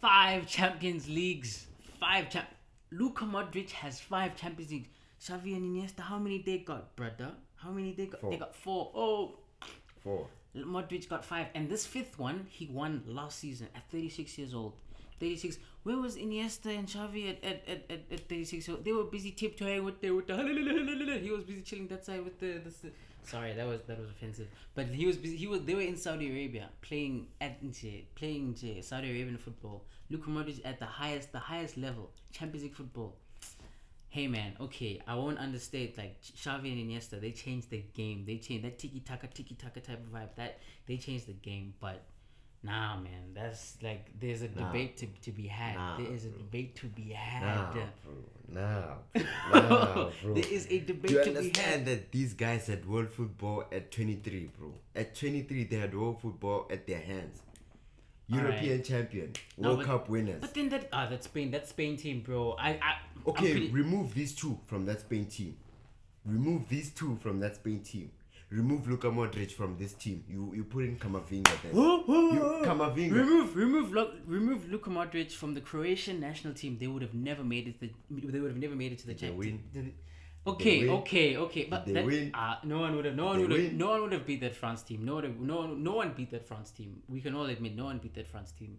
Five 0.00 0.46
Champions 0.46 1.08
Leagues. 1.08 1.66
Five 2.00 2.28
champ. 2.28 2.48
Luka 2.90 3.24
Modric 3.24 3.70
has 3.70 4.00
five 4.00 4.36
Champions 4.36 4.72
Leagues. 4.72 4.88
Xavi 5.22 5.54
and 5.56 5.64
Iniesta, 5.76 6.00
how 6.00 6.18
many 6.18 6.38
they 6.42 6.58
got, 6.58 6.96
brother? 6.96 7.30
How 7.56 7.70
many 7.70 7.92
they 7.92 8.06
got? 8.06 8.20
They 8.22 8.28
Four. 8.30 8.38
got 8.38 8.54
four. 8.56 8.90
Oh, 8.94 9.32
Four. 10.02 10.26
Modric 10.56 11.08
got 11.08 11.24
five, 11.24 11.46
and 11.54 11.68
this 11.70 11.86
fifth 11.86 12.18
one 12.18 12.46
he 12.50 12.66
won 12.66 13.02
last 13.06 13.38
season 13.38 13.68
at 13.74 13.88
36 13.90 14.36
years 14.38 14.52
old. 14.52 14.72
36. 15.20 15.58
Where 15.84 15.96
was 15.96 16.16
Iniesta 16.16 16.76
and 16.76 16.86
Xavi 16.88 17.30
at, 17.30 17.44
at, 17.44 17.62
at, 17.68 17.84
at, 17.90 18.00
at 18.10 18.28
36? 18.28 18.66
So 18.66 18.76
they 18.76 18.92
were 18.92 19.04
busy 19.04 19.30
tiptoeing 19.30 19.84
with 19.84 20.00
the 20.00 20.10
with 20.10 20.26
the. 20.26 20.36
He 21.22 21.30
was 21.30 21.44
busy 21.44 21.62
chilling 21.62 21.86
that 21.88 22.04
side 22.04 22.24
with 22.24 22.38
the. 22.40 22.58
the 22.64 22.72
sorry, 23.22 23.52
that 23.54 23.66
was 23.66 23.80
that 23.86 23.98
was 24.00 24.10
offensive. 24.10 24.48
But 24.74 24.86
he 24.88 25.06
was 25.06 25.16
busy. 25.16 25.36
He 25.36 25.46
was. 25.46 25.62
They 25.62 25.74
were 25.74 25.82
in 25.92 25.96
Saudi 25.96 26.28
Arabia 26.30 26.68
playing 26.82 27.28
at 27.40 27.62
nje- 27.62 28.04
playing 28.16 28.54
nje, 28.54 28.82
Saudi 28.82 29.08
Arabian 29.10 29.38
football. 29.38 29.84
Luka 30.10 30.28
Modric 30.28 30.60
at 30.64 30.78
the 30.80 30.84
highest 30.86 31.30
the 31.32 31.38
highest 31.38 31.76
level 31.76 32.10
Champions 32.32 32.64
League 32.64 32.74
football. 32.74 33.16
Hey 34.12 34.26
man, 34.26 34.52
okay, 34.60 35.00
I 35.08 35.14
won't 35.14 35.38
understate 35.38 35.96
like 35.96 36.20
Xavi 36.22 36.70
and 36.70 36.80
Iniesta. 36.90 37.18
They 37.18 37.30
changed 37.32 37.70
the 37.70 37.82
game. 37.94 38.24
They 38.26 38.36
changed 38.36 38.62
that 38.66 38.78
tiki 38.78 39.00
taka 39.00 39.26
tiki 39.28 39.54
taka 39.54 39.80
type 39.80 40.00
of 40.06 40.12
vibe. 40.12 40.34
That 40.36 40.58
they 40.86 40.98
changed 40.98 41.28
the 41.28 41.32
game. 41.32 41.72
But 41.80 42.02
nah, 42.62 42.98
man, 43.00 43.32
that's 43.32 43.78
like 43.82 44.10
there's 44.20 44.42
a 44.42 44.48
Nah. 44.48 44.66
debate 44.66 44.98
to, 44.98 45.06
to 45.22 45.30
be 45.32 45.46
had. 45.46 45.76
Nah, 45.76 45.96
there 45.96 46.12
is 46.12 46.26
a 46.26 46.28
bro. 46.28 46.38
debate 46.42 46.76
to 46.76 46.86
be 46.88 47.08
had. 47.08 47.42
Nah, 47.42 47.72
bro. 47.72 47.82
Nah, 48.48 48.94
bro. 49.14 49.22
Nah, 49.70 50.10
bro. 50.22 50.34
there 50.34 50.52
is 50.52 50.66
a 50.68 50.78
debate 50.80 51.06
Do 51.10 51.14
you 51.14 51.24
to 51.24 51.30
be 51.30 51.36
understand 51.38 51.72
had. 51.72 51.86
that 51.86 52.12
these 52.12 52.34
guys 52.34 52.66
had 52.66 52.84
world 52.86 53.08
football 53.08 53.64
at 53.72 53.90
23, 53.90 54.50
bro? 54.58 54.74
At 54.94 55.14
23, 55.14 55.64
they 55.64 55.76
had 55.76 55.94
world 55.98 56.20
football 56.20 56.68
at 56.70 56.86
their 56.86 57.00
hands. 57.00 57.40
European 58.28 58.82
champion, 58.82 59.32
No, 59.58 59.68
World 59.68 59.78
but- 59.80 59.86
Cup 59.86 60.08
winners. 60.08 60.40
But 60.40 60.54
then 60.54 60.68
that 60.70 60.88
ah 60.92 61.06
that 61.08 61.24
Spain 61.24 61.50
that 61.50 61.68
Spain 61.68 61.96
team, 61.96 62.20
bro. 62.20 62.52
I 62.58 62.70
I 62.70 62.92
Okay, 63.26 63.52
pretty- 63.52 63.70
remove 63.70 64.14
these 64.14 64.34
two 64.34 64.58
from 64.66 64.86
that 64.86 65.00
Spain 65.00 65.26
team. 65.26 65.56
Remove 66.24 66.68
these 66.68 66.90
two 66.90 67.16
from 67.22 67.40
that 67.40 67.56
Spain 67.56 67.80
team. 67.80 68.10
Remove 68.50 68.86
Luka 68.86 69.08
Modric 69.08 69.50
from 69.52 69.76
this 69.78 69.92
team. 69.94 70.24
You 70.28 70.52
you 70.54 70.64
put 70.64 70.84
in 70.84 70.96
Kamavinga 70.98 71.54
then. 71.62 71.72
Whoa, 71.72 72.02
whoa, 72.02 72.32
You- 72.32 72.64
Kamavinga. 72.66 73.12
Remove, 73.12 73.56
remove, 73.56 73.92
remove 74.26 74.70
Luka 74.70 74.90
Modric 74.90 75.32
from 75.32 75.54
the 75.54 75.60
Croatian 75.60 76.20
national 76.20 76.52
team. 76.54 76.76
They 76.78 76.86
would 76.86 77.02
have 77.02 77.14
never 77.14 77.42
made 77.44 77.66
it. 77.68 77.80
The, 77.80 77.90
they 78.10 78.40
would 78.40 78.50
have 78.50 78.60
never 78.60 78.76
made 78.76 78.92
it 78.92 78.98
to 79.00 79.06
the 79.06 79.14
Did 79.14 79.30
they 79.32 79.36
win? 79.36 79.94
Okay, 80.44 80.80
win? 80.80 80.90
okay, 80.90 81.36
okay. 81.36 81.66
But 81.70 81.86
they 81.86 81.92
that, 81.92 82.04
win? 82.04 82.32
Uh, 82.34 82.56
no 82.64 82.80
one 82.80 82.96
would 82.96 83.04
have. 83.04 83.14
No 83.14 83.26
one 83.26 83.40
would 83.40 83.50
have. 83.52 83.60
win? 83.60 83.78
No 83.78 83.90
one 83.90 84.02
would 84.02 84.12
have 84.12 84.26
beat 84.26 84.40
that 84.40 84.56
France 84.56 84.82
team. 84.82 85.04
No 85.04 85.14
one. 85.14 85.22
would 85.22 85.30
have- 85.30 85.40
No. 85.40 85.66
No 85.74 85.92
one 85.92 86.12
beat 86.14 86.30
that 86.32 86.46
France 86.46 86.70
team. 86.72 87.02
We 87.08 87.20
can 87.20 87.34
all 87.34 87.46
admit, 87.46 87.76
no 87.76 87.84
one 87.84 87.98
beat 87.98 88.14
that 88.14 88.26
France 88.26 88.52
team. 88.52 88.78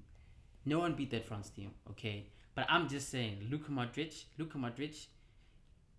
No 0.65 0.79
one 0.79 0.93
beat 0.93 1.11
that 1.11 1.25
France 1.25 1.49
team. 1.49 1.71
Okay, 1.91 2.27
but 2.55 2.65
I'm 2.69 2.87
just 2.89 3.09
saying, 3.09 3.47
Luka 3.49 3.71
Modric, 3.71 4.25
Luka 4.37 4.57
Modric, 4.57 5.07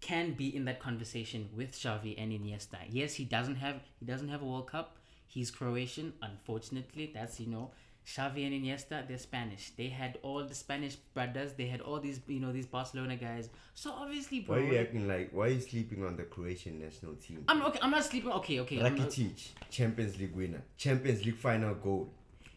can 0.01 0.33
be 0.35 0.55
in 0.55 0.65
that 0.67 0.81
conversation 0.81 1.49
with 1.57 1.73
Xavi 1.73 2.15
and 2.19 2.31
Iniesta. 2.33 2.79
Yes, 2.91 3.15
he 3.15 3.25
doesn't 3.25 3.57
have 3.57 3.81
he 3.99 4.05
doesn't 4.07 4.29
have 4.29 4.43
a 4.43 4.45
World 4.45 4.67
Cup. 4.71 4.99
He's 5.27 5.51
Croatian. 5.51 6.13
Unfortunately, 6.21 7.11
that's 7.15 7.41
you 7.41 7.47
know. 7.47 7.71
Xavi 8.07 8.45
and 8.47 8.55
Iniesta, 8.65 9.09
they're 9.09 9.17
Spanish. 9.19 9.71
They 9.77 9.89
had 9.89 10.19
all 10.23 10.45
the 10.45 10.55
Spanish 10.55 10.97
brothers. 11.15 11.55
They 11.55 11.67
had 11.67 11.81
all 11.81 12.01
these, 12.01 12.21
you 12.27 12.39
know, 12.41 12.53
these 12.53 12.67
Barcelona 12.67 13.17
guys. 13.17 13.49
So 13.75 13.93
obviously, 13.93 14.41
bro. 14.41 14.57
Why 14.57 14.63
are 14.63 14.73
you 14.73 14.79
acting 14.79 15.09
like? 15.09 15.31
Why 15.33 15.47
are 15.47 15.49
you 15.51 15.61
sleeping 15.61 16.05
on 16.05 16.17
the 16.17 16.25
Croatian 16.25 16.81
national 16.81 17.15
team? 17.15 17.45
I'm 17.49 17.63
okay. 17.63 17.79
I'm 17.83 17.91
not 17.91 18.05
sleeping. 18.05 18.31
Okay, 18.33 18.61
okay. 18.61 18.81
I'm 18.83 18.95
not- 18.95 19.09
Rakitic, 19.09 19.49
Champions 19.71 20.19
League 20.19 20.35
winner, 20.37 20.63
Champions 20.77 21.25
League 21.25 21.39
final 21.39 21.75
goal. 21.75 22.13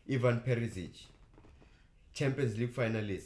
Ivan 0.10 0.42
Perisic, 0.42 0.92
Champions 2.14 2.58
League 2.58 2.74
finalist 2.74 3.26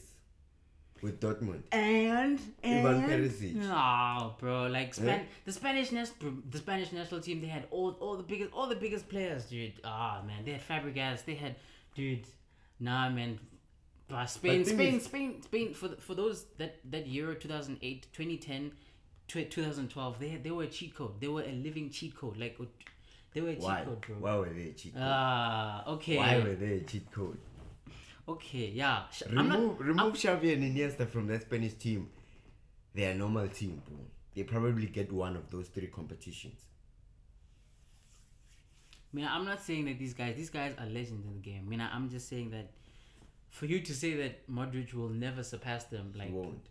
with 1.02 1.20
Dortmund. 1.20 1.62
And 1.72 2.40
Ivan 2.64 3.04
Perisic. 3.10 3.56
no, 3.56 4.36
bro, 4.40 4.68
like 4.68 4.94
Span- 4.94 5.08
Yeah. 5.08 5.24
the 5.46 5.52
Spanish 5.52 5.92
nas- 5.92 6.14
the 6.50 6.58
Spanish 6.58 6.92
national 6.92 7.22
team, 7.22 7.42
they 7.42 7.48
had 7.48 7.66
all 7.72 7.92
all 8.00 8.18
the 8.18 8.24
biggest 8.24 8.52
all 8.54 8.68
the 8.68 8.76
biggest 8.76 9.10
players, 9.10 9.46
dude. 9.46 9.74
Ah 9.84 10.22
man, 10.26 10.44
they 10.46 10.52
had 10.52 10.62
Fabregas, 10.68 11.26
they 11.26 11.36
had, 11.36 11.56
dude, 11.96 12.26
nah 12.80 13.10
man. 13.10 13.40
But 14.08 14.26
Spain, 14.26 14.66
thing 14.66 14.76
Spain, 14.76 14.96
is- 14.96 15.04
Spain, 15.06 15.42
Spain. 15.42 15.74
For 15.74 15.88
the, 15.88 15.96
for 15.96 16.16
those 16.16 16.46
that 16.58 16.80
that 16.92 17.08
Euro 17.08 17.34
2008, 17.36 18.08
2010, 18.12 18.72
2012, 19.28 20.20
they 20.20 20.36
they 20.36 20.52
were 20.52 20.64
a 20.64 20.68
cheat 20.68 20.96
code. 20.96 21.20
They 21.22 21.28
were 21.28 21.44
a 21.44 21.52
living 21.52 21.90
cheat 21.90 22.16
code. 22.16 22.38
Like 22.38 22.58
they 23.34 23.42
were 23.42 23.50
a 23.50 23.56
cheat 23.56 23.64
Why? 23.64 23.84
code, 23.86 24.02
bro. 24.02 24.16
Why 24.20 24.36
were 24.38 24.50
they 24.50 24.70
a 24.70 24.74
cheat 24.74 24.94
code? 24.94 25.04
Ah, 25.06 25.84
okay. 25.88 26.18
Why 26.18 26.38
were 26.40 26.56
they 26.56 26.74
a 26.78 26.82
cheat 26.82 27.10
code? 27.12 27.38
Okay, 28.28 28.68
yeah. 28.74 29.04
Sh- 29.12 29.24
I'm 29.30 29.48
not. 29.48 29.60
Remove 29.60 29.80
remove 29.80 30.14
Xavi 30.14 30.54
and 30.54 30.64
Iniesta 30.76 31.08
from 31.08 31.28
that 31.28 31.42
Spanish 31.44 31.74
team. 31.74 32.10
They're 32.94 33.16
normal 33.16 33.48
team, 33.48 33.82
bro. 33.88 33.98
They 34.36 34.44
probably 34.44 34.88
get 34.88 35.12
one 35.12 35.36
of 35.38 35.50
those 35.50 35.68
three 35.70 35.88
competitions. 35.88 36.60
I 39.14 39.16
mean, 39.18 39.28
I'm 39.30 39.46
not 39.46 39.62
saying 39.62 39.86
that 39.86 40.00
these 40.00 40.14
guys, 40.14 40.36
these 40.38 40.50
guys 40.50 40.74
are 40.80 40.86
legends 40.86 41.26
in 41.26 41.34
the 41.34 41.40
game. 41.40 41.64
I 41.66 41.70
mean, 41.70 41.82
I'm 41.82 42.10
just 42.10 42.30
saying 42.30 42.52
that 42.52 42.72
for 43.50 43.66
you 43.66 43.82
to 43.82 43.94
say 43.94 44.14
that 44.16 44.50
Modric 44.50 44.94
will 44.94 45.10
never 45.10 45.44
surpass 45.44 45.84
them, 45.86 46.14
like 46.16 46.28
He 46.30 46.34
won't. 46.34 46.66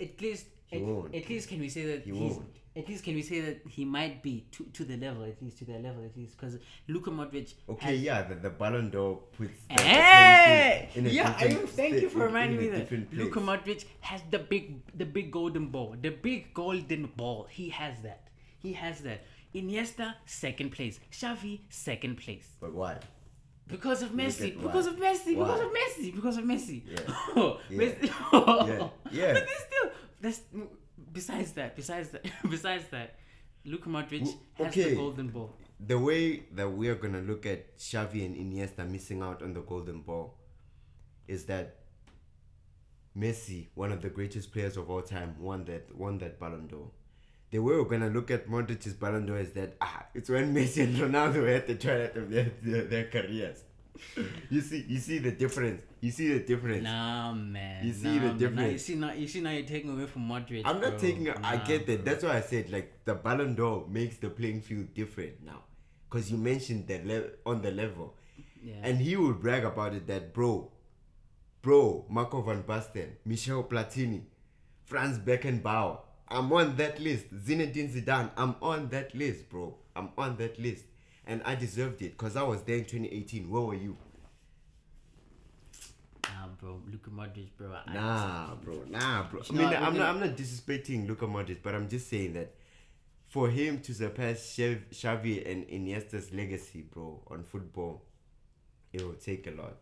at 0.00 0.20
least, 0.20 0.46
He 0.66 0.76
at, 0.76 0.82
won't. 0.82 1.14
at 1.14 1.28
least 1.28 1.48
can 1.48 1.60
we 1.60 1.70
say 1.70 1.86
that 1.86 2.04
He 2.04 2.10
he's, 2.10 2.32
won't. 2.34 2.46
at 2.76 2.86
least 2.88 3.04
can 3.04 3.14
we 3.14 3.22
say 3.22 3.40
that 3.40 3.62
he 3.70 3.86
might 3.86 4.22
be 4.22 4.44
to, 4.52 4.64
to 4.74 4.84
the 4.84 4.98
level, 4.98 5.24
at 5.24 5.40
least 5.42 5.56
to 5.60 5.64
their 5.64 5.78
level, 5.78 6.04
at 6.04 6.14
least 6.14 6.36
because 6.36 6.58
Luka 6.88 7.08
Modric. 7.10 7.54
Okay, 7.70 7.96
yeah, 7.96 8.20
the, 8.20 8.34
the 8.34 8.50
Ballon 8.50 8.90
d'Or 8.90 9.16
puts 9.38 9.62
the- 9.70 9.76
the 9.76 9.82
Hey! 9.82 10.90
in 10.94 11.06
a 11.06 11.08
Yeah, 11.08 11.34
I 11.38 11.46
even 11.46 11.66
thank 11.66 12.02
you 12.02 12.10
for 12.10 12.18
reminding 12.26 12.58
me 12.58 12.68
that 12.68 12.92
Luka. 13.14 13.40
Modric 13.40 13.86
has 14.00 14.20
the 14.30 14.38
big, 14.40 14.82
the 14.94 15.06
big 15.06 15.30
golden 15.30 15.68
ball, 15.68 15.96
the 15.98 16.10
big 16.10 16.52
golden 16.52 17.06
ball. 17.16 17.46
He 17.50 17.70
has 17.70 17.98
that. 18.02 18.28
He 18.58 18.74
has 18.74 19.00
that. 19.00 19.24
Iniesta 19.54 20.14
second 20.26 20.70
place. 20.72 20.98
Xavi 21.10 21.60
second 21.68 22.16
place. 22.16 22.46
But 22.60 22.72
why? 22.72 22.98
Because 23.66 24.02
of 24.02 24.10
Messi. 24.10 24.56
why. 24.56 24.62
Because 24.62 24.86
of 24.86 24.96
Messi. 24.96 25.34
Because 25.34 25.60
of 25.60 25.70
Messi. 25.70 26.14
Because 26.14 26.36
of 26.38 26.44
Messi. 26.44 26.82
Yeah. 26.86 26.98
Yeah. 27.70 27.78
Messi. 27.78 28.68
Yeah. 28.68 28.88
Yeah. 29.10 29.32
But 29.34 29.46
there's 29.46 29.64
still 29.66 29.90
that's 30.20 30.40
besides 31.12 31.52
that. 31.52 31.76
Besides 31.76 32.08
that. 32.10 32.24
besides 32.50 32.84
that, 32.90 33.14
Luka 33.64 33.88
Modric 33.88 34.20
W- 34.20 34.38
has 34.54 34.74
the 34.74 34.94
golden 34.96 35.28
ball. 35.28 35.54
The 35.84 35.98
way 35.98 36.44
that 36.52 36.68
we 36.70 36.88
are 36.88 36.94
gonna 36.94 37.20
look 37.22 37.44
at 37.46 37.76
Xavi 37.78 38.24
and 38.24 38.36
Iniesta 38.36 38.88
missing 38.88 39.22
out 39.22 39.42
on 39.42 39.52
the 39.52 39.60
golden 39.62 40.00
ball 40.02 40.38
is 41.26 41.44
that 41.46 41.76
Messi, 43.16 43.68
one 43.74 43.92
of 43.92 44.00
the 44.00 44.08
greatest 44.08 44.52
players 44.52 44.76
of 44.76 44.88
all 44.90 45.02
time, 45.02 45.34
won 45.38 45.64
that 45.66 45.94
won 45.94 46.18
that 46.18 46.38
Ballon 46.40 46.66
d'Or. 46.66 46.90
The 47.52 47.58
way 47.58 47.76
we're 47.76 47.84
gonna 47.84 48.08
look 48.08 48.30
at 48.30 48.48
Modric's 48.48 48.94
Ballon 48.94 49.26
d'Or 49.26 49.36
is 49.38 49.52
that 49.52 49.76
ah, 49.80 50.06
it's 50.14 50.30
when 50.30 50.54
Messi 50.54 50.84
and 50.84 50.96
Ronaldo 50.96 51.42
were 51.42 51.48
at 51.48 51.66
the 51.66 51.74
twilight 51.74 52.16
of 52.16 52.30
their, 52.30 52.50
their, 52.62 52.84
their 52.84 53.04
careers. 53.04 53.62
You 54.48 54.62
see, 54.62 54.86
you 54.88 54.98
see 54.98 55.18
the 55.18 55.32
difference. 55.32 55.82
You 56.00 56.10
see 56.10 56.32
the 56.32 56.40
difference. 56.40 56.82
Nah, 56.82 57.34
man. 57.34 57.86
You 57.86 57.92
see 57.92 58.18
nah, 58.18 58.32
the 58.32 58.38
difference. 58.38 58.56
Now 58.58 58.66
you 58.68 58.78
see 58.78 58.94
now. 58.94 59.12
You 59.12 59.28
see 59.28 59.40
now. 59.42 59.50
You're 59.50 59.66
taking 59.66 59.90
away 59.90 60.06
from 60.06 60.22
Modric. 60.26 60.62
I'm 60.64 60.80
not 60.80 60.92
bro. 60.92 60.98
taking. 60.98 61.28
I 61.28 61.56
get 61.58 61.86
that. 61.88 62.06
That's 62.06 62.24
why 62.24 62.38
I 62.38 62.40
said 62.40 62.70
like 62.70 63.04
the 63.04 63.14
Ballon 63.14 63.54
d'Or 63.54 63.86
makes 63.86 64.16
the 64.16 64.30
playing 64.30 64.62
field 64.62 64.94
different 64.94 65.44
now, 65.44 65.60
because 66.08 66.32
you 66.32 66.38
mentioned 66.38 66.88
that 66.88 67.06
le- 67.06 67.30
on 67.44 67.60
the 67.60 67.70
level, 67.70 68.14
Yeah. 68.64 68.76
and 68.82 68.98
he 68.98 69.14
would 69.14 69.40
brag 69.42 69.64
about 69.64 69.92
it 69.94 70.06
that 70.06 70.32
bro, 70.32 70.70
bro, 71.60 72.06
Marco 72.08 72.40
van 72.40 72.62
Basten, 72.62 73.10
Michel 73.26 73.62
Platini, 73.64 74.22
Franz 74.84 75.18
Beckenbauer. 75.18 75.98
I'm 76.32 76.52
on 76.52 76.76
that 76.76 76.98
list. 77.00 77.32
Zinedine 77.34 77.92
Zidane. 77.92 78.30
I'm 78.36 78.56
on 78.62 78.88
that 78.88 79.14
list, 79.14 79.48
bro. 79.50 79.74
I'm 79.94 80.08
on 80.16 80.36
that 80.38 80.58
list, 80.58 80.84
and 81.26 81.42
I 81.44 81.54
deserved 81.54 82.00
it 82.02 82.12
because 82.12 82.36
I 82.36 82.42
was 82.42 82.62
there 82.62 82.76
in 82.76 82.84
2018. 82.84 83.50
Where 83.50 83.62
were 83.62 83.74
you? 83.74 83.96
Nah, 86.24 86.46
bro. 86.58 86.80
Luka 86.90 87.10
Modric, 87.10 87.48
bro. 87.58 87.72
I, 87.86 87.92
Nah, 87.92 88.54
bro. 88.56 88.84
Nah, 88.88 89.24
bro. 89.28 89.42
I 89.48 89.52
mean, 89.52 89.66
I'm 89.66 89.96
not. 89.96 90.08
I'm 90.14 90.20
not 90.20 90.36
disrespecting 90.36 91.06
Luka 91.06 91.26
Modric, 91.26 91.58
but 91.62 91.74
I'm 91.74 91.88
just 91.88 92.08
saying 92.08 92.32
that 92.34 92.54
for 93.28 93.48
him 93.48 93.80
to 93.80 93.94
surpass 93.94 94.38
Xav- 94.56 94.88
Xavi 94.92 95.50
and 95.50 95.66
Iniesta's 95.68 96.32
legacy, 96.32 96.82
bro, 96.82 97.22
on 97.28 97.42
football, 97.44 98.02
it 98.92 99.02
will 99.04 99.14
take 99.14 99.46
a 99.46 99.50
lot. 99.50 99.76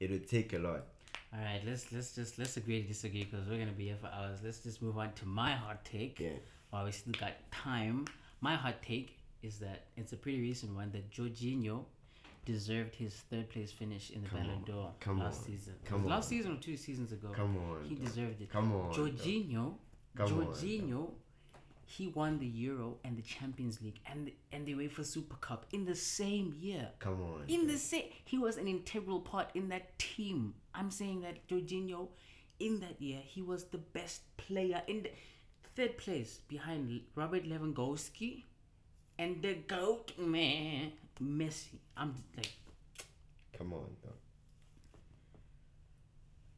It 0.00 0.10
will 0.10 0.18
take 0.26 0.52
a 0.52 0.58
lot. 0.58 0.86
All 1.34 1.40
right. 1.42 1.60
Let's 1.66 1.90
let's 1.92 2.14
just 2.14 2.38
let's 2.38 2.56
agree 2.56 2.82
to 2.82 2.88
disagree 2.88 3.24
because 3.24 3.46
we're 3.48 3.58
gonna 3.58 3.72
be 3.72 3.86
here 3.86 3.96
for 4.00 4.08
hours. 4.08 4.40
Let's 4.44 4.58
just 4.60 4.82
move 4.82 4.98
on 4.98 5.12
to 5.14 5.26
my 5.26 5.52
hot 5.52 5.84
take. 5.84 6.20
Yeah. 6.20 6.30
While 6.70 6.84
we 6.84 6.92
still 6.92 7.14
got 7.18 7.32
time, 7.50 8.06
my 8.40 8.54
hot 8.54 8.82
take 8.82 9.18
is 9.42 9.58
that 9.58 9.84
it's 9.96 10.12
a 10.12 10.16
pretty 10.16 10.40
recent 10.40 10.74
one 10.74 10.90
that 10.92 11.10
Jorginho 11.10 11.84
deserved 12.44 12.94
his 12.94 13.14
third 13.30 13.48
place 13.50 13.70
finish 13.70 14.10
in 14.10 14.22
the 14.22 14.28
Come 14.28 14.40
Ballon 14.40 14.56
on, 14.56 14.64
d'Or 14.64 14.90
last 15.24 15.38
on, 15.40 15.44
season. 15.46 15.74
come 15.84 16.06
last 16.06 16.24
on. 16.24 16.28
season 16.30 16.52
or 16.52 16.56
two 16.56 16.76
seasons 16.76 17.12
ago. 17.12 17.28
Come 17.32 17.56
on, 17.56 17.84
He 17.88 17.94
deserved 17.94 18.40
it. 18.40 18.50
Come 18.50 18.72
on. 18.74 18.92
Jorginho, 18.92 19.74
Come 20.16 20.38
on, 20.38 20.46
Jorginho, 20.46 21.10
he 21.92 22.06
won 22.08 22.38
the 22.38 22.46
Euro 22.46 22.96
and 23.04 23.18
the 23.18 23.22
Champions 23.22 23.82
League 23.82 24.00
and 24.06 24.26
the, 24.26 24.34
and 24.50 24.64
the 24.64 24.72
UEFA 24.72 25.04
Super 25.04 25.36
Cup 25.36 25.66
in 25.72 25.84
the 25.84 25.94
same 25.94 26.54
year. 26.58 26.88
Come 26.98 27.20
on. 27.20 27.44
In 27.48 27.66
the 27.66 27.76
same, 27.76 28.04
he 28.24 28.38
was 28.38 28.56
an 28.56 28.66
integral 28.66 29.20
part 29.20 29.50
in 29.54 29.68
that 29.68 29.98
team. 29.98 30.54
I'm 30.74 30.90
saying 30.90 31.20
that 31.20 31.46
Jorginho, 31.48 32.08
in 32.58 32.80
that 32.80 33.00
year, 33.00 33.20
he 33.22 33.42
was 33.42 33.64
the 33.64 33.78
best 33.78 34.22
player 34.38 34.80
in 34.86 35.02
the 35.02 35.10
third 35.76 35.98
place 35.98 36.40
behind 36.48 37.00
Robert 37.14 37.44
Lewandowski 37.44 38.44
and 39.18 39.42
the 39.42 39.54
goat 39.54 40.12
man 40.16 40.92
Messi. 41.22 41.76
I'm 41.96 42.14
like, 42.36 42.52
Come 43.58 43.74
on. 43.74 43.90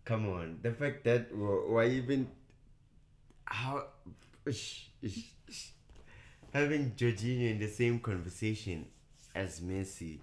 Come 0.04 0.28
on. 0.28 0.58
The 0.62 0.70
fact 0.72 1.02
that 1.04 1.34
why 1.34 1.86
even 1.86 2.28
how. 3.46 3.86
Having 6.52 6.92
Jorginho 6.92 7.50
in 7.50 7.58
the 7.58 7.68
same 7.68 7.98
conversation 7.98 8.86
as 9.34 9.60
Messi, 9.60 10.20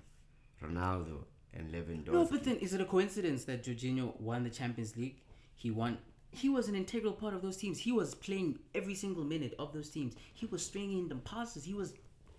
Ronaldo, 0.64 1.26
and 1.54 1.72
Lewandowski. 1.72 2.14
no, 2.14 2.26
but 2.26 2.44
then 2.44 2.56
is 2.58 2.74
it 2.74 2.82
a 2.82 2.86
coincidence 2.86 3.44
that 3.46 3.64
Jorginho 3.64 4.20
won 4.20 4.44
the 4.44 4.50
Champions 4.50 4.96
League? 4.96 5.18
He 5.56 5.70
won. 5.72 5.98
He 6.32 6.48
was 6.48 6.70
an 6.70 6.76
integral 6.76 7.14
part 7.14 7.34
of 7.34 7.42
those 7.42 7.58
teams. 7.58 7.78
He 7.78 7.92
was 7.92 8.16
playing 8.16 8.58
every 8.74 8.96
single 8.96 9.26
minute 9.26 9.54
of 9.60 9.74
those 9.74 9.90
teams. 9.90 10.16
He 10.34 10.46
was 10.46 10.66
stringing 10.66 11.10
them 11.10 11.20
passes. 11.22 11.66
He 11.66 11.74
was, 11.74 11.94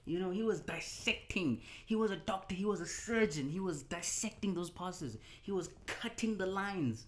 you 0.06 0.18
know, 0.18 0.30
he 0.30 0.42
was 0.42 0.60
dissecting. 0.60 1.60
He 1.84 1.94
was 1.94 2.10
a 2.10 2.16
doctor. 2.16 2.54
He 2.54 2.64
was 2.64 2.80
a 2.80 2.86
surgeon. 2.86 3.50
He 3.50 3.60
was 3.60 3.82
dissecting 3.82 4.54
those 4.54 4.70
passes. 4.70 5.18
He 5.42 5.52
was 5.52 5.68
cutting 5.86 6.38
the 6.38 6.46
lines. 6.46 7.04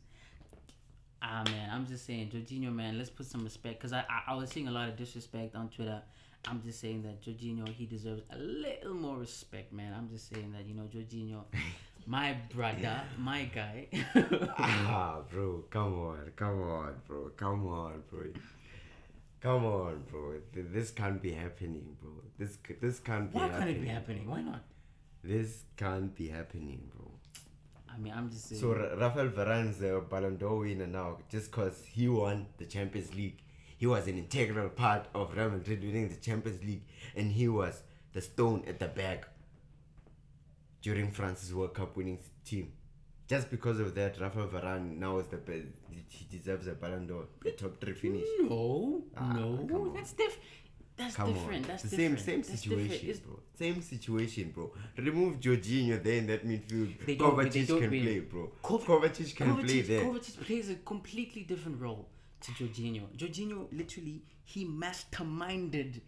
Ah 1.27 1.43
man, 1.47 1.71
I'm 1.73 1.87
just 1.87 2.05
saying, 2.05 2.29
Jorginho, 2.31 2.71
man, 2.75 2.99
let's 2.99 3.09
put 3.09 3.25
some 3.25 3.45
respect 3.45 3.79
because 3.79 3.95
I, 3.95 4.01
I 4.11 4.33
I 4.33 4.35
was 4.35 4.51
seeing 4.51 4.69
a 4.69 4.71
lot 4.71 4.89
of 4.91 4.97
disrespect 4.97 5.55
on 5.57 5.69
Twitter. 5.71 6.03
I'm 6.47 6.61
just 6.63 6.81
saying 6.81 7.03
that 7.05 7.23
Jorginho 7.25 7.67
he 7.69 7.87
deserves 7.87 8.23
a 8.31 8.37
little 8.37 8.93
more 8.95 9.17
respect, 9.17 9.73
man. 9.73 9.95
I'm 9.97 10.09
just 10.11 10.29
saying 10.29 10.53
that 10.53 10.67
you 10.67 10.75
know 10.75 10.83
Jorginho, 10.95 11.45
my 12.07 12.37
brother, 12.55 13.01
my 13.19 13.45
guy. 13.45 13.89
ah, 14.59 15.21
bro, 15.31 15.65
come 15.71 15.95
on, 15.95 16.33
come 16.37 16.61
on, 16.63 16.95
bro, 17.07 17.31
come 17.37 17.67
on, 17.69 18.03
bro. 18.11 18.27
Come 19.41 19.65
on, 19.67 20.03
bro. 20.11 20.35
This 20.55 20.91
can't 20.91 21.21
be 21.21 21.33
happening, 21.33 21.97
bro. 22.01 22.13
This 22.39 22.59
this 22.81 22.99
can't 22.99 23.31
be 23.33 23.39
Why 23.39 23.49
can't 23.49 23.61
happening. 23.61 23.77
it 23.77 23.83
be 23.83 23.89
happening? 23.89 24.29
Why 24.29 24.43
not? 24.43 24.63
This 25.23 25.65
can't 25.77 26.15
be 26.15 26.29
happening, 26.29 26.91
bro. 26.95 27.11
I 27.95 27.99
mean, 27.99 28.13
I'm 28.17 28.29
just 28.31 28.49
saying. 28.49 28.61
So 28.61 28.73
Ra- 28.75 28.95
Rafael 28.99 29.29
Varane's 29.29 29.81
a 29.83 30.01
Ballon 30.01 30.37
d'Or 30.37 30.59
winner 30.61 30.87
now, 30.87 31.19
just 31.31 31.51
cause 31.53 31.85
he 31.91 32.09
won 32.09 32.47
the 32.59 32.65
Champions 32.67 33.15
League. 33.15 33.39
He 33.77 33.87
was 33.87 34.07
an 34.09 34.19
integral 34.19 34.69
part 34.71 35.07
of 35.15 35.37
Real 35.37 35.51
Madrid 35.51 35.83
winning 35.83 36.09
the 36.09 36.17
Champions 36.17 36.63
League, 36.65 36.85
and 37.15 37.31
he 37.33 37.49
was 37.49 37.83
the 38.13 38.21
stone 38.21 38.65
at 38.67 38.79
the 38.79 38.89
back 38.89 39.29
during 40.83 41.11
France's 41.11 41.55
World 41.55 41.75
Cup 41.75 41.97
winning 41.97 42.19
team. 42.45 42.73
Just 43.27 43.51
because 43.51 43.81
of 43.81 43.95
that, 43.95 44.21
Rafael 44.21 44.49
Varane 44.49 44.99
now 44.99 45.19
is 45.19 45.27
the 45.29 45.39
best. 45.39 45.67
He 46.09 46.27
deserves 46.37 46.67
a 46.67 46.73
Ballon 46.73 47.07
d'Or, 47.07 47.25
the 47.43 47.53
top 47.53 47.81
three 47.81 47.95
finish. 47.95 48.25
no, 48.41 49.03
Ah, 49.17 49.33
no, 49.33 49.93
that's 49.95 50.13
different. 50.13 50.43
That's 50.97 51.17
Come 51.17 51.33
different. 51.35 51.65
on, 51.65 51.69
That's 51.71 51.83
the 51.83 51.97
different. 51.97 52.19
same 52.21 52.27
same 52.27 52.43
That's 52.43 52.63
different. 52.63 52.91
situation, 52.93 53.21
bro. 53.27 53.41
Same 53.59 53.83
situation, 53.83 54.51
bro. 54.55 54.73
Remove 54.97 55.41
Jorginho 55.41 56.03
there 56.03 56.19
in 56.19 56.27
that 56.29 56.47
midfield. 56.47 56.99
They 57.05 57.15
they 57.15 57.17
Kovacic 57.17 57.67
can 57.67 57.91
really- 57.91 58.03
play, 58.03 58.21
bro. 58.21 58.53
Kov- 58.63 58.85
Kovacic 58.85 59.35
can 59.35 59.49
Kovacic, 59.57 59.65
play 59.67 59.81
there. 59.83 60.05
Kovacic 60.05 60.41
plays 60.47 60.71
a 60.71 60.77
completely 60.77 61.43
different 61.43 61.81
role 61.81 62.09
to 62.43 62.53
Jorginho. 62.53 63.09
Jorginho 63.17 63.67
literally 63.73 64.23
he 64.45 64.65
masterminded 64.67 66.01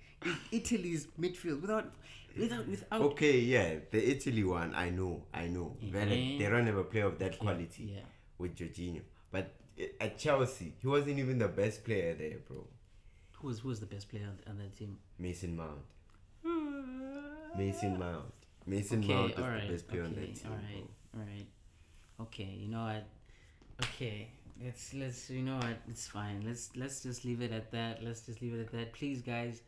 Italy's 0.53 1.07
midfield 1.18 1.61
without 1.62 1.93
without 2.39 2.68
without 2.68 3.01
Okay, 3.01 3.39
yeah, 3.41 3.76
the 3.91 4.11
Italy 4.11 4.45
one, 4.45 4.74
I 4.74 4.91
know, 4.91 5.24
I 5.32 5.47
know. 5.49 5.76
Yeah. 5.80 6.05
they 6.05 6.47
don't 6.49 6.66
have 6.66 6.76
a 6.76 6.84
player 6.84 7.07
of 7.07 7.18
that 7.18 7.39
quality 7.39 7.93
yeah. 7.95 8.01
with 8.39 8.55
Jorginho. 8.55 9.01
But 9.30 9.53
eh, 9.78 9.87
at 10.01 10.18
Chelsea, 10.18 10.74
he 10.80 10.87
wasn't 10.87 11.18
even 11.18 11.39
the 11.39 11.49
best 11.49 11.82
player 11.84 12.14
there, 12.14 12.39
bro. 12.47 12.66
Who 13.39 13.49
was 13.49 13.61
who 13.61 13.68
was 13.68 13.80
the 13.80 13.87
best 13.87 14.09
player 14.11 14.24
on, 14.26 14.39
on 14.51 14.59
that 14.59 14.76
team? 14.76 14.99
Mason 15.18 15.57
Mount. 15.57 15.80
Mason 17.57 17.99
Mount. 17.99 18.32
Mason 18.66 18.99
Okay, 19.05 19.14
Mount 19.14 19.32
is 19.32 19.39
right, 19.39 19.66
the 19.66 19.72
best 19.72 19.89
player 19.89 20.03
on 20.05 20.11
okay, 20.12 20.20
that 20.20 20.34
team. 20.34 20.51
all 20.51 20.57
right, 20.57 20.87
all 21.14 21.20
right. 21.20 21.47
Okay, 22.22 22.59
you 22.59 22.68
know 22.68 22.84
what? 22.84 23.07
Okay, 23.82 24.28
let's 24.62 24.95
let's 24.95 25.30
you 25.30 25.43
know 25.43 25.57
what? 25.57 25.76
It's 25.89 26.07
fine. 26.07 26.43
Let's 26.47 26.70
let's 26.76 27.03
just 27.03 27.24
leave 27.24 27.43
it 27.43 27.53
at 27.53 27.70
that. 27.72 28.03
Let's 28.03 28.22
just 28.22 28.41
leave 28.43 28.55
it 28.55 28.61
at 28.61 28.72
that. 28.72 28.93
Please, 28.93 29.22
guys. 29.22 29.61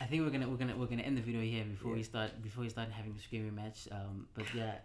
I 0.00 0.04
think 0.06 0.22
we're 0.22 0.30
gonna 0.30 0.48
we're 0.48 0.56
gonna 0.56 0.76
we're 0.76 0.86
gonna 0.86 1.02
end 1.02 1.18
the 1.18 1.22
video 1.22 1.42
here 1.42 1.64
before 1.64 1.92
we 1.92 2.02
start 2.02 2.40
before 2.42 2.62
we 2.62 2.70
start 2.70 2.90
having 2.90 3.14
a 3.16 3.20
screaming 3.20 3.54
match. 3.54 3.88
Um, 3.92 4.26
but 4.34 4.46
yeah, 4.54 4.76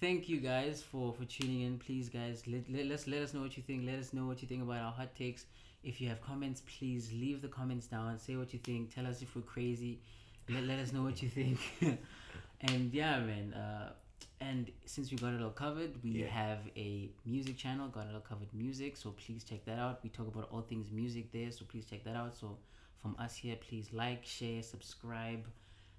thank 0.00 0.28
you 0.28 0.38
guys 0.38 0.82
for 0.82 1.12
for 1.12 1.24
tuning 1.24 1.62
in. 1.62 1.78
Please, 1.78 2.08
guys, 2.08 2.44
let, 2.46 2.70
let 2.70 2.86
us 2.92 3.06
let 3.08 3.22
us 3.22 3.34
know 3.34 3.40
what 3.40 3.56
you 3.56 3.62
think. 3.62 3.84
Let 3.84 3.98
us 3.98 4.12
know 4.12 4.26
what 4.26 4.42
you 4.42 4.48
think 4.48 4.62
about 4.62 4.80
our 4.80 4.92
hot 4.92 5.16
takes. 5.16 5.46
If 5.84 6.00
you 6.00 6.08
have 6.08 6.20
comments, 6.20 6.62
please 6.78 7.12
leave 7.12 7.42
the 7.42 7.48
comments 7.48 7.86
down. 7.86 8.18
Say 8.18 8.36
what 8.36 8.52
you 8.52 8.58
think. 8.58 8.94
Tell 8.94 9.06
us 9.06 9.22
if 9.22 9.34
we're 9.36 9.42
crazy. 9.42 10.00
Let, 10.48 10.64
let 10.64 10.78
us 10.78 10.92
know 10.92 11.02
what 11.02 11.22
you 11.22 11.28
think. 11.28 11.58
and 12.60 12.92
yeah, 12.92 13.20
man. 13.20 13.52
Uh, 13.54 13.92
and 14.40 14.70
since 14.86 15.10
we 15.10 15.16
got 15.16 15.32
it 15.34 15.42
all 15.42 15.50
covered, 15.50 15.92
we 16.02 16.10
Yeah. 16.10 16.26
have 16.28 16.58
a 16.76 17.10
music 17.24 17.56
channel, 17.56 17.88
got 17.88 18.06
it 18.06 18.14
all 18.14 18.20
covered 18.20 18.52
music. 18.52 18.96
So 18.96 19.10
please 19.10 19.44
check 19.44 19.64
that 19.66 19.78
out. 19.78 20.00
We 20.02 20.10
talk 20.10 20.26
about 20.28 20.48
all 20.50 20.62
things 20.62 20.90
music 20.90 21.32
there. 21.32 21.50
So 21.50 21.64
please 21.64 21.86
check 21.86 22.04
that 22.04 22.16
out. 22.16 22.36
So 22.36 22.58
from 23.00 23.16
us 23.18 23.36
here, 23.36 23.56
please 23.56 23.92
like, 23.92 24.24
share, 24.24 24.62
subscribe, 24.62 25.44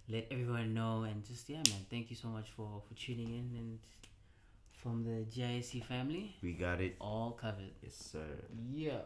let 0.10 0.28
everyone 0.32 0.74
know, 0.74 1.04
and 1.04 1.24
just 1.26 1.50
yeah, 1.50 1.58
man. 1.70 1.86
Thank 1.90 2.10
you 2.10 2.16
so 2.16 2.28
much 2.28 2.50
for 2.56 2.82
for 2.88 2.94
tuning 2.96 3.30
in 3.30 3.58
and 3.60 3.80
from 4.74 5.04
the 5.04 5.26
GIC 5.36 5.84
family, 5.84 6.36
We 6.44 6.54
got 6.54 6.80
it. 6.82 6.96
all 7.00 7.32
covered. 7.32 7.72
Yes, 7.82 7.96
sir. 8.12 8.26
Yeah. 8.72 9.02